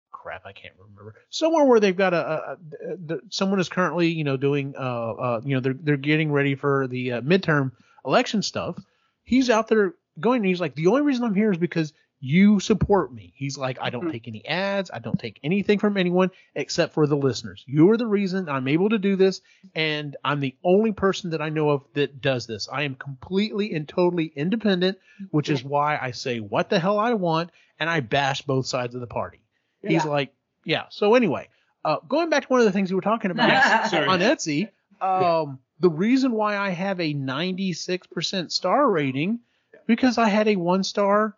crap 0.10 0.46
I 0.46 0.54
can't 0.54 0.74
remember 0.80 1.16
somewhere 1.30 1.66
where 1.66 1.80
they've 1.82 1.98
got 1.98 2.14
a, 2.14 2.18
a, 2.18 2.54
a 2.54 2.58
the, 2.98 3.22
someone 3.30 3.60
is 3.60 3.70
currently 3.70 4.08
you 4.08 4.24
know 4.24 4.38
doing 4.38 4.74
uh 4.78 5.12
uh 5.12 5.42
you 5.44 5.56
know 5.56 5.62
they're 5.62 5.74
they're 5.74 5.98
getting 5.98 6.32
ready 6.32 6.56
for 6.56 6.88
the 6.88 7.14
uh, 7.14 7.22
midterm 7.22 7.72
election 8.06 8.42
stuff. 8.42 8.78
He's 9.24 9.50
out 9.50 9.68
there 9.68 9.96
going 10.20 10.38
and 10.38 10.46
he's 10.46 10.62
like 10.62 10.76
the 10.76 10.88
only 10.88 11.02
reason 11.02 11.26
I'm 11.26 11.36
here 11.36 11.52
is 11.52 11.58
because 11.58 11.92
you 12.24 12.60
support 12.60 13.12
me. 13.12 13.34
He's 13.36 13.58
like 13.58 13.80
I 13.82 13.90
don't 13.90 14.06
Mhm. 14.06 14.12
take 14.12 14.28
any 14.28 14.46
ads, 14.46 14.92
I 14.94 15.00
don't 15.00 15.18
take 15.20 15.40
anything 15.44 15.80
from 15.80 15.98
anyone 15.98 16.30
except 16.56 16.94
for 16.94 17.08
the 17.08 17.18
listeners. 17.18 17.64
You 17.68 17.90
are 17.90 17.98
the 17.98 18.06
reason 18.06 18.48
I'm 18.48 18.68
able 18.68 18.90
to 18.90 19.00
do 19.00 19.16
this 19.16 19.42
and 19.74 20.16
I'm 20.24 20.40
the 20.40 20.56
only 20.64 20.92
person 20.92 21.32
that 21.32 21.42
I 21.42 21.50
know 21.50 21.72
of 21.72 21.84
that 21.96 22.22
does 22.22 22.46
this. 22.46 22.70
I 22.72 22.84
am 22.84 22.94
completely 22.96 23.74
and 23.74 23.88
totally 23.90 24.32
independent, 24.36 25.00
which 25.32 25.50
is 25.50 25.64
why 25.64 25.98
I 26.00 26.12
say 26.12 26.40
what 26.40 26.70
the 26.70 26.80
hell 26.80 27.00
I 27.00 27.14
want 27.14 27.50
and 27.80 27.90
I 27.90 28.02
bash 28.02 28.44
both 28.44 28.68
sides 28.68 28.94
of 28.94 29.02
the 29.02 29.08
party. 29.08 29.42
He's 29.82 30.06
like, 30.06 30.32
yeah. 30.64 30.84
So 30.90 31.16
anyway, 31.16 31.50
uh, 31.84 31.98
going 32.08 32.30
back 32.30 32.44
to 32.44 32.48
one 32.50 32.60
of 32.60 32.68
the 32.68 32.72
things 32.72 32.92
you 32.92 32.96
were 32.96 33.02
talking 33.02 33.32
about 33.32 33.50
Sorry. 33.90 34.08
on 34.08 34.20
Etsy, 34.20 34.70
um, 35.02 35.58
the 35.80 35.90
reason 35.90 36.34
why 36.34 36.56
I 36.56 36.70
have 36.70 37.00
a 37.00 37.16
96% 37.16 38.52
star 38.52 38.88
rating 38.90 39.40
because 39.88 40.18
I 40.20 40.28
had 40.30 40.48
a 40.48 40.56
one 40.56 40.84
star 40.84 41.36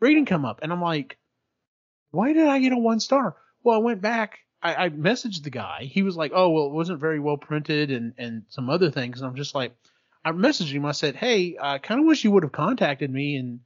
rating 0.00 0.26
come 0.26 0.44
up. 0.44 0.60
And 0.62 0.72
I'm 0.72 0.82
like, 0.82 1.18
why 2.10 2.32
did 2.32 2.48
I 2.48 2.58
get 2.58 2.72
a 2.72 2.78
one 2.78 3.00
star? 3.00 3.36
Well, 3.62 3.76
I 3.76 3.82
went 3.82 4.00
back. 4.00 4.40
I, 4.62 4.86
I 4.86 4.88
messaged 4.90 5.42
the 5.42 5.50
guy. 5.50 5.88
He 5.90 6.02
was 6.02 6.16
like, 6.16 6.32
oh, 6.34 6.50
well, 6.50 6.66
it 6.66 6.72
wasn't 6.72 7.00
very 7.00 7.20
well 7.20 7.36
printed 7.36 7.90
and, 7.90 8.14
and 8.18 8.42
some 8.48 8.68
other 8.68 8.90
things. 8.90 9.20
And 9.20 9.28
I'm 9.28 9.36
just 9.36 9.54
like, 9.54 9.74
I 10.24 10.32
messaged 10.32 10.72
him. 10.72 10.84
I 10.84 10.92
said, 10.92 11.16
hey, 11.16 11.56
I 11.60 11.78
kind 11.78 12.00
of 12.00 12.06
wish 12.06 12.24
you 12.24 12.30
would 12.32 12.42
have 12.42 12.52
contacted 12.52 13.10
me 13.10 13.36
and 13.36 13.60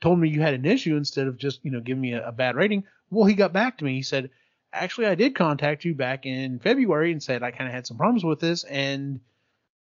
told 0.00 0.18
me 0.18 0.28
you 0.28 0.40
had 0.40 0.54
an 0.54 0.64
issue 0.64 0.96
instead 0.96 1.26
of 1.26 1.38
just, 1.38 1.64
you 1.64 1.70
know, 1.70 1.80
giving 1.80 2.00
me 2.00 2.14
a, 2.14 2.28
a 2.28 2.32
bad 2.32 2.56
rating. 2.56 2.84
Well, 3.10 3.26
he 3.26 3.34
got 3.34 3.52
back 3.52 3.78
to 3.78 3.84
me. 3.84 3.94
He 3.94 4.02
said, 4.02 4.30
actually, 4.72 5.06
I 5.06 5.16
did 5.16 5.34
contact 5.34 5.84
you 5.84 5.94
back 5.94 6.24
in 6.24 6.60
February 6.60 7.12
and 7.12 7.22
said 7.22 7.42
I 7.42 7.50
kind 7.50 7.68
of 7.68 7.74
had 7.74 7.86
some 7.86 7.98
problems 7.98 8.24
with 8.24 8.40
this. 8.40 8.64
And 8.64 9.20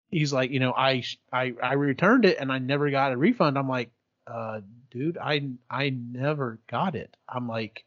he's 0.09 0.33
like, 0.33 0.51
you 0.51 0.59
know, 0.59 0.73
I, 0.73 1.03
I, 1.31 1.53
I 1.61 1.73
returned 1.73 2.25
it 2.25 2.37
and 2.39 2.51
I 2.51 2.57
never 2.59 2.89
got 2.89 3.13
a 3.13 3.17
refund. 3.17 3.57
I'm 3.57 3.69
like, 3.69 3.91
uh, 4.27 4.61
dude, 4.91 5.17
I, 5.17 5.49
I 5.69 5.89
never 5.89 6.59
got 6.69 6.95
it. 6.95 7.15
I'm 7.27 7.47
like, 7.47 7.83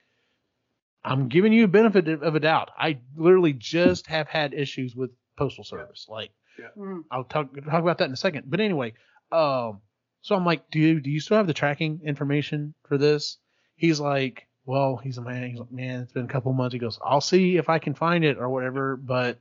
I'm 1.05 1.29
giving 1.29 1.53
you 1.53 1.65
a 1.65 1.69
benefit 1.69 2.09
of 2.09 2.35
a 2.35 2.41
doubt. 2.41 2.71
I 2.79 2.99
literally 3.17 3.53
just 3.53 4.07
have 4.07 4.29
had 4.29 4.55
issues 4.55 4.95
with 4.95 5.11
postal 5.37 5.65
service. 5.65 6.07
Like, 6.09 6.31
Mm. 6.77 7.05
I'll 7.11 7.25
talk 7.25 7.53
talk 7.55 7.81
about 7.81 7.99
that 7.99 8.05
in 8.07 8.13
a 8.13 8.17
second. 8.17 8.45
But 8.47 8.61
anyway, 8.61 8.93
um, 9.33 9.81
so 10.21 10.37
I'm 10.37 10.45
like, 10.45 10.71
dude, 10.71 11.03
do 11.03 11.11
you 11.11 11.19
still 11.19 11.39
have 11.39 11.47
the 11.47 11.55
tracking 11.55 12.01
information 12.05 12.75
for 12.87 12.99
this? 12.99 13.39
He's 13.75 13.99
like, 13.99 14.47
well, 14.67 14.97
he's 15.03 15.17
a 15.19 15.23
man. 15.23 15.49
He's 15.51 15.59
like, 15.59 15.73
man, 15.73 16.01
it's 16.03 16.13
been 16.13 16.27
a 16.27 16.29
couple 16.29 16.53
months. 16.53 16.75
He 16.75 16.79
goes, 16.79 16.99
I'll 17.03 17.23
see 17.23 17.57
if 17.57 17.69
I 17.71 17.79
can 17.79 17.95
find 17.95 18.23
it 18.23 18.37
or 18.39 18.49
whatever. 18.51 18.97
But 18.97 19.41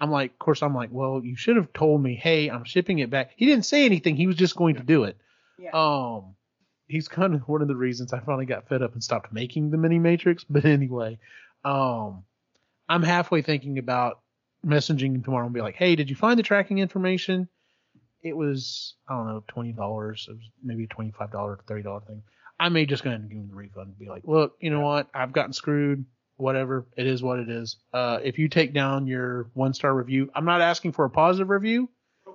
I'm 0.00 0.10
like, 0.10 0.30
of 0.30 0.38
course, 0.38 0.62
I'm 0.62 0.74
like, 0.74 0.90
well, 0.92 1.20
you 1.22 1.36
should 1.36 1.56
have 1.56 1.72
told 1.72 2.00
me, 2.02 2.14
hey, 2.14 2.48
I'm 2.48 2.64
shipping 2.64 3.00
it 3.00 3.10
back. 3.10 3.32
He 3.36 3.44
didn't 3.44 3.66
say 3.66 3.84
anything. 3.84 4.16
He 4.16 4.28
was 4.28 4.36
just 4.36 4.56
going 4.56 4.76
to 4.76 4.82
do 4.84 5.04
it. 5.04 5.16
Yeah. 5.58 5.70
Um, 5.74 6.36
he's 6.92 7.08
kind 7.08 7.34
of 7.34 7.40
one 7.48 7.62
of 7.62 7.68
the 7.68 7.74
reasons 7.76 8.12
I 8.12 8.20
finally 8.20 8.46
got 8.46 8.68
fed 8.68 8.82
up 8.82 8.92
and 8.92 9.02
stopped 9.02 9.32
making 9.32 9.70
the 9.70 9.76
mini 9.78 9.98
matrix. 9.98 10.44
But 10.50 10.64
anyway, 10.64 11.18
um, 11.64 12.24
I'm 12.88 13.02
halfway 13.02 13.42
thinking 13.42 13.78
about 13.78 14.20
messaging 14.64 15.14
him 15.14 15.22
tomorrow 15.22 15.44
and 15.46 15.54
be 15.54 15.60
like, 15.62 15.74
hey, 15.76 15.96
did 15.96 16.10
you 16.10 16.16
find 16.16 16.38
the 16.38 16.42
tracking 16.42 16.78
information? 16.78 17.48
It 18.22 18.36
was, 18.36 18.94
I 19.08 19.14
don't 19.16 19.26
know, 19.26 19.42
twenty 19.48 19.72
dollars. 19.72 20.26
It 20.28 20.32
was 20.34 20.48
maybe 20.62 20.84
a 20.84 20.88
twenty-five 20.88 21.32
dollar, 21.32 21.58
thirty 21.66 21.82
dollar 21.82 22.00
thing. 22.06 22.22
I 22.60 22.68
may 22.68 22.86
just 22.86 23.02
go 23.02 23.10
ahead 23.10 23.20
and 23.22 23.28
give 23.30 23.38
him 23.38 23.48
the 23.48 23.56
refund 23.56 23.88
and 23.88 23.98
be 23.98 24.08
like, 24.08 24.22
look, 24.24 24.56
you 24.60 24.70
know 24.70 24.80
what? 24.82 25.08
I've 25.14 25.32
gotten 25.32 25.52
screwed. 25.52 26.04
Whatever. 26.36 26.86
It 26.96 27.06
is 27.06 27.22
what 27.22 27.38
it 27.40 27.48
is. 27.50 27.76
Uh, 27.92 28.18
if 28.22 28.38
you 28.38 28.48
take 28.48 28.72
down 28.74 29.06
your 29.08 29.50
one 29.54 29.74
star 29.74 29.92
review, 29.94 30.30
I'm 30.34 30.44
not 30.44 30.60
asking 30.60 30.92
for 30.92 31.04
a 31.04 31.10
positive 31.10 31.50
review. 31.50 31.88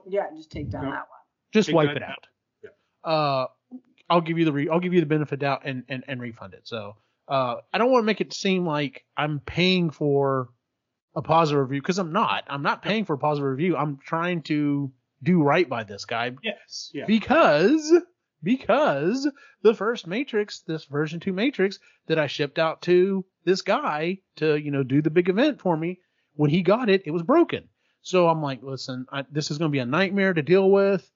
Yeah, 0.08 0.26
just 0.36 0.52
take 0.52 0.70
down 0.70 0.84
No. 0.86 0.92
that 0.92 1.08
one. 1.10 1.24
Just 1.54 1.68
Take 1.68 1.76
wipe 1.76 1.90
it 1.96 2.00
down. 2.00 2.10
out. 2.12 2.28
Yeah. 2.64 3.10
Uh, 3.10 3.48
I'll 4.10 4.22
give 4.22 4.38
you 4.38 4.46
the 4.46 4.54
re- 4.54 4.70
I'll 4.70 4.80
give 4.80 4.94
you 4.94 5.00
the 5.00 5.06
benefit 5.06 5.40
doubt 5.40 5.62
and, 5.66 5.84
and, 5.90 6.04
and 6.08 6.22
refund 6.22 6.54
it. 6.54 6.68
So 6.68 6.96
uh, 7.28 7.56
I 7.74 7.78
don't 7.78 7.92
want 7.92 8.04
to 8.04 8.06
make 8.06 8.22
it 8.22 8.34
seem 8.34 8.66
like 8.66 9.04
I'm 9.16 9.40
paying 9.40 9.90
for 9.90 10.50
a 11.16 11.22
positive 11.22 11.62
review 11.62 11.82
because 11.82 11.98
I'm 11.98 12.14
not. 12.14 12.44
I'm 12.48 12.62
not 12.62 12.82
paying 12.84 13.06
for 13.06 13.14
a 13.14 13.18
positive 13.18 13.50
review. 13.50 13.76
I'm 13.76 13.98
trying 13.98 14.44
to 14.44 14.92
do 15.24 15.42
right 15.42 15.68
by 15.68 15.84
this 15.84 16.06
guy 16.06 16.32
Yes. 16.44 16.92
Yeah. 16.94 17.06
because 17.08 17.92
because 18.44 19.30
the 19.64 19.74
first 19.74 20.06
Matrix, 20.08 20.62
this 20.62 20.86
version 20.86 21.20
two 21.20 21.34
Matrix 21.34 21.80
that 22.06 22.20
I 22.20 22.28
shipped 22.28 22.60
out 22.60 22.84
to 22.84 23.26
this 23.44 23.62
guy 23.62 24.20
to 24.38 24.56
you 24.56 24.72
know 24.72 24.84
do 24.84 25.02
the 25.02 25.10
big 25.10 25.28
event 25.30 25.60
for 25.60 25.76
me, 25.76 26.00
when 26.36 26.50
he 26.52 26.62
got 26.62 26.90
it, 26.90 27.04
it 27.06 27.12
was 27.12 27.24
broken. 27.24 27.68
So 28.02 28.30
I'm 28.30 28.42
like, 28.42 28.62
listen, 28.62 29.06
I, 29.12 29.26
this 29.32 29.52
is 29.52 29.58
going 29.58 29.70
to 29.72 29.76
be 29.76 29.80
a 29.80 29.86
nightmare 29.86 30.34
to 30.34 30.42
deal 30.42 30.70
with. 30.70 31.10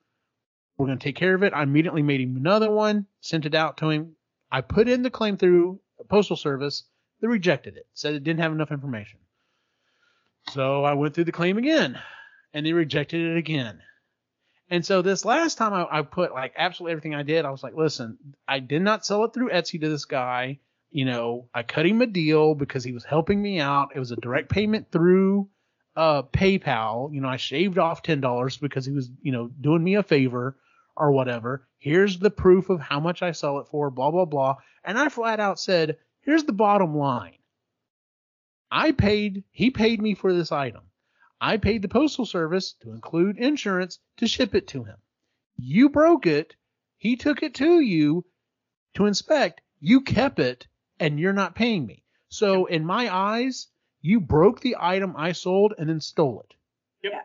We're 0.82 0.88
going 0.88 0.97
to 0.97 1.03
take 1.03 1.15
care 1.15 1.36
of 1.36 1.43
it. 1.43 1.53
I 1.53 1.61
immediately 1.61 2.01
made 2.01 2.21
him 2.21 2.36
another 2.36 2.71
one, 2.71 3.05
sent 3.19 3.45
it 3.45 3.53
out 3.53 3.77
to 3.77 3.91
him. 3.91 4.15
I 4.51 4.61
put 4.61 4.89
in 4.89 5.03
the 5.03 5.11
claim 5.11 5.38
through 5.38 5.79
postal 6.09 6.36
service. 6.36 6.86
They 7.21 7.27
rejected 7.27 7.77
it, 7.77 7.86
said 7.93 8.15
it 8.15 8.23
didn't 8.23 8.39
have 8.39 8.51
enough 8.51 8.71
information. 8.71 9.19
So 10.49 10.84
I 10.84 10.93
went 10.93 11.13
through 11.13 11.25
the 11.25 11.32
claim 11.32 11.59
again, 11.59 11.99
and 12.51 12.65
they 12.65 12.73
rejected 12.73 13.21
it 13.21 13.38
again. 13.38 13.79
And 14.71 14.84
so 14.84 15.03
this 15.03 15.23
last 15.23 15.59
time 15.59 15.71
I, 15.71 15.99
I 15.99 16.01
put 16.01 16.34
like 16.34 16.53
absolutely 16.57 16.93
everything 16.93 17.13
I 17.13 17.21
did, 17.21 17.45
I 17.45 17.51
was 17.51 17.61
like, 17.61 17.75
listen, 17.75 18.17
I 18.47 18.57
did 18.57 18.82
not 18.82 19.05
sell 19.05 19.23
it 19.25 19.36
through 19.36 19.51
Etsy 19.51 19.79
to 19.82 19.88
this 19.88 20.05
guy. 20.05 20.61
You 20.89 21.05
know, 21.05 21.47
I 21.53 21.61
cut 21.61 21.86
him 21.86 22.01
a 22.01 22.07
deal 22.07 22.55
because 22.55 22.84
he 22.84 22.91
was 22.91 23.03
helping 23.03 23.39
me 23.39 23.59
out. 23.59 23.89
It 23.93 23.99
was 23.99 24.11
a 24.11 24.15
direct 24.15 24.49
payment 24.49 24.91
through 24.91 25.47
uh, 25.95 26.23
PayPal. 26.23 27.13
You 27.13 27.21
know, 27.21 27.29
I 27.29 27.38
shaved 27.38 27.77
off 27.77 28.01
ten 28.01 28.19
dollars 28.19 28.57
because 28.57 28.84
he 28.84 28.91
was, 28.91 29.11
you 29.21 29.32
know, 29.32 29.47
doing 29.47 29.84
me 29.84 29.93
a 29.93 30.01
favor 30.01 30.57
or 30.96 31.12
whatever. 31.12 31.68
Here's 31.78 32.20
the 32.20 32.30
proof 32.30 32.70
of 32.70 32.80
how 32.80 33.00
much 33.00 33.22
I 33.22 33.32
sell 33.32 33.60
it 33.60 33.68
for, 33.68 33.89
blah 33.89 34.12
blah 34.12 34.26
blah. 34.26 34.56
And 34.84 34.98
I 34.98 35.10
flat 35.10 35.39
out 35.39 35.60
said, 35.60 35.98
here's 36.22 36.44
the 36.44 36.54
bottom 36.54 36.96
line. 36.96 37.38
I 38.72 38.92
paid, 38.94 39.44
he 39.52 39.70
paid 39.70 40.02
me 40.02 40.16
for 40.16 40.34
this 40.34 40.52
item. 40.52 40.84
I 41.42 41.58
paid 41.58 41.82
the 41.82 41.89
postal 41.89 42.26
service 42.26 42.74
to 42.82 42.92
include 42.92 43.38
insurance 43.38 44.00
to 44.18 44.28
ship 44.28 44.56
it 44.56 44.68
to 44.70 44.84
him. 44.84 44.98
You 45.58 45.89
broke 45.89 46.26
it. 46.26 46.56
He 46.98 47.16
took 47.16 47.44
it 47.44 47.56
to 47.56 47.80
you 47.80 48.26
to 48.94 49.08
inspect. 49.08 49.62
You 49.80 50.02
kept 50.02 50.39
it 50.39 50.68
and 51.00 51.20
you're 51.20 51.34
not 51.34 51.56
paying 51.56 51.86
me. 51.86 52.04
So 52.30 52.66
in 52.66 52.86
my 52.86 53.14
eyes, 53.14 53.68
you 54.02 54.20
broke 54.20 54.62
the 54.62 54.78
item 54.80 55.16
I 55.18 55.32
sold 55.32 55.74
and 55.78 55.89
then 55.89 56.00
stole 56.00 56.46
it. 56.48 56.56
Yep. 57.04 57.14
Yeah. 57.14 57.22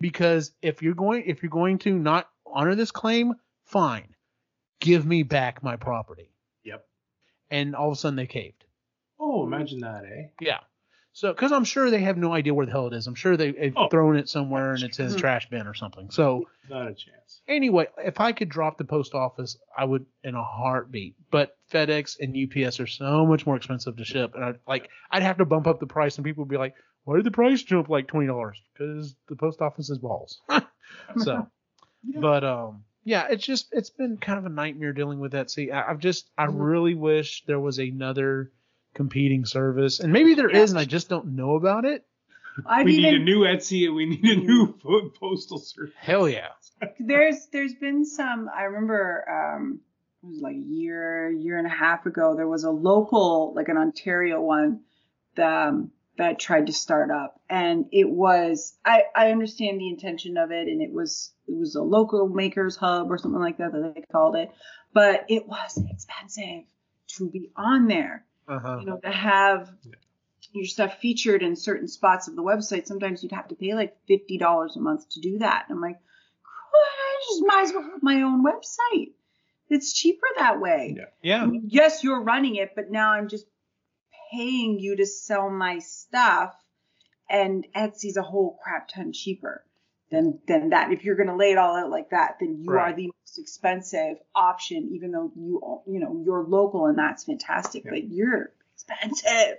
Because 0.00 0.52
if 0.62 0.82
you're 0.82 0.94
going 0.94 1.24
if 1.26 1.42
you're 1.42 1.50
going 1.50 1.78
to 1.78 1.98
not 1.98 2.28
honor 2.52 2.74
this 2.74 2.90
claim, 2.90 3.34
fine. 3.64 4.14
Give 4.80 5.04
me 5.04 5.22
back 5.22 5.62
my 5.62 5.76
property. 5.76 6.30
Yep. 6.64 6.84
And 7.50 7.74
all 7.74 7.88
of 7.88 7.92
a 7.94 7.96
sudden 7.96 8.16
they 8.16 8.26
caved. 8.26 8.64
Oh, 9.18 9.44
imagine 9.44 9.80
that, 9.80 10.04
eh? 10.04 10.28
Yeah. 10.40 10.60
So, 11.12 11.32
because 11.32 11.50
I'm 11.50 11.64
sure 11.64 11.90
they 11.90 12.02
have 12.02 12.16
no 12.16 12.32
idea 12.32 12.54
where 12.54 12.64
the 12.66 12.70
hell 12.70 12.86
it 12.86 12.92
is. 12.92 13.08
I'm 13.08 13.16
sure 13.16 13.36
they, 13.36 13.50
they've 13.50 13.76
Oh. 13.76 13.88
thrown 13.88 14.16
it 14.16 14.28
somewhere 14.28 14.74
and 14.74 14.84
it's 14.84 15.00
in 15.00 15.06
a 15.06 15.16
trash 15.16 15.48
bin 15.50 15.66
or 15.66 15.74
something. 15.74 16.10
So, 16.10 16.48
Not 16.70 16.82
a 16.86 16.94
chance. 16.94 17.40
anyway, 17.48 17.88
if 17.98 18.20
I 18.20 18.30
could 18.30 18.48
drop 18.48 18.78
the 18.78 18.84
post 18.84 19.14
office, 19.14 19.58
I 19.76 19.84
would 19.84 20.06
in 20.22 20.36
a 20.36 20.44
heartbeat. 20.44 21.16
But 21.32 21.56
FedEx 21.72 22.18
and 22.20 22.36
UPS 22.36 22.78
are 22.78 22.86
so 22.86 23.26
much 23.26 23.46
more 23.46 23.56
expensive 23.56 23.96
to 23.96 24.04
ship, 24.04 24.36
and 24.36 24.44
I 24.44 24.54
like 24.68 24.88
I'd 25.10 25.24
have 25.24 25.38
to 25.38 25.44
bump 25.44 25.66
up 25.66 25.80
the 25.80 25.86
price, 25.88 26.16
and 26.18 26.24
people 26.24 26.44
would 26.44 26.50
be 26.50 26.56
like, 26.58 26.74
"Why 27.02 27.16
did 27.16 27.24
the 27.26 27.32
price 27.32 27.64
jump 27.64 27.88
like 27.88 28.06
twenty 28.06 28.28
dollars?" 28.28 28.62
Because 28.72 29.16
the 29.28 29.34
post 29.34 29.60
office 29.60 29.90
is 29.90 29.98
balls. 29.98 30.40
so, 31.18 31.48
but 32.16 32.44
um, 32.44 32.84
yeah, 33.04 33.26
it's 33.30 33.44
just 33.44 33.68
it's 33.72 33.90
been 33.90 34.16
kind 34.16 34.38
of 34.38 34.46
a 34.46 34.50
nightmare 34.50 34.92
dealing 34.92 35.18
with 35.20 35.32
that. 35.32 35.50
See, 35.50 35.70
I, 35.70 35.90
I've 35.90 35.98
just 35.98 36.28
I 36.36 36.46
Mhm. 36.46 36.54
really 36.56 36.94
wish 36.94 37.44
there 37.46 37.60
was 37.60 37.78
another 37.78 38.50
competing 38.94 39.44
service, 39.44 40.00
and 40.00 40.12
maybe 40.12 40.34
there 40.34 40.50
Yeah. 40.50 40.62
is, 40.62 40.70
and 40.70 40.78
I 40.78 40.84
just 40.84 41.08
don't 41.08 41.36
know 41.36 41.54
about 41.56 41.84
it. 41.84 42.04
I've 42.66 42.84
we 42.86 42.96
even 42.96 43.12
need 43.12 43.20
a 43.20 43.24
new 43.24 43.40
Etsy 43.42 43.86
and 43.86 43.94
we 43.94 44.06
need 44.06 44.24
a 44.24 44.40
new 44.40 44.72
po- 44.72 45.10
postal 45.10 45.58
service. 45.58 45.94
Hell 45.96 46.28
yeah. 46.28 46.48
there's 46.98 47.46
there's 47.52 47.74
been 47.74 48.04
some 48.04 48.48
i 48.56 48.62
remember 48.62 49.24
um 49.28 49.80
it 50.22 50.26
was 50.26 50.40
like 50.40 50.54
a 50.54 50.58
year 50.58 51.28
year 51.28 51.58
and 51.58 51.66
a 51.66 51.70
half 51.70 52.06
ago 52.06 52.36
there 52.36 52.46
was 52.46 52.62
a 52.62 52.70
local 52.70 53.52
like 53.56 53.68
an 53.68 53.76
ontario 53.76 54.40
one 54.40 54.80
that 55.34 55.68
um, 55.68 55.90
that 56.18 56.38
tried 56.38 56.66
to 56.66 56.72
start 56.72 57.10
up 57.10 57.40
and 57.48 57.86
it 57.92 58.08
was 58.08 58.76
i 58.84 59.02
i 59.16 59.30
understand 59.30 59.80
the 59.80 59.88
intention 59.88 60.36
of 60.36 60.50
it 60.50 60.68
and 60.68 60.82
it 60.82 60.92
was 60.92 61.32
it 61.46 61.56
was 61.56 61.74
a 61.74 61.82
local 61.82 62.28
makers 62.28 62.76
hub 62.76 63.10
or 63.10 63.16
something 63.18 63.40
like 63.40 63.58
that 63.58 63.72
that 63.72 63.94
they 63.94 64.02
called 64.12 64.36
it 64.36 64.50
but 64.92 65.24
it 65.28 65.46
was 65.46 65.82
expensive 65.90 66.64
to 67.06 67.30
be 67.30 67.50
on 67.56 67.86
there 67.86 68.24
Uh-huh. 68.48 68.78
you 68.80 68.86
know, 68.86 68.98
to 68.98 69.10
have 69.10 69.70
your 70.52 70.64
stuff 70.66 70.98
featured 71.00 71.42
in 71.42 71.54
certain 71.56 71.86
spots 71.86 72.26
of 72.28 72.34
the 72.34 72.42
website, 72.42 72.86
sometimes 72.86 73.22
you'd 73.22 73.32
have 73.32 73.48
to 73.48 73.54
pay 73.54 73.74
like 73.74 73.94
fifty 74.06 74.38
dollars 74.38 74.76
a 74.76 74.80
month 74.80 75.06
to 75.10 75.20
do 75.20 75.38
that. 75.38 75.66
And 75.68 75.76
I'm 75.76 75.82
like, 75.82 75.98
I 76.74 77.24
just 77.28 77.42
might 77.46 77.62
as 77.64 77.72
well 77.74 77.82
have 77.82 78.02
my 78.02 78.22
own 78.22 78.42
website. 78.42 79.12
It's 79.68 79.92
cheaper 79.92 80.26
that 80.38 80.58
way. 80.60 80.96
Yeah. 80.96 81.04
Yeah. 81.22 81.50
Yes, 81.66 82.02
you're 82.02 82.22
running 82.22 82.56
it, 82.56 82.70
but 82.74 82.90
now 82.90 83.10
I'm 83.12 83.28
just 83.28 83.44
paying 84.30 84.78
you 84.78 84.96
to 84.96 85.06
sell 85.06 85.50
my 85.50 85.78
stuff, 85.78 86.54
and 87.30 87.66
Etsy's 87.74 88.16
a 88.16 88.22
whole 88.22 88.58
crap 88.62 88.88
ton 88.88 89.12
cheaper 89.12 89.64
than 90.10 90.38
than 90.46 90.70
that. 90.70 90.92
If 90.92 91.04
you're 91.04 91.16
gonna 91.16 91.36
lay 91.36 91.52
it 91.52 91.58
all 91.58 91.76
out 91.76 91.90
like 91.90 92.10
that, 92.10 92.36
then 92.40 92.58
you 92.62 92.72
are 92.72 92.92
the 92.94 93.10
most 93.22 93.38
expensive 93.38 94.16
option, 94.34 94.90
even 94.92 95.10
though 95.12 95.30
you 95.36 95.82
you 95.86 96.00
know 96.00 96.22
you're 96.24 96.44
local 96.44 96.86
and 96.86 96.98
that's 96.98 97.24
fantastic, 97.24 97.84
Yeah. 97.84 97.90
but 97.92 98.08
you're 98.08 98.52
expensive. 98.74 99.58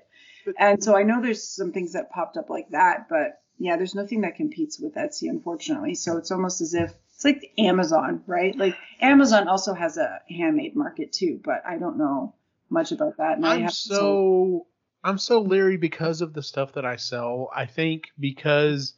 And 0.57 0.83
so 0.83 0.95
I 0.95 1.03
know 1.03 1.21
there's 1.21 1.43
some 1.43 1.71
things 1.71 1.93
that 1.93 2.09
popped 2.11 2.37
up 2.37 2.49
like 2.49 2.69
that, 2.69 3.07
but 3.09 3.41
yeah, 3.59 3.75
there's 3.75 3.93
nothing 3.93 4.21
that 4.21 4.35
competes 4.35 4.79
with 4.79 4.95
Etsy, 4.95 5.29
unfortunately. 5.29 5.93
So 5.93 6.17
it's 6.17 6.31
almost 6.31 6.61
as 6.61 6.73
if 6.73 6.93
it's 7.13 7.25
like 7.25 7.51
Amazon, 7.57 8.23
right? 8.25 8.55
Like 8.55 8.75
Amazon 9.01 9.47
also 9.49 9.73
has 9.73 9.97
a 9.97 10.21
handmade 10.29 10.75
market 10.75 11.11
too, 11.11 11.39
but 11.43 11.61
I 11.67 11.77
don't 11.77 11.97
know 11.97 12.33
much 12.69 12.91
about 12.91 13.17
that. 13.17 13.37
And 13.37 13.45
I 13.45 13.55
I'm 13.55 13.61
have 13.63 13.73
so 13.73 14.67
I'm 15.03 15.17
so 15.17 15.41
leery 15.41 15.77
because 15.77 16.21
of 16.21 16.33
the 16.33 16.43
stuff 16.43 16.73
that 16.73 16.85
I 16.85 16.97
sell. 16.97 17.49
I 17.55 17.65
think 17.65 18.09
because 18.19 18.93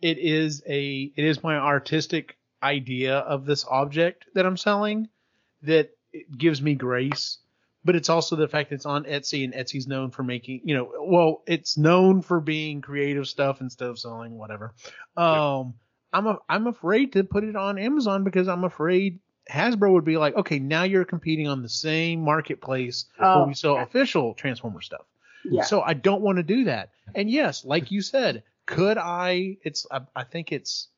it 0.00 0.18
is 0.18 0.62
a 0.66 1.12
it 1.16 1.24
is 1.24 1.42
my 1.42 1.56
artistic 1.56 2.36
idea 2.62 3.18
of 3.18 3.44
this 3.44 3.64
object 3.68 4.26
that 4.34 4.46
I'm 4.46 4.56
selling 4.56 5.08
that 5.62 5.90
it 6.12 6.36
gives 6.36 6.60
me 6.60 6.74
grace, 6.74 7.38
but 7.84 7.96
it's 7.96 8.08
also 8.08 8.36
the 8.36 8.48
fact 8.48 8.70
that 8.70 8.76
it's 8.76 8.86
on 8.86 9.04
Etsy 9.04 9.44
and 9.44 9.54
Etsy's 9.54 9.86
known 9.86 10.10
for 10.10 10.22
making, 10.22 10.62
you 10.64 10.74
know, 10.74 10.92
well, 11.00 11.42
it's 11.46 11.76
known 11.76 12.22
for 12.22 12.40
being 12.40 12.80
creative 12.80 13.26
stuff 13.26 13.60
instead 13.60 13.88
of 13.88 13.98
selling 13.98 14.36
whatever. 14.36 14.74
Um, 15.16 15.74
I'm 16.12 16.26
a, 16.26 16.38
I'm 16.48 16.66
afraid 16.66 17.12
to 17.14 17.24
put 17.24 17.44
it 17.44 17.56
on 17.56 17.78
Amazon 17.78 18.24
because 18.24 18.48
I'm 18.48 18.64
afraid 18.64 19.20
Hasbro 19.50 19.92
would 19.92 20.04
be 20.04 20.16
like, 20.16 20.36
okay, 20.36 20.58
now 20.58 20.84
you're 20.84 21.04
competing 21.04 21.48
on 21.48 21.62
the 21.62 21.68
same 21.68 22.22
marketplace 22.22 23.06
Oh, 23.18 23.38
where 23.38 23.48
we 23.48 23.54
sell 23.54 23.74
yeah. 23.74 23.82
official 23.82 24.34
Transformer 24.34 24.80
stuff. 24.80 25.04
Yeah. 25.44 25.62
So 25.64 25.80
I 25.82 25.94
don't 25.94 26.22
want 26.22 26.36
to 26.36 26.42
do 26.44 26.64
that. 26.64 26.90
And 27.14 27.28
yes, 27.28 27.64
like 27.64 27.90
you 27.90 28.00
said, 28.02 28.44
could 28.66 28.96
I? 28.98 29.56
It's 29.62 29.86
I, 29.90 30.02
I 30.14 30.24
think 30.24 30.52
it's 30.52 30.88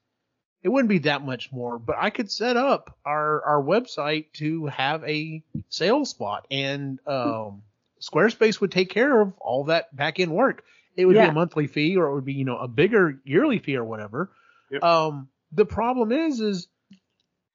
it 0.62 0.68
wouldn't 0.68 0.88
be 0.90 0.98
that 1.00 1.24
much 1.24 1.50
more, 1.52 1.78
but 1.78 1.96
I 1.98 2.10
could 2.10 2.30
set 2.30 2.56
up 2.56 2.98
our 3.04 3.42
our 3.42 3.62
website 3.62 4.26
to 4.34 4.66
have 4.66 5.02
a 5.04 5.42
sales 5.70 6.10
spot, 6.10 6.46
and 6.50 6.98
um, 7.06 7.62
Squarespace 8.00 8.60
would 8.60 8.70
take 8.72 8.90
care 8.90 9.20
of 9.20 9.32
all 9.38 9.64
that 9.64 9.94
back 9.96 10.20
end 10.20 10.30
work. 10.32 10.64
It 10.96 11.06
would 11.06 11.14
be 11.14 11.20
a 11.20 11.32
monthly 11.32 11.66
fee, 11.66 11.96
or 11.96 12.06
it 12.08 12.14
would 12.14 12.24
be 12.26 12.34
you 12.34 12.44
know 12.44 12.58
a 12.58 12.68
bigger 12.68 13.20
yearly 13.24 13.58
fee 13.58 13.76
or 13.76 13.84
whatever. 13.84 14.30
Yep. 14.70 14.82
Um, 14.82 15.28
the 15.52 15.64
problem 15.66 16.12
is 16.12 16.40
is 16.40 16.68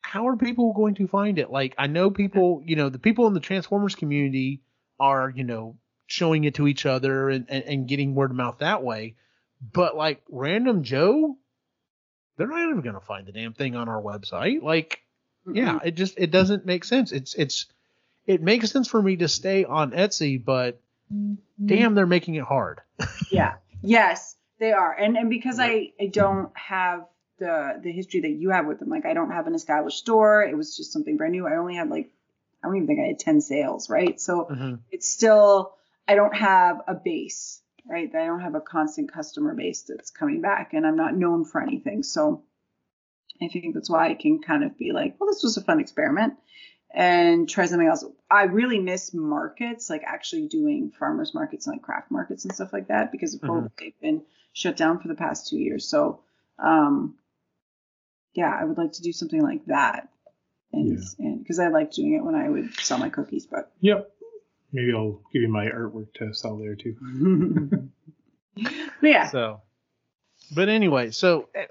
how 0.01 0.27
are 0.27 0.37
people 0.37 0.73
going 0.73 0.95
to 0.95 1.07
find 1.07 1.39
it? 1.39 1.51
Like 1.51 1.75
I 1.77 1.87
know 1.87 2.09
people, 2.09 2.61
you 2.65 2.75
know, 2.75 2.89
the 2.89 2.99
people 2.99 3.27
in 3.27 3.33
the 3.33 3.39
Transformers 3.39 3.95
community 3.95 4.61
are, 4.99 5.31
you 5.33 5.43
know, 5.43 5.77
showing 6.07 6.43
it 6.43 6.55
to 6.55 6.67
each 6.67 6.85
other 6.85 7.29
and, 7.29 7.45
and, 7.49 7.63
and 7.65 7.87
getting 7.87 8.15
word 8.15 8.31
of 8.31 8.37
mouth 8.37 8.57
that 8.59 8.83
way. 8.83 9.15
But 9.73 9.95
like 9.95 10.21
random 10.29 10.83
Joe, 10.83 11.37
they're 12.37 12.47
not 12.47 12.63
even 12.63 12.81
gonna 12.81 13.01
find 13.01 13.27
the 13.27 13.31
damn 13.31 13.53
thing 13.53 13.75
on 13.75 13.89
our 13.89 14.01
website. 14.01 14.61
Like, 14.61 15.01
yeah, 15.51 15.79
it 15.83 15.95
just 15.95 16.15
it 16.17 16.31
doesn't 16.31 16.65
make 16.65 16.85
sense. 16.85 17.11
It's 17.11 17.35
it's 17.35 17.65
it 18.25 18.41
makes 18.41 18.71
sense 18.71 18.87
for 18.87 19.01
me 19.01 19.17
to 19.17 19.27
stay 19.27 19.65
on 19.65 19.91
Etsy, 19.91 20.43
but 20.43 20.79
mm-hmm. 21.13 21.65
damn, 21.65 21.95
they're 21.95 22.07
making 22.07 22.35
it 22.35 22.43
hard. 22.43 22.81
Yeah. 23.31 23.55
Yes, 23.83 24.35
they 24.59 24.71
are. 24.71 24.91
And 24.91 25.15
and 25.15 25.29
because 25.29 25.59
I 25.59 25.91
I 25.99 26.07
don't 26.07 26.55
have 26.57 27.05
the 27.39 27.79
the 27.81 27.91
history 27.91 28.21
that 28.21 28.29
you 28.29 28.49
have 28.51 28.67
with 28.67 28.79
them, 28.79 28.89
like 28.89 29.05
I 29.05 29.13
don't 29.13 29.31
have 29.31 29.47
an 29.47 29.55
established 29.55 29.99
store. 29.99 30.43
It 30.43 30.55
was 30.55 30.75
just 30.75 30.93
something 30.93 31.17
brand 31.17 31.33
new. 31.33 31.47
I 31.47 31.57
only 31.57 31.75
had 31.75 31.89
like 31.89 32.11
I 32.63 32.67
don't 32.67 32.75
even 32.75 32.87
think 32.87 32.99
I 32.99 33.07
had 33.07 33.19
10 33.19 33.41
sales, 33.41 33.89
right? 33.89 34.19
So 34.19 34.47
Mhm. 34.49 34.79
it's 34.91 35.07
still 35.09 35.73
I 36.07 36.15
don't 36.15 36.35
have 36.35 36.81
a 36.87 36.95
base, 36.95 37.61
right? 37.89 38.13
I 38.13 38.25
don't 38.25 38.41
have 38.41 38.55
a 38.55 38.61
constant 38.61 39.11
customer 39.11 39.53
base 39.53 39.83
that's 39.83 40.11
coming 40.11 40.41
back 40.41 40.73
and 40.73 40.85
I'm 40.85 40.97
not 40.97 41.15
known 41.15 41.45
for 41.45 41.61
anything. 41.61 42.03
So 42.03 42.43
I 43.41 43.47
think 43.47 43.73
that's 43.73 43.89
why 43.89 44.09
I 44.09 44.15
can 44.15 44.41
kind 44.41 44.63
of 44.63 44.77
be 44.77 44.91
like, 44.91 45.15
well, 45.19 45.29
this 45.29 45.43
was 45.43 45.57
a 45.57 45.63
fun 45.63 45.79
experiment 45.79 46.33
and 46.93 47.47
try 47.47 47.65
something 47.65 47.87
else. 47.87 48.03
I 48.29 48.43
really 48.43 48.79
miss 48.79 49.13
markets, 49.13 49.89
like 49.89 50.03
actually 50.05 50.47
doing 50.47 50.91
farmers 50.91 51.33
markets 51.33 51.67
and 51.67 51.75
like 51.75 51.83
craft 51.83 52.11
markets 52.11 52.43
and 52.45 52.53
stuff 52.53 52.73
like 52.73 52.87
that 52.87 53.11
because 53.11 53.33
of 53.35 53.41
COVID, 53.41 53.71
they've 53.77 53.99
been 54.01 54.23
shut 54.53 54.75
down 54.75 54.99
for 54.99 55.07
the 55.07 55.15
past 55.15 55.47
two 55.47 55.57
years. 55.57 55.87
So, 55.87 56.21
um, 56.57 57.15
yeah, 58.33 58.55
I 58.59 58.63
would 58.63 58.77
like 58.77 58.93
to 58.93 59.01
do 59.01 59.11
something 59.11 59.41
like 59.41 59.65
that. 59.65 60.09
And, 60.71 60.99
and 61.17 61.39
because 61.39 61.59
I 61.59 61.69
liked 61.69 61.95
doing 61.95 62.13
it 62.13 62.23
when 62.23 62.35
I 62.35 62.47
would 62.49 62.73
sell 62.75 62.97
my 62.99 63.09
cookies, 63.09 63.45
but 63.47 63.71
Yep. 63.81 64.11
Maybe 64.71 64.93
I'll 64.93 65.19
give 65.33 65.41
you 65.41 65.47
my 65.47 65.65
artwork 65.65 66.13
to 66.15 66.31
sell 66.33 66.57
there 66.57 66.75
too. 66.75 66.95
but 69.01 69.09
yeah, 69.09 69.27
So, 69.29 69.61
but 70.53 70.69
anyway, 70.69 71.09
so 71.09 71.49
eh, 71.55 71.65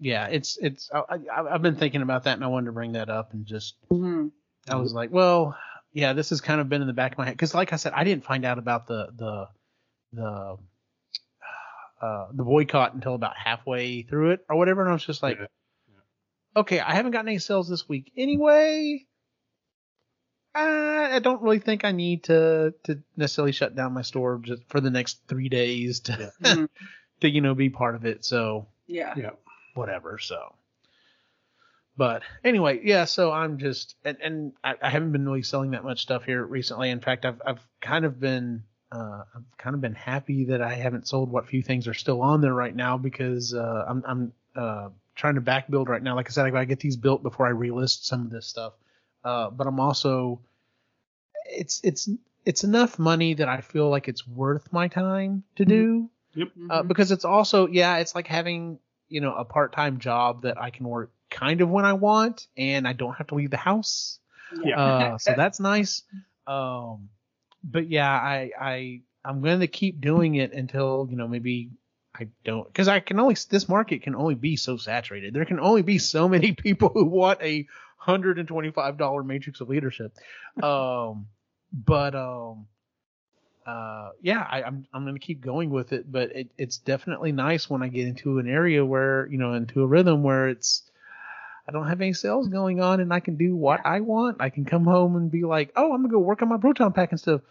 yeah, 0.00 0.28
it's 0.28 0.56
it's 0.56 0.90
I, 0.92 1.18
I, 1.30 1.54
I've 1.54 1.60
been 1.62 1.76
thinking 1.76 2.00
about 2.00 2.24
that 2.24 2.34
and 2.34 2.44
I 2.44 2.46
wanted 2.46 2.66
to 2.66 2.72
bring 2.72 2.92
that 2.92 3.10
up 3.10 3.32
and 3.34 3.44
just 3.44 3.74
Mhm. 3.90 4.30
I 4.70 4.76
was 4.76 4.92
like, 4.94 5.10
well, 5.10 5.56
yeah, 5.92 6.14
this 6.14 6.30
has 6.30 6.40
kind 6.40 6.60
of 6.60 6.68
been 6.70 6.80
in 6.80 6.86
the 6.86 6.92
back 6.94 7.12
of 7.12 7.18
my 7.18 7.24
head 7.26 7.34
because, 7.34 7.54
like 7.54 7.72
I 7.72 7.76
said, 7.76 7.92
I 7.94 8.04
didn't 8.04 8.24
find 8.24 8.44
out 8.46 8.58
about 8.58 8.86
the 8.86 9.08
the 9.16 9.48
the 10.14 10.56
uh, 12.00 12.26
the 12.32 12.44
boycott 12.44 12.94
until 12.94 13.14
about 13.14 13.36
halfway 13.36 14.02
through 14.02 14.30
it 14.30 14.44
or 14.48 14.56
whatever, 14.56 14.80
and 14.82 14.90
I 14.90 14.92
was 14.94 15.04
just 15.04 15.22
like, 15.22 15.38
Yeah. 15.38 15.46
Okay, 16.56 16.80
I 16.80 16.94
haven't 16.94 17.12
gotten 17.12 17.28
any 17.28 17.38
sales 17.38 17.68
this 17.68 17.88
week 17.88 18.12
anyway. 18.16 19.04
I, 20.54 21.16
I 21.16 21.18
don't 21.20 21.42
really 21.42 21.58
think 21.58 21.84
I 21.84 21.92
need 21.92 22.24
to 22.24 22.74
to 22.84 22.98
necessarily 23.16 23.52
shut 23.52 23.74
down 23.76 23.92
my 23.92 24.02
store 24.02 24.40
just 24.42 24.62
for 24.68 24.80
the 24.80 24.90
next 24.90 25.20
three 25.28 25.48
days 25.48 26.00
to 26.00 26.32
Mhm. 26.40 26.68
to 27.20 27.28
you 27.28 27.40
know 27.40 27.54
be 27.54 27.70
part 27.70 27.94
of 27.94 28.04
it. 28.04 28.24
So 28.24 28.66
yeah, 28.86 29.14
Yeah. 29.16 29.30
whatever. 29.74 30.18
So, 30.18 30.54
but 31.96 32.22
anyway, 32.44 32.80
yeah. 32.82 33.04
So 33.04 33.30
I'm 33.32 33.58
just 33.58 33.96
and 34.04 34.16
and 34.22 34.52
I, 34.64 34.74
I 34.82 34.90
haven't 34.90 35.12
been 35.12 35.26
really 35.26 35.42
selling 35.42 35.72
that 35.72 35.84
much 35.84 36.00
stuff 36.02 36.24
here 36.24 36.44
recently. 36.44 36.90
In 36.90 37.00
fact, 37.00 37.24
I've 37.24 37.40
I've 37.44 37.66
kind 37.80 38.04
of 38.04 38.18
been 38.18 38.64
uh 38.90 39.22
I've 39.34 39.58
kind 39.58 39.74
of 39.74 39.80
been 39.80 39.94
happy 39.94 40.46
that 40.46 40.62
I 40.62 40.74
haven't 40.74 41.06
sold 41.06 41.30
what 41.30 41.46
few 41.46 41.62
things 41.62 41.86
are 41.88 41.94
still 41.94 42.22
on 42.22 42.40
there 42.40 42.54
right 42.54 42.74
now 42.74 42.96
because 42.96 43.52
uh 43.54 43.84
I'm 43.88 44.02
I'm 44.06 44.32
uh 44.56 44.88
trying 45.18 45.34
to 45.34 45.42
back 45.42 45.68
build 45.70 45.90
right 45.90 46.02
now. 46.02 46.14
Like 46.14 46.28
I 46.28 46.30
said, 46.30 46.46
I 46.46 46.50
gotta 46.50 46.64
get 46.64 46.80
these 46.80 46.96
built 46.96 47.22
before 47.22 47.46
I 47.46 47.52
relist 47.52 48.04
some 48.04 48.22
of 48.22 48.30
this 48.30 48.46
stuff. 48.46 48.72
Uh, 49.22 49.50
but 49.50 49.66
I'm 49.66 49.78
also 49.80 50.40
it's 51.44 51.80
it's 51.84 52.08
it's 52.44 52.64
enough 52.64 52.98
money 52.98 53.34
that 53.34 53.48
I 53.48 53.60
feel 53.60 53.90
like 53.90 54.08
it's 54.08 54.26
worth 54.26 54.72
my 54.72 54.88
time 54.88 55.42
to 55.56 55.64
do 55.66 56.08
uh, 56.70 56.82
Mhm. 56.82 56.88
because 56.88 57.10
it's 57.10 57.24
also 57.24 57.66
yeah 57.66 57.96
it's 57.98 58.14
like 58.14 58.26
having 58.26 58.78
you 59.08 59.20
know 59.20 59.34
a 59.34 59.44
part-time 59.44 59.98
job 59.98 60.42
that 60.42 60.60
i 60.60 60.70
can 60.70 60.86
work 60.86 61.10
kind 61.30 61.60
of 61.62 61.68
when 61.70 61.84
i 61.84 61.94
want 61.94 62.46
and 62.56 62.86
i 62.86 62.92
don't 62.92 63.14
have 63.14 63.26
to 63.28 63.34
leave 63.34 63.50
the 63.50 63.56
house 63.56 64.18
Yeah. 64.64 64.76
uh, 64.78 65.18
so 65.24 65.32
that's 65.34 65.60
nice 65.60 66.02
um 66.46 67.08
but 67.64 67.88
yeah 67.88 68.10
i 68.10 68.50
i 68.60 69.00
i'm 69.24 69.40
going 69.42 69.60
to 69.60 69.66
keep 69.66 70.00
doing 70.00 70.34
it 70.36 70.52
until 70.52 71.06
you 71.10 71.16
know 71.16 71.26
maybe 71.28 71.70
i 72.18 72.26
don't 72.44 72.66
because 72.66 72.88
i 72.88 73.00
can 73.00 73.18
only 73.18 73.36
this 73.50 73.68
market 73.68 74.02
can 74.02 74.14
only 74.14 74.34
be 74.34 74.56
so 74.56 74.76
saturated 74.76 75.34
there 75.34 75.44
can 75.44 75.60
only 75.60 75.82
be 75.82 75.98
so 75.98 76.28
many 76.28 76.52
people 76.64 76.90
who 76.92 77.04
want 77.04 77.40
a 77.42 77.66
hundred 77.96 78.38
and 78.38 78.48
twenty-five 78.48 78.96
dollar 78.96 79.22
matrix 79.22 79.60
of 79.60 79.68
leadership 79.68 80.12
um 80.62 81.26
but 81.72 82.14
um 82.14 82.66
uh, 83.66 84.12
yeah, 84.22 84.46
I, 84.50 84.62
I'm 84.62 84.86
I'm 84.94 85.04
gonna 85.04 85.18
keep 85.18 85.42
going 85.42 85.68
with 85.68 85.92
it, 85.92 86.10
but 86.10 86.34
it, 86.34 86.50
it's 86.56 86.78
definitely 86.78 87.32
nice 87.32 87.68
when 87.68 87.82
I 87.82 87.88
get 87.88 88.08
into 88.08 88.38
an 88.38 88.48
area 88.48 88.82
where 88.82 89.26
you 89.26 89.36
know 89.36 89.52
into 89.52 89.82
a 89.82 89.86
rhythm 89.86 90.22
where 90.22 90.48
it's 90.48 90.90
I 91.68 91.72
don't 91.72 91.86
have 91.86 92.00
any 92.00 92.14
sales 92.14 92.48
going 92.48 92.80
on 92.80 93.00
and 93.00 93.12
I 93.12 93.20
can 93.20 93.36
do 93.36 93.54
what 93.54 93.84
I 93.84 94.00
want. 94.00 94.38
I 94.40 94.48
can 94.48 94.64
come 94.64 94.84
home 94.84 95.16
and 95.16 95.30
be 95.30 95.44
like, 95.44 95.70
oh, 95.76 95.92
I'm 95.92 96.00
gonna 96.00 96.08
go 96.08 96.18
work 96.18 96.40
on 96.40 96.48
my 96.48 96.56
proton 96.56 96.94
pack 96.94 97.10
and 97.10 97.20
stuff. 97.20 97.42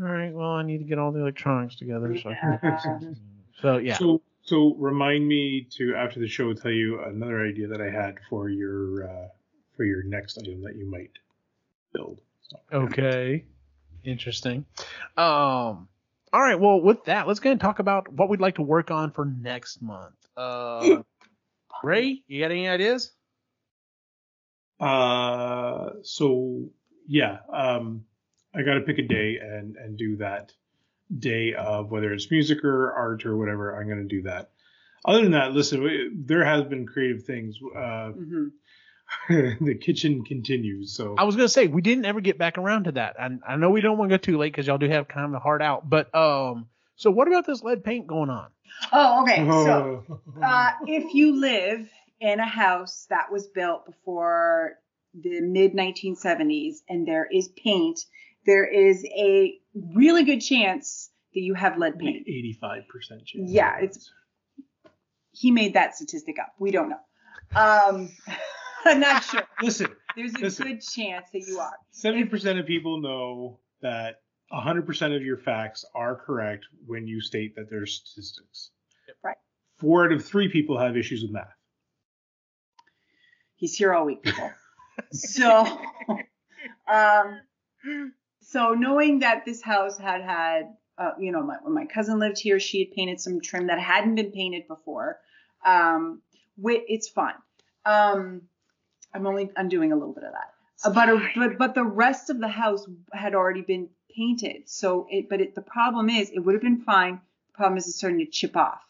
All 0.00 0.06
right, 0.06 0.32
well, 0.32 0.50
I 0.50 0.62
need 0.62 0.78
to 0.78 0.84
get 0.84 1.00
all 1.00 1.10
the 1.10 1.20
electronics 1.20 1.74
together. 1.74 2.16
So, 2.16 2.30
I 2.30 2.34
can 2.34 2.52
Yeah. 2.52 2.78
so 2.78 3.00
yeah, 3.62 3.96
So 3.96 4.22
so 4.42 4.74
remind 4.74 5.26
me 5.26 5.66
to 5.72 5.94
after 5.96 6.20
the 6.20 6.28
show 6.28 6.52
tell 6.54 6.70
you 6.70 7.02
another 7.02 7.44
idea 7.44 7.68
that 7.68 7.80
I 7.80 7.90
had 7.90 8.16
for 8.28 8.48
your 8.48 9.08
uh, 9.08 9.28
for 9.76 9.84
your 9.84 10.02
next 10.04 10.38
item 10.38 10.62
that 10.62 10.76
you 10.76 10.90
might 10.90 11.12
build. 11.92 12.20
So, 12.42 12.56
Okay. 12.72 13.44
Interesting. 14.04 14.64
Um 15.16 15.88
all 16.32 16.42
right, 16.42 16.58
well 16.60 16.80
with 16.80 17.04
that, 17.04 17.26
let's 17.26 17.40
go 17.40 17.50
and 17.50 17.60
talk 17.60 17.78
about 17.78 18.12
what 18.12 18.28
we'd 18.28 18.40
like 18.40 18.56
to 18.56 18.62
work 18.62 18.90
on 18.90 19.10
for 19.10 19.24
next 19.24 19.82
month. 19.82 20.14
Uh 20.36 21.02
Ray, 21.82 22.22
you 22.26 22.40
got 22.40 22.50
any 22.50 22.68
ideas? 22.68 23.12
Uh, 24.80 25.90
so 26.02 26.68
yeah, 27.06 27.38
um, 27.52 28.04
I 28.54 28.62
got 28.62 28.74
to 28.74 28.80
pick 28.80 28.98
a 28.98 29.02
day 29.02 29.38
and 29.40 29.76
and 29.76 29.96
do 29.96 30.16
that 30.16 30.52
day 31.18 31.54
of 31.54 31.90
whether 31.90 32.12
it's 32.12 32.30
music 32.30 32.64
or 32.64 32.92
art 32.92 33.24
or 33.26 33.36
whatever. 33.36 33.78
I'm 33.78 33.86
going 33.86 33.98
to 34.02 34.04
do 34.16 34.22
that. 34.22 34.50
Other 35.04 35.22
than 35.22 35.32
that, 35.32 35.52
listen, 35.52 35.82
we- 35.82 36.10
there 36.14 36.44
has 36.44 36.64
been 36.64 36.86
creative 36.86 37.22
things. 37.24 37.56
Uh, 37.74 38.12
Mhm. 38.12 38.50
the 39.60 39.74
kitchen 39.80 40.24
continues. 40.24 40.92
So 40.92 41.14
I 41.16 41.22
was 41.22 41.36
gonna 41.36 41.48
say 41.48 41.68
we 41.68 41.80
didn't 41.80 42.06
ever 42.06 42.20
get 42.20 42.38
back 42.38 42.58
around 42.58 42.84
to 42.84 42.92
that. 42.92 43.14
And 43.20 43.40
I 43.46 43.54
know 43.54 43.70
we 43.70 43.80
don't 43.80 43.98
want 43.98 44.10
to 44.10 44.18
go 44.18 44.20
too 44.20 44.36
late 44.36 44.52
because 44.52 44.66
y'all 44.66 44.78
do 44.78 44.88
have 44.88 45.06
kind 45.06 45.26
of 45.26 45.32
a 45.34 45.38
hard 45.38 45.62
out. 45.62 45.88
But 45.88 46.12
um, 46.12 46.66
so 46.96 47.12
what 47.12 47.28
about 47.28 47.46
this 47.46 47.62
lead 47.62 47.84
paint 47.84 48.08
going 48.08 48.30
on? 48.30 48.48
Oh, 48.92 49.22
okay. 49.22 49.46
So 49.46 50.04
Oh. 50.10 50.20
uh, 50.42 50.70
if 50.88 51.14
you 51.14 51.36
live 51.40 51.88
in 52.18 52.40
a 52.40 52.46
house 52.46 53.06
that 53.10 53.30
was 53.30 53.46
built 53.46 53.86
before 53.86 54.72
the 55.14 55.40
mid 55.40 55.72
1970s 55.74 56.78
and 56.88 57.06
there 57.06 57.28
is 57.30 57.46
paint, 57.50 58.04
there 58.46 58.64
is 58.66 59.04
a 59.04 59.54
really 59.94 60.24
good 60.24 60.40
chance 60.40 61.10
that 61.34 61.40
you 61.40 61.54
have 61.54 61.76
lead 61.78 61.98
paint. 61.98 62.26
85% 62.26 63.26
chance. 63.26 63.50
Yeah, 63.50 63.76
it's- 63.78 64.10
He 65.32 65.50
made 65.50 65.74
that 65.74 65.94
statistic 65.94 66.38
up. 66.38 66.54
We 66.58 66.70
don't 66.70 66.88
know. 66.88 67.00
Um, 67.54 68.10
I'm 68.84 69.00
not 69.00 69.22
sure. 69.24 69.42
Listen, 69.62 69.88
There's 70.16 70.34
a 70.34 70.38
Listen. 70.38 70.66
good 70.66 70.80
chance 70.80 71.26
that 71.32 71.40
you 71.46 71.58
are. 71.58 71.72
70% 71.92 72.58
of 72.60 72.66
people 72.66 73.00
know 73.00 73.58
that 73.82 74.16
100% 74.52 75.16
of 75.16 75.22
your 75.22 75.36
facts 75.38 75.84
are 75.94 76.14
correct 76.14 76.64
when 76.86 77.06
you 77.06 77.20
state 77.20 77.54
that 77.56 77.68
they're 77.68 77.84
statistics. 77.86 78.70
Right. 79.22 79.36
Four 79.78 80.06
out 80.06 80.12
of 80.12 80.24
three 80.24 80.48
people 80.48 80.78
have 80.78 80.96
issues 80.96 81.22
with 81.22 81.32
math. 81.32 81.48
He's 83.56 83.74
here 83.74 83.92
all 83.92 84.04
week, 84.06 84.22
people. 84.22 84.50
So 85.12 85.64
um, 86.88 87.40
so 88.56 88.72
knowing 88.72 89.18
that 89.18 89.44
this 89.44 89.60
house 89.60 89.98
had 89.98 90.22
had, 90.22 90.76
uh, 90.96 91.10
you 91.18 91.30
know, 91.30 91.42
my, 91.42 91.56
when 91.60 91.74
my 91.74 91.84
cousin 91.84 92.18
lived 92.18 92.38
here, 92.38 92.58
she 92.58 92.78
had 92.78 92.90
painted 92.92 93.20
some 93.20 93.42
trim 93.42 93.66
that 93.66 93.78
hadn't 93.78 94.14
been 94.14 94.32
painted 94.32 94.66
before. 94.66 95.18
Um, 95.66 96.22
it's 96.64 97.06
fun. 97.06 97.34
Um, 97.84 98.42
I'm 99.12 99.26
only 99.26 99.50
I'm 99.58 99.68
doing 99.68 99.92
a 99.92 99.94
little 99.94 100.14
bit 100.14 100.24
of 100.24 100.32
that. 100.32 100.54
Uh, 100.84 100.94
but, 100.94 101.08
a, 101.10 101.28
but 101.36 101.58
but 101.58 101.74
the 101.74 101.84
rest 101.84 102.30
of 102.30 102.40
the 102.40 102.48
house 102.48 102.86
had 103.12 103.34
already 103.34 103.60
been 103.60 103.90
painted. 104.16 104.70
So 104.70 105.06
it 105.10 105.28
but 105.28 105.42
it 105.42 105.54
the 105.54 105.60
problem 105.60 106.08
is 106.08 106.30
it 106.30 106.38
would 106.38 106.54
have 106.54 106.62
been 106.62 106.80
fine. 106.80 107.20
The 107.48 107.56
problem 107.58 107.76
is 107.76 107.86
it's 107.86 107.98
starting 107.98 108.20
to 108.20 108.26
chip 108.26 108.56
off. 108.56 108.80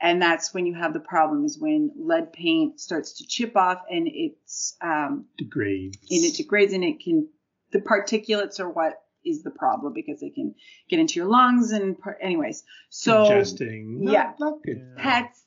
And 0.00 0.22
that's 0.22 0.54
when 0.54 0.64
you 0.64 0.74
have 0.74 0.92
the 0.92 1.00
problem 1.00 1.44
is 1.44 1.58
when 1.58 1.90
lead 1.96 2.32
paint 2.32 2.80
starts 2.80 3.14
to 3.14 3.26
chip 3.26 3.56
off 3.56 3.82
and 3.90 4.06
it's 4.06 4.76
um, 4.80 5.26
Degrades. 5.38 5.98
and 6.08 6.24
it 6.24 6.36
degrades 6.36 6.72
and 6.72 6.84
it 6.84 7.00
can 7.02 7.28
the 7.72 7.80
particulates 7.80 8.60
are 8.60 8.68
what 8.68 9.02
is 9.24 9.42
the 9.42 9.50
problem 9.50 9.92
because 9.92 10.20
they 10.20 10.30
can 10.30 10.54
get 10.88 10.98
into 10.98 11.14
your 11.14 11.26
lungs 11.28 11.70
and 11.70 11.98
par- 11.98 12.18
anyways 12.20 12.64
so 12.90 13.24
Ingesting. 13.26 13.98
Yeah. 14.12 14.32
Not 14.40 14.62
good. 14.64 14.96
Pets 14.96 15.44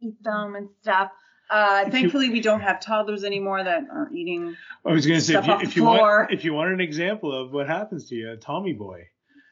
eat 0.00 0.22
them 0.22 0.54
and 0.56 0.68
stuff 0.82 1.10
uh, 1.50 1.84
If 1.86 1.86
you- 1.86 1.92
thankfully 2.00 2.30
we 2.30 2.40
don't 2.40 2.60
have 2.60 2.80
toddlers 2.80 3.24
anymore 3.24 3.62
that 3.64 3.82
are 3.90 4.10
eating 4.14 4.56
I 4.84 4.92
was 4.92 5.06
gonna 5.06 5.20
say 5.20 5.34
if 5.34 5.46
you, 5.46 5.58
if 5.60 5.76
you 5.76 5.84
want 5.84 6.32
if 6.32 6.44
you 6.44 6.54
want 6.54 6.72
an 6.72 6.80
example 6.80 7.32
of 7.32 7.52
what 7.52 7.66
happens 7.66 8.08
to 8.08 8.14
you, 8.14 8.36
Tommy 8.36 8.72
Boy. 8.72 9.08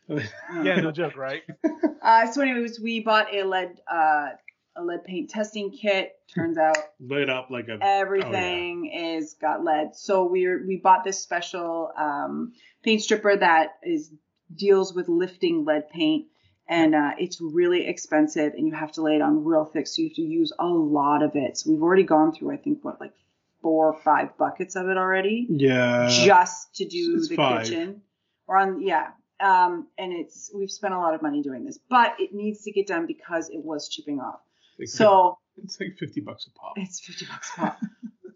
Yeah, 0.09 0.77
no 0.81 0.93
joke, 0.93 1.17
right? 1.17 1.43
uh, 2.03 2.31
so 2.31 2.41
anyways 2.41 2.79
we 2.81 3.01
bought 3.01 3.35
a 3.35 3.43
lead 3.43 3.81
uh, 3.91 4.29
a 4.77 4.83
lead 4.83 5.05
paint 5.05 5.31
testing 5.31 5.71
kit 5.71 6.19
turns 6.33 6.59
out 6.59 6.77
lit 7.01 7.31
up 7.31 7.51
like 7.51 7.69
a 7.69 7.79
everything 7.81 8.87
is 8.87 9.35
got 9.35 9.65
lead. 9.65 9.95
So 9.95 10.25
we 10.25 10.47
we 10.67 10.77
bought 10.77 11.05
this 11.05 11.19
special 11.19 11.91
um, 11.97 12.53
paint 12.83 13.03
stripper 13.03 13.37
that 13.37 13.79
is 13.83 14.11
deals 14.55 14.95
with 14.95 15.09
lifting 15.09 15.65
lead 15.65 15.89
paint, 15.91 16.27
and 16.69 16.95
uh, 16.95 17.13
it's 17.19 17.41
really 17.41 17.87
expensive, 17.87 18.55
and 18.55 18.67
you 18.67 18.75
have 18.75 18.93
to 18.93 19.03
lay 19.03 19.17
it 19.17 19.23
on 19.23 19.45
real 19.45 19.65
thick, 19.65 19.87
so 19.87 20.03
you 20.03 20.09
have 20.09 20.17
to 20.17 20.23
use 20.23 20.53
a 20.59 20.67
lot 20.67 21.23
of 21.23 21.33
it. 21.35 21.59
So 21.59 21.71
we've 21.71 21.83
already 21.83 22.05
gone 22.05 22.33
through, 22.33 22.53
I 22.53 22.57
think, 22.57 22.85
what 22.85 23.01
like 23.01 23.15
four 23.63 23.93
or 23.93 24.01
five 24.01 24.37
buckets 24.37 24.77
of 24.77 24.89
it 24.89 24.97
already, 24.97 25.47
yeah. 25.49 26.09
just 26.09 26.77
to 26.77 26.85
do 26.85 27.17
it's 27.17 27.29
the 27.29 27.37
five. 27.37 27.65
kitchen. 27.65 28.03
Or 28.47 28.57
on 28.59 28.81
yeah. 28.83 29.09
Um, 29.39 29.89
and 29.99 30.13
it's 30.13 30.51
we've 30.55 30.71
spent 30.71 30.95
a 30.95 30.99
lot 30.99 31.15
of 31.15 31.21
money 31.21 31.43
doing 31.43 31.65
this, 31.65 31.79
but 31.91 32.15
it 32.19 32.33
needs 32.33 32.63
to 32.63 32.73
get 32.73 32.87
done 32.87 33.07
because 33.07 33.51
it 33.51 33.63
was 33.63 33.89
chipping 33.89 34.21
off. 34.21 34.41
Like 34.79 34.89
So 34.89 35.39
it's 35.63 35.79
like 35.81 35.97
fifty 35.99 36.21
bucks 36.21 36.47
a 36.47 36.59
pop. 36.59 36.75
it's 36.77 37.01
50 37.01 37.27
bucks 37.27 37.51
a 37.57 37.61
pop. 37.61 37.81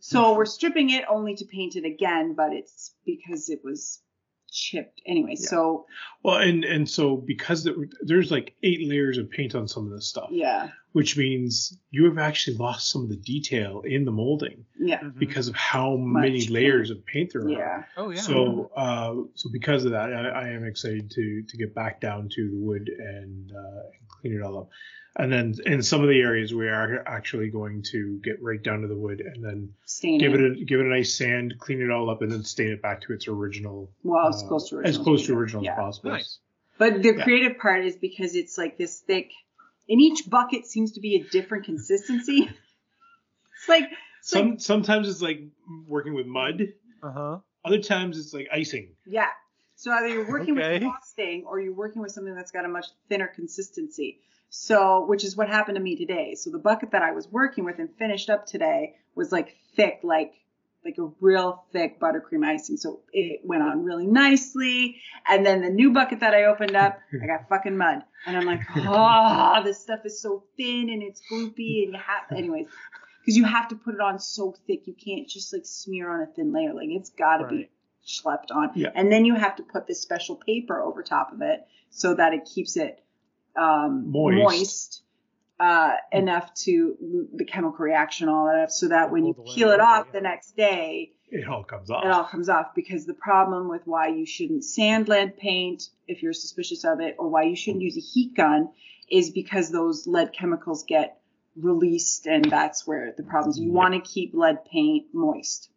so 0.01 0.35
we're 0.35 0.47
stripping 0.47 0.91
it 0.91 1.05
only 1.09 1.35
to 1.37 1.45
paint 1.45 1.77
it 1.77 1.85
again, 1.85 2.35
but 2.35 2.53
it's 2.53 2.95
because 3.05 3.49
it 3.51 3.61
was 3.63 4.01
chipped 4.53 5.01
anyway. 5.07 5.35
Yeah. 5.39 5.47
So 5.49 5.87
Well, 6.25 6.37
and 6.39 6.65
and 6.65 6.89
so 6.89 7.17
because 7.17 7.63
there, 7.65 7.75
there's 8.03 8.31
like 8.33 8.55
eight 8.65 8.89
layers 8.89 9.17
of 9.19 9.31
paint 9.31 9.55
on 9.55 9.69
some 9.69 9.85
of 9.87 9.93
this 9.93 10.09
stuff, 10.09 10.29
yeah, 10.33 10.71
which 10.93 11.17
means 11.17 11.79
you 11.91 12.07
have 12.07 12.19
actually 12.19 12.57
lost 12.57 12.91
some 12.91 13.03
of 13.05 13.11
the 13.11 13.17
detail 13.17 13.83
in 13.85 14.05
the 14.05 14.11
molding 14.11 14.65
yeah, 14.77 14.99
Mhm. 15.01 15.19
because 15.21 15.47
of 15.47 15.55
how 15.55 15.95
Much 15.97 16.23
many 16.23 16.41
paint. 16.41 16.51
layers 16.51 16.91
of 16.91 17.05
paint 17.07 17.33
there 17.33 17.43
are. 17.43 17.49
yeah. 17.51 17.85
Oh 17.97 18.11
yeah. 18.11 18.21
So, 18.23 18.71
uh, 18.77 19.15
so 19.35 19.51
because 19.53 19.85
of 19.85 19.93
that, 19.93 20.13
I, 20.13 20.29
I 20.31 20.49
am 20.49 20.65
excited 20.65 21.11
to 21.13 21.43
to 21.47 21.57
get 21.57 21.73
back 21.75 22.01
down 22.01 22.29
to 22.35 22.51
the 22.51 22.57
wood 22.59 22.89
and, 22.99 23.53
uh, 23.53 23.83
and 23.85 24.09
clean 24.09 24.35
it 24.35 24.43
all 24.43 24.59
up. 24.63 24.69
And 25.17 25.33
then 25.33 25.55
in 25.67 25.83
some 25.83 26.03
of 26.03 26.09
the 26.09 26.21
areas, 26.21 26.55
we 26.55 26.69
are 26.69 27.03
actually 27.07 27.49
going 27.51 27.83
to 27.91 28.21
get 28.23 28.41
right 28.41 28.63
down 28.63 28.83
to 28.83 28.89
the 28.89 28.95
wood 28.97 29.21
and 29.21 29.45
then 29.45 29.75
Stain 29.85 30.19
give 30.21 30.35
it. 30.35 30.41
it 30.41 30.53
a 30.61 30.65
give 30.65 30.79
it 30.81 30.87
a 30.87 30.89
nice 30.89 31.15
sand, 31.15 31.55
clean 31.59 31.83
it 31.83 31.91
all 31.91 32.09
up, 32.11 32.23
and 32.23 32.31
then 32.31 32.45
stain 32.45 32.69
it 32.69 32.81
back 32.81 33.01
to 33.03 33.13
its 33.13 33.27
original. 33.27 33.91
well 34.05 34.29
as 34.29 34.43
uh, 34.43 34.47
close 34.47 34.69
to 34.71 34.77
original. 34.77 34.89
as 35.01 35.05
close 35.05 35.27
to 35.27 35.35
original 35.37 35.65
Yeah. 35.65 35.73
as 35.73 35.77
possible. 35.77 36.11
Nice. 36.13 36.39
But 36.79 37.03
the 37.03 37.15
Yeah. 37.17 37.25
creative 37.25 37.59
part 37.59 37.85
is 37.85 37.97
because 37.97 38.35
it's 38.37 38.57
like 38.57 38.79
this 38.79 39.01
thick, 39.01 39.31
and 39.89 40.01
each 40.01 40.31
bucket 40.31 40.67
seems 40.67 40.93
to 40.93 41.01
be 41.01 41.17
a 41.17 41.25
different 41.31 41.65
consistency. 41.65 42.49
It's 43.59 43.69
like 43.69 43.85
it's 44.21 44.31
Some 44.31 44.51
like 44.53 44.61
sometimes 44.61 45.09
it's 45.09 45.21
like 45.21 45.41
working 45.87 46.15
with 46.15 46.27
mud. 46.27 46.63
Uh 47.03 47.11
huh. 47.13 47.39
Other 47.65 47.79
times 47.83 48.19
it's 48.19 48.33
like 48.33 48.49
icing. 48.53 48.95
yeah. 49.07 49.27
So 49.81 49.91
either 49.93 50.09
you're 50.09 50.29
working 50.29 50.59
Okay. 50.59 50.75
with 50.75 50.83
frosting 50.83 51.45
or 51.47 51.59
you're 51.59 51.73
working 51.73 52.03
with 52.03 52.13
something 52.13 52.35
that's 52.35 52.51
got 52.51 52.67
a 52.67 52.69
much 52.69 52.85
thinner 53.09 53.29
consistency. 53.29 54.21
So, 54.51 55.07
which 55.07 55.25
is 55.25 55.39
what 55.39 55.49
happened 55.49 55.77
to 55.77 55.81
me 55.83 55.97
today. 55.97 56.35
So 56.35 56.51
the 56.51 56.59
bucket 56.59 56.91
that 56.91 57.03
I 57.03 57.13
was 57.13 57.27
working 57.29 57.65
with 57.65 57.79
and 57.79 57.89
finished 57.97 58.29
up 58.29 58.45
today 58.45 58.97
was 59.15 59.33
like 59.33 59.57
thick, 59.77 60.01
like 60.03 60.35
like 60.85 60.99
a 60.99 61.09
real 61.21 61.65
thick 61.73 61.99
buttercream 61.99 62.45
icing. 62.45 62.77
So 62.77 63.01
it 63.13 63.41
went 63.43 63.63
on 63.63 63.85
really 63.85 64.07
nicely. 64.07 65.01
And 65.27 65.47
then 65.47 65.63
the 65.63 65.71
new 65.71 65.93
bucket 65.93 66.21
that 66.21 66.35
I 66.35 66.45
opened 66.45 66.77
up, 66.77 66.99
I 67.23 67.27
got 67.27 67.49
fucking 67.49 67.77
mud. 67.77 68.03
And 68.27 68.37
I'm 68.37 68.45
like, 68.45 68.61
oh, 68.77 69.61
this 69.65 69.81
stuff 69.81 70.01
is 70.05 70.21
so 70.21 70.45
thin 70.59 70.91
and 70.91 71.03
it's 71.03 71.23
gloopy 71.23 71.85
and 71.85 71.95
you 71.95 71.99
have 71.99 72.37
anyways. 72.37 72.67
Because 73.21 73.37
you 73.37 73.45
have 73.45 73.69
to 73.69 73.77
put 73.77 73.95
it 73.95 74.01
on 74.01 74.19
so 74.19 74.55
thick, 74.67 74.87
you 74.87 74.95
can't 74.95 75.27
just 75.27 75.53
like 75.55 75.65
smear 75.65 76.11
on 76.11 76.21
a 76.21 76.27
thin 76.27 76.53
layer. 76.53 76.75
Like 76.75 76.89
it's 76.91 77.11
gotta 77.11 77.47
be 77.47 77.57
Right. 77.57 77.71
Schlepped 78.07 78.51
on. 78.55 78.71
Yeah. 78.75 78.91
And 78.95 79.11
then 79.13 79.25
you 79.25 79.35
have 79.35 79.57
to 79.57 79.63
put 79.63 79.87
this 79.87 80.01
special 80.01 80.37
paper 80.37 80.81
over 80.81 81.03
top 81.03 81.33
of 81.33 81.43
it 81.43 81.67
so 81.91 82.15
that 82.15 82.33
it 82.35 82.45
keeps 82.53 82.77
it 82.77 83.03
um, 83.57 84.11
Moist. 84.11 84.37
moist, 84.43 85.03
uh, 85.59 85.95
enough 86.13 86.55
to 86.55 87.29
the 87.35 87.45
chemical 87.45 87.85
reaction, 87.85 88.29
all 88.29 88.47
that, 88.47 88.73
so 88.73 88.89
that 88.89 89.11
when 89.11 89.27
you 89.27 89.35
peel 89.55 89.71
it 89.71 89.81
off 89.81 90.11
the 90.13 90.21
next 90.21 90.57
day, 90.57 91.13
It 91.31 91.47
all 91.49 91.65
comes 91.65 91.91
off. 91.91 92.05
it 92.05 92.11
all 92.11 92.25
comes 92.25 92.49
off. 92.49 92.75
Because 92.75 93.07
the 93.07 93.15
problem 93.15 93.69
with 93.69 93.83
why 93.87 94.09
you 94.09 94.25
shouldn't 94.25 94.65
sand 94.65 95.09
lead 95.09 95.37
paint 95.37 95.89
if 96.09 96.23
you're 96.23 96.33
suspicious 96.33 96.85
of 96.85 97.01
it, 97.01 97.17
or 97.19 97.29
why 97.29 97.43
you 97.45 97.57
shouldn't 97.57 97.83
use 97.83 97.97
a 97.97 98.01
heat 98.01 98.35
gun, 98.35 98.71
is 99.11 99.31
because 99.31 99.71
those 99.71 100.07
lead 100.07 100.33
chemicals 100.33 100.85
get 100.85 101.19
released, 101.57 102.27
and 102.27 102.45
that's 102.45 102.87
where 102.87 103.13
the 103.17 103.23
problems. 103.25 103.59
You 103.59 103.67
Yeah. 103.69 103.75
want 103.75 103.95
to 103.95 104.01
keep 104.01 104.33
lead 104.35 104.65
paint 104.65 105.07
moist 105.13 105.70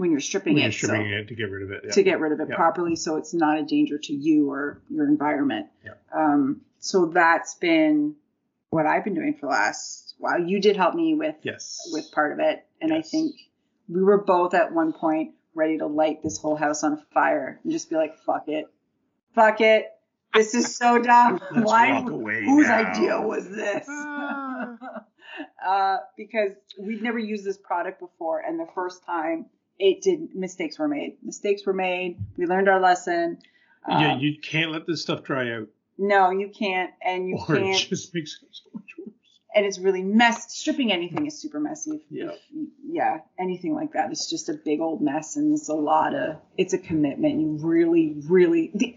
when 0.00 0.10
you're 0.10 0.20
stripping 0.20 0.54
when 0.54 0.62
it. 0.62 0.66
you're 0.66 0.72
so- 0.72 0.86
stripping 0.88 1.10
it 1.12 1.28
to 1.28 1.34
get 1.34 1.50
rid 1.50 1.62
of 1.62 1.70
it. 1.70 1.80
yeah. 1.84 1.90
to 1.92 2.02
get 2.02 2.20
rid 2.20 2.32
of 2.32 2.40
it 2.40 2.48
Yeah. 2.48 2.56
properly 2.56 2.96
so 2.96 3.16
it's 3.16 3.34
not 3.34 3.58
a 3.58 3.64
danger 3.64 3.98
to 3.98 4.12
you 4.14 4.50
or 4.50 4.80
your 4.88 5.06
environment. 5.06 5.66
Yeah. 5.84 5.92
Um, 6.12 6.62
so 6.78 7.06
that's 7.06 7.54
been 7.56 8.16
what 8.70 8.86
I've 8.86 9.04
been 9.04 9.14
doing 9.14 9.34
for 9.34 9.46
the 9.46 9.52
last 9.52 10.14
while. 10.18 10.38
You 10.40 10.60
did 10.60 10.76
help 10.76 10.94
me 10.94 11.14
with 11.14 11.36
Yes. 11.42 11.88
with 11.92 12.10
part 12.12 12.32
of 12.32 12.38
it, 12.40 12.64
and 12.80 12.92
I 12.92 13.02
think 13.02 13.34
we 13.88 14.02
were 14.02 14.18
both 14.18 14.54
at 14.54 14.72
one 14.72 14.92
point 14.92 15.34
ready 15.54 15.78
to 15.78 15.86
light 15.86 16.22
this 16.22 16.38
whole 16.38 16.56
house 16.56 16.82
on 16.84 17.02
fire 17.12 17.58
and 17.62 17.72
just 17.72 17.90
be 17.90 17.96
like, 17.96 18.16
"Fuck 18.18 18.48
it, 18.48 18.66
fuck 19.34 19.60
it, 19.60 19.86
this 20.32 20.54
is 20.54 20.76
so 20.76 20.98
dumb. 21.02 21.40
Let's 21.52 21.66
Why? 21.66 22.00
walk 22.00 22.10
away 22.10 22.44
Whose 22.44 22.68
now." 22.68 22.76
idea 22.92 23.20
was 23.20 23.48
this?" 23.50 23.84
Ah. 23.88 24.76
uh, 25.66 25.96
because 26.16 26.52
we'd 26.78 27.02
never 27.02 27.18
used 27.18 27.44
this 27.44 27.58
product 27.58 27.98
before, 28.00 28.38
and 28.40 28.58
the 28.58 28.68
first 28.74 29.04
time 29.04 29.46
it 29.80 30.02
did, 30.02 30.34
mistakes 30.34 30.78
were 30.78 30.86
made. 30.88 31.16
Mistakes 31.22 31.64
were 31.66 31.72
made. 31.72 32.18
We 32.36 32.46
learned 32.46 32.68
our 32.68 32.80
lesson. 32.80 33.38
yeah, 33.88 34.12
Um, 34.14 34.20
you 34.20 34.38
can't 34.40 34.70
let 34.70 34.86
this 34.86 35.00
stuff 35.02 35.22
dry 35.24 35.50
out, 35.52 35.68
no, 35.98 36.30
you 36.30 36.48
can't, 36.48 36.90
and 37.04 37.28
you 37.28 37.36
or 37.48 37.56
can't, 37.56 37.76
just 37.78 38.14
makes 38.14 38.38
it 38.42 38.48
so 38.52 38.70
much 38.74 38.84
worse. 38.98 39.14
and 39.54 39.66
it's 39.66 39.78
really 39.78 40.02
mess. 40.02 40.52
Stripping 40.54 40.92
anything 40.92 41.26
is 41.26 41.40
super 41.40 41.58
messy. 41.60 41.92
If- 41.92 42.02
Yeah. 42.10 42.30
yeah, 42.86 43.18
anything 43.38 43.74
like 43.74 43.92
that. 43.94 44.10
It's 44.10 44.28
just 44.30 44.48
a 44.48 44.54
big 44.54 44.80
old 44.80 45.00
mess, 45.02 45.36
and 45.36 45.52
it's 45.54 45.68
a 45.68 45.74
lot 45.74 46.14
of. 46.14 46.36
It's 46.56 46.72
a 46.74 46.78
commitment. 46.78 47.40
You 47.40 47.58
really, 47.60 48.16
really, 48.28 48.70
the, 48.74 48.96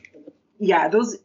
yeah, 0.59 0.87
those 0.89 1.17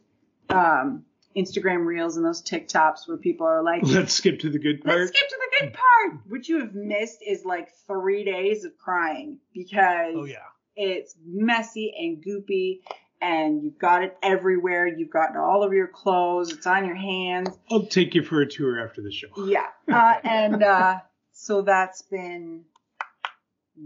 um, 0.49 1.05
Instagram 1.35 1.85
reels 1.85 2.17
and 2.17 2.25
those 2.25 2.41
TikToks 2.41 3.07
where 3.07 3.17
people 3.17 3.45
are 3.47 3.61
like, 3.63 3.83
Let's 3.83 4.13
skip 4.13 4.39
to 4.39 4.49
the 4.49 4.59
good 4.59 4.83
part. 4.83 4.97
Let's 4.99 5.11
skip 5.17 5.27
to 5.29 5.37
the 5.39 5.48
good 5.59 5.73
part. 5.73 6.19
What 6.27 6.47
you 6.47 6.59
have 6.59 6.73
missed 6.75 7.19
is 7.25 7.45
like 7.45 7.69
three 7.87 8.23
days 8.23 8.65
of 8.65 8.77
crying 8.77 9.39
because 9.53 10.15
Oh 10.15 10.25
yeah. 10.25 10.37
it's 10.75 11.15
messy 11.25 11.93
and 11.97 12.23
goopy 12.23 12.79
and 13.21 13.63
you've 13.63 13.77
got 13.77 14.03
it 14.03 14.17
everywhere. 14.23 14.87
You've 14.87 15.09
got 15.09 15.35
all 15.35 15.63
over 15.63 15.75
your 15.75 15.87
clothes. 15.87 16.53
It's 16.53 16.65
on 16.67 16.85
your 16.85 16.95
hands. 16.95 17.49
I'll 17.69 17.85
take 17.85 18.15
you 18.15 18.23
for 18.23 18.41
a 18.41 18.47
tour 18.49 18.81
after 18.83 19.01
the 19.01 19.11
show. 19.11 19.27
Yeah. 19.45 19.67
Uh, 19.91 20.15
and 20.23 20.63
uh, 20.63 20.99
so 21.33 21.61
that's 21.61 22.01
been 22.03 22.63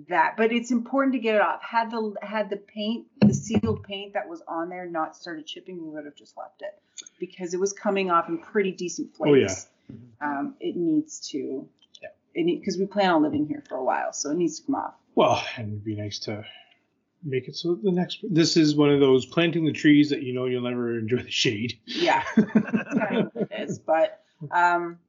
that. 0.10 0.36
But 0.38 0.52
it's 0.52 0.72
important 0.72 1.14
to 1.14 1.20
get 1.20 1.36
it 1.36 1.42
off. 1.42 1.62
Had 1.64 1.90
the 1.92 2.14
had 2.22 2.50
the 2.50 2.58
paint, 2.58 3.08
the 3.22 3.34
sealed 3.34 3.84
paint 3.84 4.14
that 4.14 4.28
was 4.30 4.42
on 4.48 4.70
there 4.70 4.86
not 4.86 5.16
started 5.16 5.46
chipping, 5.48 5.82
we 5.84 5.90
would 5.90 6.06
have 6.06 6.16
just 6.16 6.38
left 6.38 6.62
it 6.62 6.80
because 7.20 7.54
it 7.54 7.60
was 7.60 7.74
coming 7.74 8.12
off 8.12 8.30
in 8.30 8.38
pretty 8.38 8.72
decent 8.72 9.10
Oh, 9.20 9.34
yeah. 9.34 9.48
Flakes. 9.88 10.02
Um, 10.22 10.56
it 10.60 10.76
needs 10.76 11.30
to. 11.32 11.68
Yeah. 12.02 12.10
It 12.34 12.60
because 12.60 12.78
we 12.78 12.86
plan 12.86 13.12
on 13.12 13.24
living 13.24 13.48
here 13.48 13.64
for 13.68 13.76
a 13.76 13.84
while, 13.84 14.14
so 14.14 14.32
it 14.32 14.38
needs 14.38 14.60
to 14.60 14.66
come 14.66 14.76
off. 14.76 14.94
Well, 15.16 15.44
and 15.58 15.68
it'd 15.68 15.84
be 15.84 15.96
nice 15.96 16.20
to 16.20 16.44
make 17.24 17.48
it 17.48 17.56
so 17.56 17.76
the 17.82 17.92
next. 17.92 18.20
This 18.30 18.58
is 18.58 18.76
one 18.76 18.90
of 18.90 19.00
those 19.00 19.26
planting 19.26 19.66
the 19.66 19.72
trees 19.72 20.10
that 20.10 20.24
you 20.24 20.34
know 20.34 20.46
you'll 20.46 20.64
never 20.64 20.98
enjoy 20.98 21.24
the 21.24 21.32
shade. 21.32 21.80
Yeah, 21.86 22.24
that's 22.36 23.00
kind 23.00 23.18
of 23.18 23.32
what 23.34 23.52
it 23.52 23.70
is. 23.70 23.80
But 23.80 24.22
um, 24.52 25.00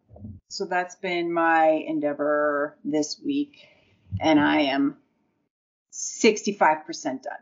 so 0.49 0.67
that's 0.67 0.97
been 0.97 1.33
my 1.33 1.67
endeavor 1.67 2.77
this 2.85 3.21
week, 3.25 3.67
and 4.21 4.39
I 4.39 4.63
am 4.63 4.97
65% 5.93 7.23
done. 7.23 7.33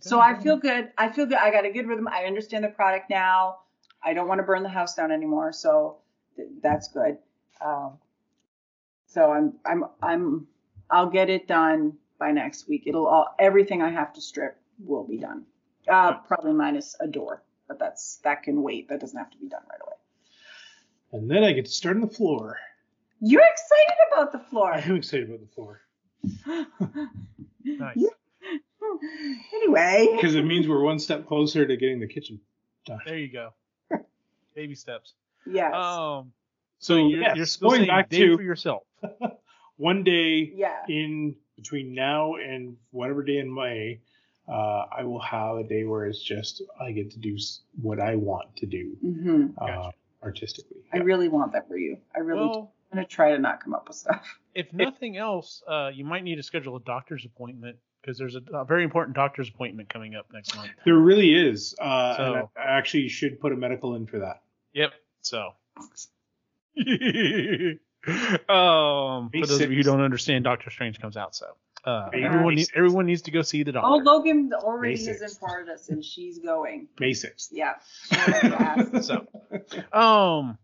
So 0.00 0.20
I 0.20 0.34
feel 0.40 0.56
good. 0.56 0.90
I 0.98 1.10
feel 1.10 1.26
good. 1.26 1.38
I 1.38 1.50
got 1.50 1.64
a 1.64 1.70
good 1.70 1.86
rhythm. 1.86 2.08
I 2.08 2.24
understand 2.24 2.64
the 2.64 2.68
product 2.68 3.08
now. 3.08 3.58
I 4.02 4.14
don't 4.14 4.28
want 4.28 4.38
to 4.38 4.44
burn 4.44 4.62
the 4.62 4.68
house 4.68 4.94
down 4.94 5.10
anymore. 5.10 5.52
So 5.52 5.98
th- 6.36 6.48
that's 6.62 6.88
good. 6.88 7.18
Um, 7.64 7.98
so 9.06 9.30
I'm, 9.32 9.54
I'm, 9.64 9.84
I'm, 10.02 10.46
I'll 10.90 11.10
get 11.10 11.30
it 11.30 11.48
done 11.48 11.94
by 12.18 12.32
next 12.32 12.68
week. 12.68 12.84
It'll 12.86 13.06
all, 13.06 13.34
everything 13.38 13.82
I 13.82 13.90
have 13.90 14.12
to 14.14 14.20
strip 14.20 14.56
will 14.84 15.06
be 15.06 15.18
done. 15.18 15.44
Uh, 15.88 16.14
probably 16.14 16.52
minus 16.52 16.96
a 17.00 17.06
door, 17.06 17.42
but 17.68 17.78
that's, 17.78 18.16
that 18.24 18.42
can 18.42 18.62
wait. 18.62 18.88
That 18.88 19.00
doesn't 19.00 19.18
have 19.18 19.30
to 19.30 19.38
be 19.38 19.48
done 19.48 19.62
right 19.70 19.80
away. 19.84 19.94
And 21.12 21.30
then 21.30 21.44
I 21.44 21.52
get 21.52 21.66
to 21.66 21.70
start 21.70 21.96
on 21.96 22.02
the 22.02 22.08
floor. 22.08 22.58
You're 23.20 23.42
excited 23.42 23.96
about 24.12 24.32
the 24.32 24.38
floor. 24.50 24.72
I 24.74 24.80
am 24.80 24.96
excited 24.96 25.28
about 25.28 25.40
the 25.40 25.46
floor 25.46 25.80
Nice. 27.64 27.96
anyway. 29.54 30.08
because 30.14 30.34
it 30.34 30.44
means 30.44 30.68
we're 30.68 30.82
one 30.82 30.98
step 30.98 31.26
closer 31.26 31.66
to 31.66 31.76
getting 31.76 32.00
the 32.00 32.06
kitchen 32.06 32.40
done. 32.84 33.00
There 33.04 33.18
you 33.18 33.32
go. 33.32 33.50
Baby 34.56 34.74
steps. 34.74 35.14
Yes. 35.46 35.72
Um. 35.72 36.32
So 36.78 36.94
So 36.94 36.96
you're, 36.96 37.20
yes, 37.20 37.36
you're 37.36 37.46
still 37.46 37.70
going 37.70 37.86
back 37.86 38.08
day 38.08 38.26
to 38.26 38.36
for 38.36 38.42
yourself. 38.42 38.82
one 39.76 40.02
day 40.02 40.50
yeah. 40.54 40.82
in 40.88 41.36
between 41.56 41.94
now 41.94 42.34
and 42.34 42.76
whatever 42.90 43.22
day 43.22 43.38
in 43.38 43.52
May, 43.52 44.00
uh, 44.48 44.84
I 44.96 45.04
will 45.04 45.20
have 45.20 45.56
a 45.58 45.64
day 45.64 45.84
where 45.84 46.06
it's 46.06 46.22
just 46.22 46.62
I 46.80 46.92
get 46.92 47.10
to 47.12 47.18
do 47.18 47.36
what 47.80 48.00
I 48.00 48.16
want 48.16 48.56
to 48.56 48.66
do 48.66 48.96
hmm 49.00 49.46
uh, 49.58 49.66
Gotcha. 49.66 49.96
artistically. 50.22 50.82
I 50.92 50.98
really 50.98 51.28
want 51.28 51.52
that 51.52 51.68
for 51.68 51.76
you. 51.76 51.98
I 52.14 52.20
really. 52.20 52.40
Well, 52.40 52.72
I'm 52.92 52.98
gonna 52.98 53.06
try 53.06 53.32
to 53.32 53.38
not 53.38 53.62
come 53.62 53.74
up 53.74 53.88
with 53.88 53.96
stuff. 53.96 54.24
if 54.54 54.72
nothing 54.72 55.16
else, 55.16 55.62
uh, 55.68 55.90
you 55.92 56.04
might 56.04 56.24
need 56.24 56.36
to 56.36 56.42
schedule 56.42 56.76
a 56.76 56.80
doctor's 56.80 57.24
appointment 57.24 57.76
because 58.00 58.16
there's 58.16 58.36
a, 58.36 58.42
a 58.54 58.64
very 58.64 58.84
important 58.84 59.16
doctor's 59.16 59.48
appointment 59.48 59.88
coming 59.88 60.14
up 60.14 60.26
next 60.32 60.54
month. 60.54 60.70
There 60.84 60.94
really 60.94 61.34
is, 61.34 61.74
uh, 61.80 61.84
and 61.84 62.36
I, 62.36 62.40
So- 62.40 62.50
I 62.56 62.78
actually 62.78 63.08
should 63.08 63.40
put 63.40 63.52
a 63.52 63.56
medical 63.56 63.96
in 63.96 64.06
for 64.06 64.20
that. 64.20 64.42
Yep. 64.76 64.92
So. 65.22 65.38
um, 68.52 69.30
for 69.30 69.46
those 69.46 69.62
of 69.62 69.70
you 69.70 69.78
who 69.78 69.82
don't 69.82 70.02
understand, 70.02 70.44
Doctor 70.44 70.70
Strange 70.70 71.00
comes 71.00 71.16
out. 71.16 71.34
So 71.34 71.46
uh, 71.86 72.10
everyone 72.12 72.56
need, 72.56 72.68
everyone 72.74 73.06
needs 73.06 73.22
to 73.22 73.30
go 73.30 73.40
see 73.40 73.62
the 73.62 73.72
doctor. 73.72 73.88
Oh, 73.88 73.96
Logan 73.96 74.50
already 74.52 74.98
has 75.06 75.18
Basics. 75.18 75.34
imparted 75.34 75.70
us, 75.70 75.88
and 75.88 76.04
she's 76.04 76.40
going. 76.40 76.88
Basics. 76.98 77.48
Yeah. 77.50 77.76
She 78.10 78.16
already 78.16 78.54
asked. 78.54 79.04
So, 79.04 79.26
um, 79.98 80.58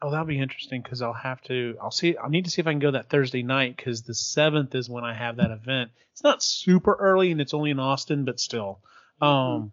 oh, 0.00 0.10
that'll 0.10 0.24
be 0.24 0.40
interesting 0.40 0.80
because 0.80 1.02
I'll 1.02 1.12
have 1.12 1.42
to. 1.42 1.76
I'll 1.82 1.90
see. 1.90 2.16
I'll 2.16 2.30
need 2.30 2.46
to 2.46 2.50
see 2.50 2.62
if 2.62 2.66
I 2.66 2.72
can 2.72 2.78
go 2.78 2.92
that 2.92 3.10
Thursday 3.10 3.42
night 3.42 3.76
because 3.76 4.04
the 4.04 4.14
seventh 4.14 4.74
is 4.74 4.88
when 4.88 5.04
I 5.04 5.12
have 5.12 5.36
that 5.36 5.50
event. 5.50 5.90
It's 6.12 6.24
not 6.24 6.42
super 6.42 6.94
early 6.94 7.30
and 7.30 7.42
it's 7.42 7.52
only 7.52 7.72
in 7.72 7.78
Austin, 7.78 8.24
but 8.24 8.40
still. 8.40 8.80
Um, 9.20 9.72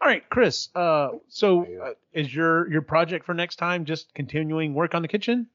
all 0.00 0.08
right, 0.08 0.28
Chris. 0.30 0.68
Uh, 0.74 1.10
so 1.28 1.64
uh, 1.64 1.92
is 2.12 2.34
your 2.34 2.70
your 2.70 2.82
project 2.82 3.24
for 3.26 3.34
next 3.34 3.56
time 3.56 3.84
just 3.84 4.14
continuing 4.14 4.74
work 4.74 4.94
on 4.94 5.02
the 5.02 5.08
kitchen? 5.08 5.48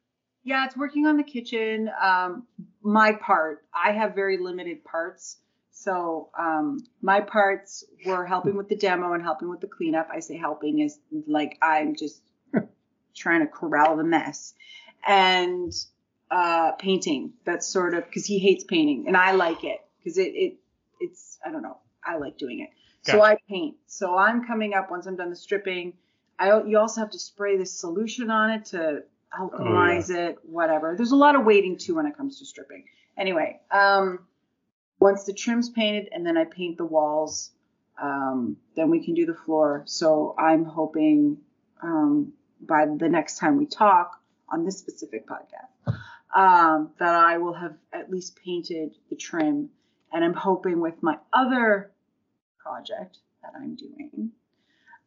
Yeah, 0.43 0.65
it's 0.65 0.75
working 0.75 1.05
on 1.05 1.17
the 1.17 1.23
kitchen. 1.23 1.89
Um, 2.01 2.45
my 2.81 3.13
part, 3.13 3.65
I 3.73 3.91
have 3.93 4.13
very 4.13 4.37
limited 4.37 4.83
parts. 4.83 5.37
So 5.71 6.29
um, 6.37 6.79
my 7.01 7.21
parts 7.21 7.83
were 8.05 8.25
helping 8.25 8.55
with 8.55 8.67
the 8.67 8.75
demo 8.75 9.13
and 9.13 9.23
helping 9.23 9.49
with 9.49 9.61
the 9.61 9.67
cleanup. 9.67 10.09
I 10.11 10.19
say 10.19 10.37
helping 10.37 10.79
is 10.79 10.99
like 11.27 11.57
I'm 11.61 11.95
just 11.95 12.21
trying 13.15 13.41
to 13.41 13.47
corral 13.47 13.95
the 13.95 14.03
mess. 14.03 14.53
And 15.07 15.73
uh, 16.29 16.73
painting, 16.73 17.33
that's 17.45 17.67
sort 17.67 17.93
of 17.93 18.05
because 18.05 18.25
he 18.25 18.39
hates 18.39 18.63
painting 18.63 19.05
and 19.07 19.15
I 19.15 19.33
like 19.33 19.63
it 19.63 19.79
because 19.99 20.17
it, 20.17 20.31
it 20.33 20.57
it's 20.99 21.37
I 21.45 21.51
don't 21.51 21.61
know 21.61 21.77
I 22.05 22.17
like 22.17 22.37
doing 22.37 22.59
it. 22.59 22.69
So. 23.05 23.21
I 23.21 23.37
paint. 23.49 23.75
So 23.85 24.17
I'm 24.17 24.45
coming 24.45 24.73
up 24.73 24.89
once 24.89 25.05
I'm 25.05 25.15
done 25.15 25.29
the 25.29 25.35
stripping. 25.35 25.93
I 26.39 26.61
you 26.63 26.79
also 26.79 27.01
have 27.01 27.11
to 27.11 27.19
spray 27.19 27.57
this 27.57 27.79
solution 27.79 28.31
on 28.31 28.51
it 28.51 28.65
to 28.65 29.03
alkalize 29.37 30.09
it, 30.09 30.37
whatever. 30.43 30.93
There's 30.95 31.11
a 31.11 31.15
lot 31.15 31.35
of 31.35 31.45
waiting 31.45 31.77
too 31.77 31.95
when 31.95 32.05
it 32.05 32.15
comes 32.15 32.39
to 32.39 32.45
stripping. 32.45 32.85
Anyway, 33.17 33.59
um, 33.71 34.19
once 34.99 35.23
the 35.25 35.33
trim's 35.33 35.69
painted 35.69 36.09
and 36.11 36.25
then 36.25 36.37
I 36.37 36.45
paint 36.45 36.77
the 36.77 36.85
walls, 36.85 37.51
um, 38.01 38.57
then 38.75 38.89
we 38.89 39.03
can 39.03 39.13
do 39.13 39.25
the 39.25 39.33
floor. 39.33 39.83
So 39.85 40.35
I'm 40.37 40.65
hoping 40.65 41.37
um, 41.81 42.33
by 42.61 42.85
the 42.85 43.09
next 43.09 43.37
time 43.37 43.57
we 43.57 43.65
talk 43.65 44.19
on 44.51 44.65
this 44.65 44.77
specific 44.77 45.27
podcast 45.27 45.97
um, 46.35 46.91
that 46.99 47.15
I 47.15 47.37
will 47.37 47.53
have 47.53 47.75
at 47.91 48.09
least 48.09 48.39
painted 48.43 48.95
the 49.09 49.15
trim. 49.15 49.69
And 50.11 50.23
I'm 50.23 50.33
hoping 50.33 50.79
with 50.79 51.01
my 51.01 51.17
other 51.31 51.91
project 52.63 53.19
that 53.41 53.51
I'm 53.55 53.75
doing 53.75 54.31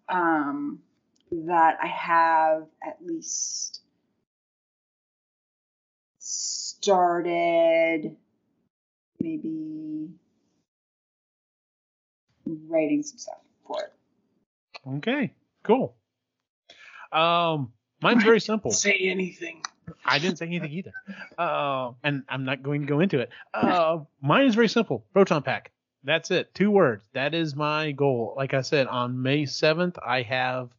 um, 0.08 0.80
that 1.32 1.78
I 1.82 1.86
have 1.86 2.66
at 2.86 2.98
least 3.04 3.80
started 6.18 8.16
maybe 9.20 10.08
writing 12.46 13.02
some 13.02 13.18
stuff 13.18 13.38
for 13.66 13.82
it. 13.82 13.92
Okay, 14.98 15.34
cool. 15.62 15.96
Um, 17.12 17.72
mine's 18.00 18.22
very 18.22 18.40
simple. 18.52 18.70
Say 18.70 18.98
anything. 19.04 19.62
I 20.04 20.18
didn't 20.18 20.38
say 20.38 20.46
anything 20.46 20.72
either. 20.72 20.92
Uh, 21.38 21.92
and 22.02 22.24
I'm 22.28 22.44
not 22.44 22.62
going 22.62 22.82
to 22.82 22.86
go 22.86 23.00
into 23.00 23.20
it. 23.20 23.30
Uh, 23.54 23.98
mine 24.20 24.46
is 24.46 24.54
very 24.54 24.68
simple. 24.68 25.04
Proton 25.12 25.42
pack. 25.42 25.70
That's 26.04 26.30
it. 26.30 26.54
Two 26.54 26.70
words. 26.70 27.04
That 27.14 27.34
is 27.34 27.56
my 27.56 27.92
goal. 27.92 28.34
Like 28.36 28.54
I 28.54 28.60
said, 28.60 28.86
on 28.86 29.22
May 29.22 29.42
7th, 29.44 29.96
I 30.04 30.22
have, 30.22 30.70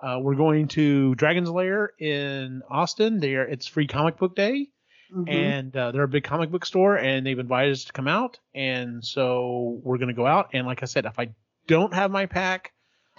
uh, 0.00 0.18
we're 0.20 0.36
going 0.36 0.68
to 0.68 1.14
Dragon's 1.16 1.50
Lair 1.50 1.90
in 1.98 2.62
Austin. 2.70 3.18
There, 3.20 3.42
it's 3.44 3.66
free 3.66 3.86
comic 3.88 4.16
book 4.18 4.36
day. 4.36 4.68
Mhm. 5.12 5.28
And 5.32 5.76
uh, 5.76 5.90
they're 5.90 6.02
a 6.02 6.08
big 6.08 6.24
comic 6.24 6.50
book 6.50 6.66
store, 6.66 6.96
and 6.96 7.26
they've 7.26 7.38
invited 7.38 7.72
us 7.72 7.84
to 7.84 7.92
come 7.92 8.06
out. 8.08 8.38
And 8.54 9.02
so 9.04 9.80
we're 9.82 9.96
going 9.96 10.08
to 10.08 10.14
go 10.14 10.26
out. 10.26 10.50
And 10.52 10.66
like 10.66 10.82
I 10.82 10.86
said, 10.86 11.06
if 11.06 11.18
I 11.18 11.30
don't 11.66 11.94
have 11.94 12.10
my 12.10 12.26
pack 12.26 12.72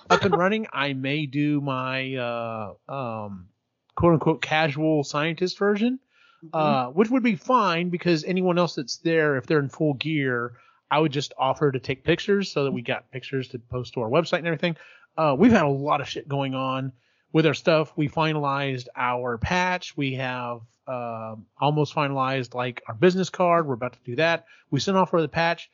up 0.10 0.24
and 0.24 0.34
running, 0.38 0.68
I 0.72 0.94
may 0.94 1.26
do 1.26 1.60
my 1.62 2.16
uh, 2.16 2.74
um, 2.88 3.48
quote 3.96 4.14
unquote 4.14 4.42
casual 4.42 5.04
scientist 5.04 5.58
version, 5.58 6.00
Mhm. 6.46 6.50
uh, 6.54 6.92
which 6.92 7.10
would 7.10 7.24
be 7.24 7.36
fine 7.36 7.90
because 7.90 8.24
anyone 8.24 8.58
else 8.60 8.76
that's 8.76 8.98
there, 8.98 9.36
if 9.38 9.46
they're 9.48 9.60
in 9.60 9.68
full 9.70 9.96
gear, 9.96 10.54
I 10.92 11.00
would 11.00 11.12
just 11.12 11.34
offer 11.38 11.72
to 11.72 11.80
take 11.80 12.04
pictures 12.04 12.52
so 12.52 12.64
that 12.64 12.72
we 12.72 12.82
got 12.82 13.12
pictures 13.12 13.50
to 13.50 13.60
post 13.60 13.94
to 13.94 14.02
our 14.02 14.10
website 14.10 14.40
and 14.40 14.48
everything. 14.48 14.76
Uh, 15.18 15.36
we've 15.38 15.52
had 15.52 15.64
a 15.64 15.70
lot 15.70 16.02
of 16.02 16.08
shit 16.08 16.28
going 16.28 16.56
on 16.56 16.94
with 17.32 17.46
our 17.46 17.54
stuff. 17.54 17.94
We 17.96 18.10
finalized 18.10 18.88
our 18.96 19.38
patch. 19.38 19.96
We 19.98 20.14
have 20.16 20.62
um 20.88 21.46
almost 21.60 21.94
finalized 21.94 22.56
like 22.56 22.82
our 22.88 22.96
business 22.96 23.30
card. 23.30 23.68
We're 23.68 23.76
about 23.76 23.94
to 23.94 24.00
do 24.04 24.16
that. 24.16 24.46
We 24.72 24.80
sent 24.80 24.98
off 24.98 25.12
for 25.12 25.22
the 25.22 25.28
patch. 25.28 25.70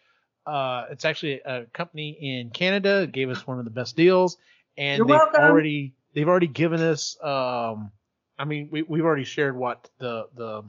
Uh, 0.46 0.86
it's 0.92 1.06
actually 1.06 1.40
a 1.46 1.66
company 1.74 2.18
in 2.22 2.50
Canada 2.50 3.08
gave 3.08 3.30
us 3.30 3.48
one 3.48 3.58
of 3.58 3.66
the 3.66 3.72
best 3.72 3.96
deals, 3.96 4.38
and 4.78 4.98
You're 5.00 5.08
they've 5.08 5.16
welcome. 5.16 5.42
already 5.42 5.94
they've 6.14 6.28
already 6.28 6.48
given 6.48 6.82
us. 6.82 7.18
Um, 7.24 7.92
I 8.38 8.44
mean, 8.46 8.68
we 8.72 8.82
we've 8.84 9.06
already 9.06 9.24
shared 9.24 9.56
what 9.56 9.90
the 10.00 10.28
the 10.36 10.64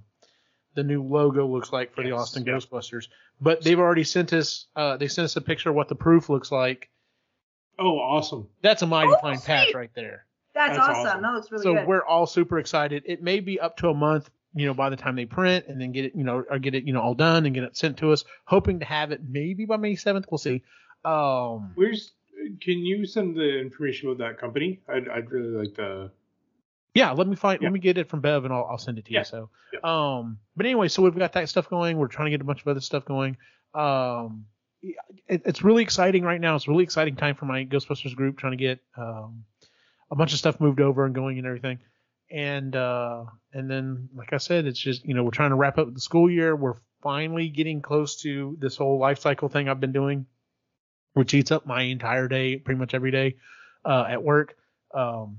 the 0.77 0.85
new 0.85 1.03
logo 1.03 1.45
looks 1.47 1.72
like 1.72 1.93
for 1.95 2.05
the 2.05 2.12
Austin 2.12 2.45
yeah. 2.47 2.53
Ghostbusters, 2.55 3.09
but 3.41 3.62
they've 3.62 3.79
already 3.81 4.05
sent 4.05 4.33
us. 4.33 4.66
Uh, 4.77 4.97
they 4.97 5.09
sent 5.09 5.24
us 5.24 5.35
a 5.35 5.41
picture 5.41 5.70
of 5.70 5.74
what 5.74 5.89
the 5.89 5.97
proof 5.97 6.29
looks 6.29 6.53
like. 6.53 6.89
Oh, 7.79 7.99
awesome. 7.99 8.49
That's 8.62 8.83
a 8.83 8.87
mighty 8.87 9.12
Oh, 9.12 9.18
fine 9.20 9.41
patch 9.41 9.74
right 9.74 9.91
there. 9.95 10.24
That's, 10.55 10.77
That's 10.77 10.89
awesome. 10.89 11.07
awesome. 11.07 11.22
That 11.22 11.33
looks 11.35 11.51
really 11.51 11.62
so 11.64 11.74
good. 11.74 11.83
So 11.83 11.87
we're 11.87 12.05
all 12.05 12.27
super 12.27 12.59
excited. 12.59 13.03
It 13.07 13.22
may 13.22 13.41
be 13.41 13.61
up 13.61 13.77
to 13.79 13.89
a 13.89 13.95
month, 13.95 14.31
you 14.55 14.64
know, 14.66 14.72
by 14.72 14.89
the 14.89 14.97
time 14.97 15.16
they 15.16 15.27
print 15.27 15.66
and 15.68 15.79
then 15.81 15.93
get 15.93 16.07
it, 16.07 16.12
you 16.14 16.24
know, 16.24 16.45
or 16.49 16.59
get 16.59 16.74
it, 16.74 16.85
you 16.85 16.95
know, 16.95 17.01
all 17.03 17.14
done 17.14 17.45
and 17.45 17.55
get 17.55 17.64
it 17.64 17.77
sent 17.77 17.99
to 17.99 18.12
us. 18.12 18.24
Hoping 18.47 18.79
to 18.79 18.87
have 18.87 19.12
it 19.12 19.20
maybe 19.29 19.66
by 19.66 19.77
May 19.77 19.97
seventh. 19.97 20.27
We'll 20.31 20.39
see. 20.39 20.62
Um, 21.05 21.72
Where's? 21.74 22.12
Can 22.61 22.79
you 22.79 23.05
send 23.07 23.37
the 23.37 23.59
information 23.59 24.09
about 24.09 24.18
that 24.18 24.39
company? 24.41 24.81
I'd, 24.89 25.09
I'd 25.09 25.31
really 25.31 25.66
like 25.66 25.74
to. 25.77 26.11
Yeah, 26.97 27.13
let 27.13 27.27
me 27.29 27.37
find, 27.37 27.61
Yeah. 27.61 27.67
let 27.69 27.73
me 27.73 27.79
get 27.81 27.99
it 27.99 28.09
from 28.09 28.21
Bev 28.21 28.45
and 28.45 28.53
I'll, 28.53 28.67
I'll 28.71 28.79
send 28.79 28.99
it 28.99 29.05
to 29.07 29.13
Yeah. 29.13 29.21
you. 29.21 29.25
So, 29.25 29.51
Yeah. 29.73 29.81
um, 29.85 30.39
but 30.57 30.67
anyway, 30.67 30.89
so 30.89 31.03
we've 31.03 31.17
got 31.17 31.35
that 31.35 31.49
stuff 31.49 31.69
going. 31.69 31.99
We're 31.99 32.09
trying 32.09 32.27
to 32.27 32.31
get 32.31 32.41
a 32.41 32.45
bunch 32.45 32.63
of 32.63 32.69
other 32.69 32.81
stuff 32.81 33.05
going. 33.05 33.37
Um, 33.75 34.47
it, 34.83 35.43
it's 35.45 35.63
really 35.63 35.83
exciting 35.83 36.23
right 36.25 36.41
now. 36.41 36.57
It's 36.57 36.67
a 36.67 36.71
really 36.71 36.85
exciting 36.85 37.17
time 37.17 37.35
for 37.35 37.45
my 37.45 37.65
Ghostbusters 37.65 38.15
group 38.15 38.39
trying 38.39 38.53
to 38.53 38.57
get 38.57 38.81
um, 38.97 39.45
a 40.11 40.17
bunch 40.17 40.33
of 40.33 40.39
stuff 40.39 40.61
moved 40.61 40.81
over 40.81 41.05
and 41.05 41.15
going 41.15 41.39
and 41.39 41.47
everything. 41.47 41.79
And 42.31 42.75
uh, 42.75 43.25
and 43.53 43.71
then, 43.71 44.09
like 44.15 44.33
I 44.33 44.39
said, 44.39 44.67
it's 44.67 44.79
just 44.81 45.05
you 45.05 45.15
know 45.15 45.23
we're 45.23 45.31
trying 45.31 45.51
to 45.51 45.57
wrap 45.57 45.79
up 45.79 45.93
the 45.95 46.01
school 46.01 46.29
year. 46.29 46.57
We're 46.57 46.75
finally 47.03 47.49
getting 47.49 47.83
close 47.83 48.21
to 48.23 48.57
this 48.59 48.77
whole 48.77 48.99
life 48.99 49.21
cycle 49.21 49.49
thing 49.49 49.69
I've 49.69 49.79
been 49.81 49.93
doing, 49.93 50.27
which 51.15 51.35
eats 51.35 51.53
up 51.53 51.67
my 51.67 51.83
entire 51.83 52.27
day, 52.27 52.57
pretty 52.57 52.79
much 52.81 52.95
every 52.95 53.13
day 53.13 53.37
uh, 53.85 54.07
at 54.09 54.23
work. 54.23 54.57
Um, 54.93 55.39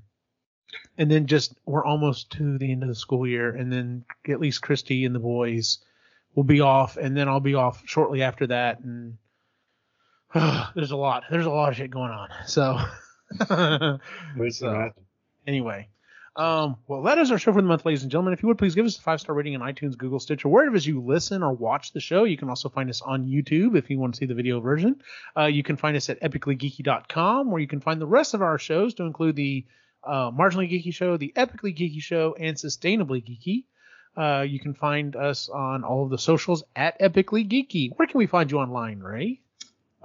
and 0.97 1.09
then 1.09 1.25
just 1.27 1.53
we're 1.65 1.85
almost 1.85 2.31
to 2.33 2.57
the 2.57 2.71
end 2.71 2.83
of 2.83 2.89
the 2.89 2.95
school 2.95 3.27
year, 3.27 3.55
and 3.55 3.71
then 3.71 4.03
at 4.27 4.39
least 4.39 4.61
Christy 4.61 5.05
and 5.05 5.13
the 5.15 5.19
boys 5.19 5.79
will 6.35 6.43
be 6.43 6.61
off, 6.61 6.97
and 6.97 7.15
then 7.15 7.27
I'll 7.27 7.39
be 7.39 7.55
off 7.55 7.83
shortly 7.85 8.21
after 8.21 8.47
that, 8.47 8.79
and 8.81 9.17
there's 10.75 10.91
a 10.91 10.97
lot. 10.97 11.23
There's 11.29 11.45
a 11.45 11.49
lot 11.51 11.69
of 11.69 11.75
shit 11.75 11.91
going 11.91 12.11
on. 12.11 12.29
So, 12.45 12.79
So- 14.49 14.91
anyway. 15.45 15.87
Um, 16.35 16.77
well, 16.87 17.01
that 17.01 17.17
is 17.17 17.31
our 17.31 17.39
show 17.39 17.51
for 17.51 17.63
the 17.63 17.67
month, 17.67 17.83
ladies 17.83 18.03
and 18.03 18.11
gentlemen. 18.11 18.31
If 18.31 18.43
you 18.43 18.47
would 18.47 18.59
please 18.59 18.75
give 18.75 18.85
us 18.85 18.95
a 18.95 19.01
five 19.01 19.19
star 19.19 19.33
rating 19.33 19.55
on 19.55 19.61
iTunes, 19.73 19.97
Google, 19.97 20.19
Stitcher, 20.19 20.47
wherever 20.47 20.71
it 20.71 20.77
is 20.77 20.85
you 20.85 21.01
listen 21.01 21.41
or 21.41 21.51
watch 21.51 21.93
the 21.93 21.99
show. 21.99 22.25
You 22.25 22.37
can 22.37 22.47
also 22.47 22.69
find 22.69 22.91
us 22.91 23.01
on 23.01 23.25
YouTube 23.25 23.75
if 23.75 23.89
you 23.89 23.97
want 23.97 24.13
to 24.13 24.19
see 24.19 24.27
the 24.27 24.35
video 24.35 24.59
version. 24.59 25.01
Uh, 25.35 25.45
you 25.45 25.63
can 25.63 25.77
find 25.77 25.97
us 25.97 26.11
at 26.11 26.21
epicallygeeky.com, 26.21 27.49
where 27.49 27.59
you 27.59 27.67
can 27.67 27.79
find 27.79 27.99
the 27.99 28.05
rest 28.05 28.35
of 28.35 28.43
our 28.43 28.59
shows 28.59 28.93
to 28.95 29.03
include 29.03 29.35
the 29.35 29.65
uh, 30.03 30.31
Marginally 30.31 30.71
Geeky 30.71 30.93
Show, 30.93 31.17
the 31.17 31.33
Epically 31.35 31.75
Geeky 31.75 32.01
Show, 32.01 32.35
and 32.39 32.55
Sustainably 32.55 33.23
Geeky. 33.23 33.65
Uh, 34.15 34.41
you 34.41 34.59
can 34.59 34.73
find 34.73 35.15
us 35.15 35.47
on 35.49 35.83
all 35.83 36.03
of 36.03 36.09
the 36.09 36.17
socials 36.17 36.63
at 36.75 36.99
Epically 36.99 37.47
Geeky. 37.47 37.91
Where 37.95 38.07
can 38.07 38.17
we 38.17 38.25
find 38.27 38.49
you 38.49 38.57
online, 38.57 38.99
Ray? 38.99 39.41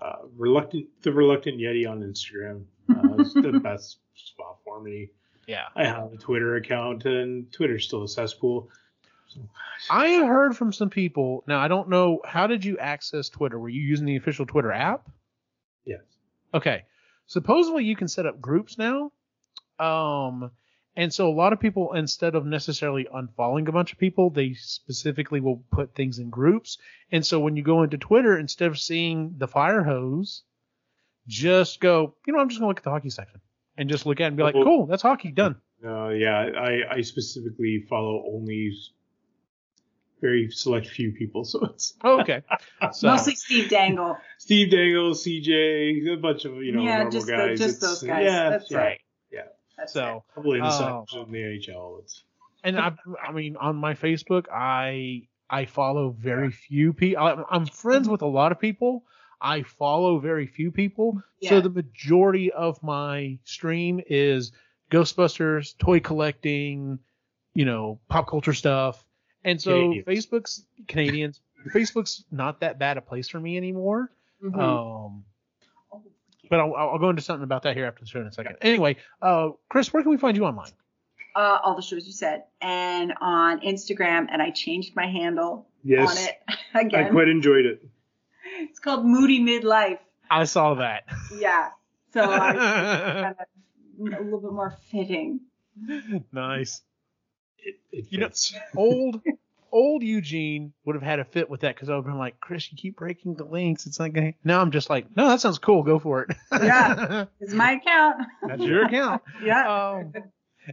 Uh, 0.01 0.17
reluctant, 0.37 0.87
the 1.03 1.13
reluctant 1.13 1.59
Yeti 1.59 1.89
on 1.89 2.01
Instagram. 2.01 2.65
Uh, 2.91 3.23
it's 3.23 3.35
the 3.35 3.59
best 3.63 3.99
spot 4.15 4.59
for 4.65 4.81
me. 4.83 5.11
Yeah. 5.47 5.65
I 5.75 5.85
have 5.85 6.13
a 6.13 6.17
Twitter 6.17 6.57
account, 6.57 7.05
and 7.05 7.51
Twitter's 7.53 7.85
still 7.87 8.03
a 8.03 8.09
cesspool. 8.09 8.69
I 9.91 10.09
have 10.09 10.27
heard 10.27 10.57
from 10.57 10.73
some 10.73 10.91
people. 10.91 11.43
Now, 11.47 11.59
I 11.59 11.69
don't 11.69 11.89
know. 11.89 12.21
How 12.25 12.47
did 12.47 12.65
you 12.65 12.79
access 12.79 13.29
Twitter? 13.29 13.59
Were 13.59 13.69
you 13.69 13.81
using 13.81 14.07
the 14.07 14.17
official 14.17 14.45
Twitter 14.47 14.73
app? 14.73 15.09
yes. 15.87 16.01
Okay. 16.53 16.85
Supposedly 17.27 17.85
you 17.85 17.97
can 17.97 18.09
set 18.09 18.27
up 18.27 18.41
groups 18.41 18.77
now. 18.77 19.11
Um, 19.83 20.51
and 20.95 21.13
so 21.13 21.29
a 21.29 21.33
lot 21.33 21.53
of 21.53 21.61
people, 21.61 21.95
instead 21.95 22.35
of 22.35 22.45
necessarily 22.45 23.07
unfollowing 23.15 23.67
a 23.69 23.73
bunch 23.73 23.93
of 23.93 23.99
people, 23.99 24.29
they 24.31 24.53
specifically 24.55 25.41
will 25.41 25.65
put 25.71 25.95
things 25.95 26.19
in 26.19 26.29
groups. 26.31 26.79
And 27.11 27.25
so 27.25 27.41
when 27.41 27.57
you 27.57 27.63
go 27.63 27.83
into 27.83 27.97
Twitter, 27.99 28.39
instead 28.39 28.69
of 28.69 28.79
seeing 28.79 29.35
the 29.39 29.49
fire 29.49 29.83
hose, 29.83 30.43
just 31.27 31.81
go, 31.81 32.15
you 32.27 32.33
know, 32.33 32.41
I'm 32.41 32.49
just 32.49 32.61
going 32.61 32.67
to 32.67 32.71
look 32.71 32.79
at 32.79 32.85
the 32.85 32.91
hockey 32.91 33.11
section 33.11 33.41
and 33.79 33.89
just 33.89 34.05
look 34.05 34.21
at 34.21 34.25
it 34.25 34.27
and 34.29 34.37
be 34.37 34.43
like, 34.43 34.55
cool, 34.55 34.87
that's 34.87 35.03
hockey 35.03 35.31
done. 35.31 35.57
Uh, 35.85 36.09
yeah, 36.11 36.37
I, 36.59 36.97
I 36.97 37.01
specifically 37.01 37.85
follow 37.89 38.25
only 38.33 38.73
very 40.21 40.49
select 40.51 40.87
few 40.89 41.13
people. 41.13 41.45
So 41.53 41.65
it's 41.65 41.95
Oh, 42.05 42.21
okay. 42.21 42.43
So, 42.93 43.09
Mostly 43.09 43.35
Steve 43.35 43.69
Dangle. 43.71 44.17
Steve 44.39 44.71
Dangle, 44.71 45.13
CJ, 45.15 46.13
a 46.13 46.17
bunch 46.17 46.45
of 46.45 46.57
you 46.63 46.73
know 46.73 46.83
Yeah, 46.83 46.95
normal 47.05 47.13
just 47.13 47.27
the- 47.27 47.55
just 47.57 47.63
It's- 47.63 47.79
those 47.81 48.03
guys. 48.03 48.25
Yeah, 48.25 48.51
That's 48.51 48.71
yeah. 48.71 48.79
right. 48.79 49.01
Yeah. 49.77 49.83
That's 49.83 49.93
so, 49.93 50.25
A 50.31 50.35
couple 50.35 50.55
of 50.55 50.61
Oh. 50.61 50.65
insiders 50.67 51.27
in 51.27 51.33
the 51.33 51.39
NHL. 51.43 51.99
It's 52.01 52.25
and 52.65 52.79
I, 52.79 52.93
I 53.27 53.33
mean, 53.33 53.57
on 53.57 53.77
my 53.77 53.95
Facebook, 53.95 54.47
I 54.53 55.29
I 55.51 55.67
follow 55.67 56.11
very 56.11 56.51
few 56.51 56.93
people. 56.93 57.45
I'm 57.51 57.67
friends 57.67 58.09
with 58.09 58.23
a 58.23 58.27
lot 58.27 58.53
of 58.53 58.61
people. 58.61 59.05
I 59.41 59.63
follow 59.63 60.19
very 60.21 60.47
few 60.47 60.71
people. 60.71 61.21
So 61.43 61.61
the 61.61 61.69
majority 61.69 62.53
of 62.53 62.81
my 62.83 63.39
stream 63.45 64.01
is 64.07 64.53
Ghostbusters, 64.91 65.77
toy 65.79 66.01
collecting, 66.01 66.99
you 67.55 67.65
know, 67.65 67.99
pop 68.09 68.29
culture 68.29 68.53
stuff. 68.55 69.05
And 69.45 69.61
so 69.61 69.73
Canadians. 69.73 70.07
Facebook's 70.07 70.67
Canadians. 70.87 71.41
Facebook's 71.75 72.25
not 72.31 72.61
that 72.61 72.79
bad 72.79 72.97
a 72.97 73.01
place 73.01 73.29
for 73.29 73.41
me 73.41 73.57
anymore. 73.57 74.11
Mhm. 74.43 74.59
Um, 74.59 75.25
but 76.53 76.61
I'll, 76.61 76.75
I'll 76.77 76.99
go 76.99 77.09
into 77.09 77.23
something 77.23 77.45
about 77.45 77.63
that 77.63 77.75
here 77.75 77.87
after 77.87 78.01
the 78.05 78.07
show 78.07 78.21
in 78.21 78.27
a 78.27 78.33
second. 78.33 78.57
Anyway, 78.61 78.97
uh, 79.23 79.49
Chris, 79.71 79.91
where 79.91 80.03
can 80.03 80.11
we 80.13 80.19
find 80.19 80.37
you 80.37 80.45
online? 80.45 80.71
uh, 81.35 81.59
all 81.65 81.75
the 81.75 81.81
shows 81.81 82.07
you 82.07 82.13
said, 82.13 82.43
and 82.61 83.15
on 83.23 83.61
Instagram, 83.61 84.27
and 84.31 84.43
I 84.43 84.51
changed 84.51 84.95
my 84.95 85.07
handle 85.07 85.67
yes. 85.83 86.11
on 86.11 86.23
it 86.29 86.59
again. 86.87 87.07
I 87.07 87.09
quite 87.09 87.29
enjoyed 87.29 87.65
it. 87.65 87.83
It's 88.59 88.79
called 88.79 89.07
Moody 89.07 89.41
Midlife. 89.41 89.99
I 90.31 90.45
saw 90.45 90.75
that. 90.75 91.05
Yeah. 91.39 91.71
So 92.13 92.21
I 92.21 92.53
kind 94.03 94.11
of 94.11 94.21
a 94.21 94.25
little 94.25 94.41
bit 94.43 94.53
more 94.53 94.77
fitting. 94.91 95.41
nice. 96.33 96.83
It, 97.59 97.77
it 97.91 98.07
You 98.11 98.19
know- 98.19 98.27
fits. 98.27 98.55
Old, 98.77 99.23
old 99.73 100.03
Eugene 100.03 100.73
would 100.85 100.95
have 100.95 101.03
had 101.03 101.19
a 101.19 101.25
fit 101.25 101.49
with 101.51 101.63
that 101.63 101.75
because 101.75 101.89
I 101.89 101.95
would 101.95 102.05
have 102.05 102.07
been 102.07 102.19
like, 102.19 102.39
Chris, 102.41 102.71
you 102.71 102.77
keep 102.77 102.97
breaking 102.97 103.35
the 103.35 103.45
links. 103.45 103.87
It's 103.87 103.99
gonna. 103.99 104.33
Now 104.45 104.61
I'm 104.61 104.71
just 104.71 104.91
like, 104.91 105.07
no, 105.17 105.29
that 105.29 105.41
sounds 105.41 105.59
cool. 105.59 105.83
Go 105.83 105.99
for 105.99 106.23
it. 106.23 106.37
Yeah. 106.53 107.25
It's 107.41 107.55
my 107.55 107.73
account. 107.73 108.17
That's 108.47 108.63
your 108.63 108.85
account. 108.85 109.23
yeah. 109.45 109.91
Um, 109.91 110.13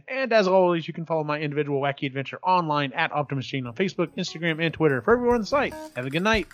and 0.06 0.32
as 0.32 0.46
always, 0.46 0.86
you 0.86 0.94
can 0.94 1.04
follow 1.04 1.24
my 1.24 1.40
individual 1.40 1.80
wacky 1.80 2.06
adventure 2.06 2.38
online 2.42 2.92
at 2.92 3.10
Optimus 3.12 3.46
Gene 3.46 3.66
on 3.66 3.74
Facebook, 3.74 4.14
Instagram, 4.16 4.64
and 4.64 4.72
Twitter. 4.72 5.02
For 5.02 5.14
everyone 5.14 5.36
on 5.36 5.40
the 5.40 5.46
site, 5.46 5.74
have 5.96 6.06
a 6.06 6.10
good 6.10 6.22
night. 6.22 6.46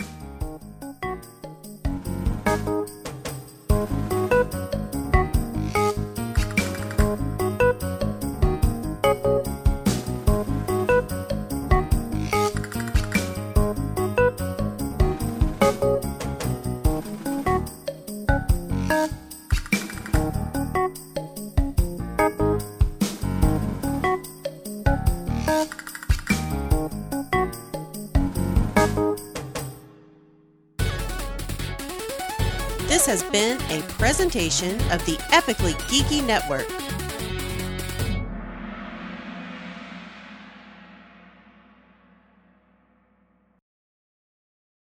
Presentation 34.17 34.81
of 34.93 35.05
the 35.05 35.15
Epically 35.29 35.75
Geeky 35.91 36.25
Network. 36.25 36.67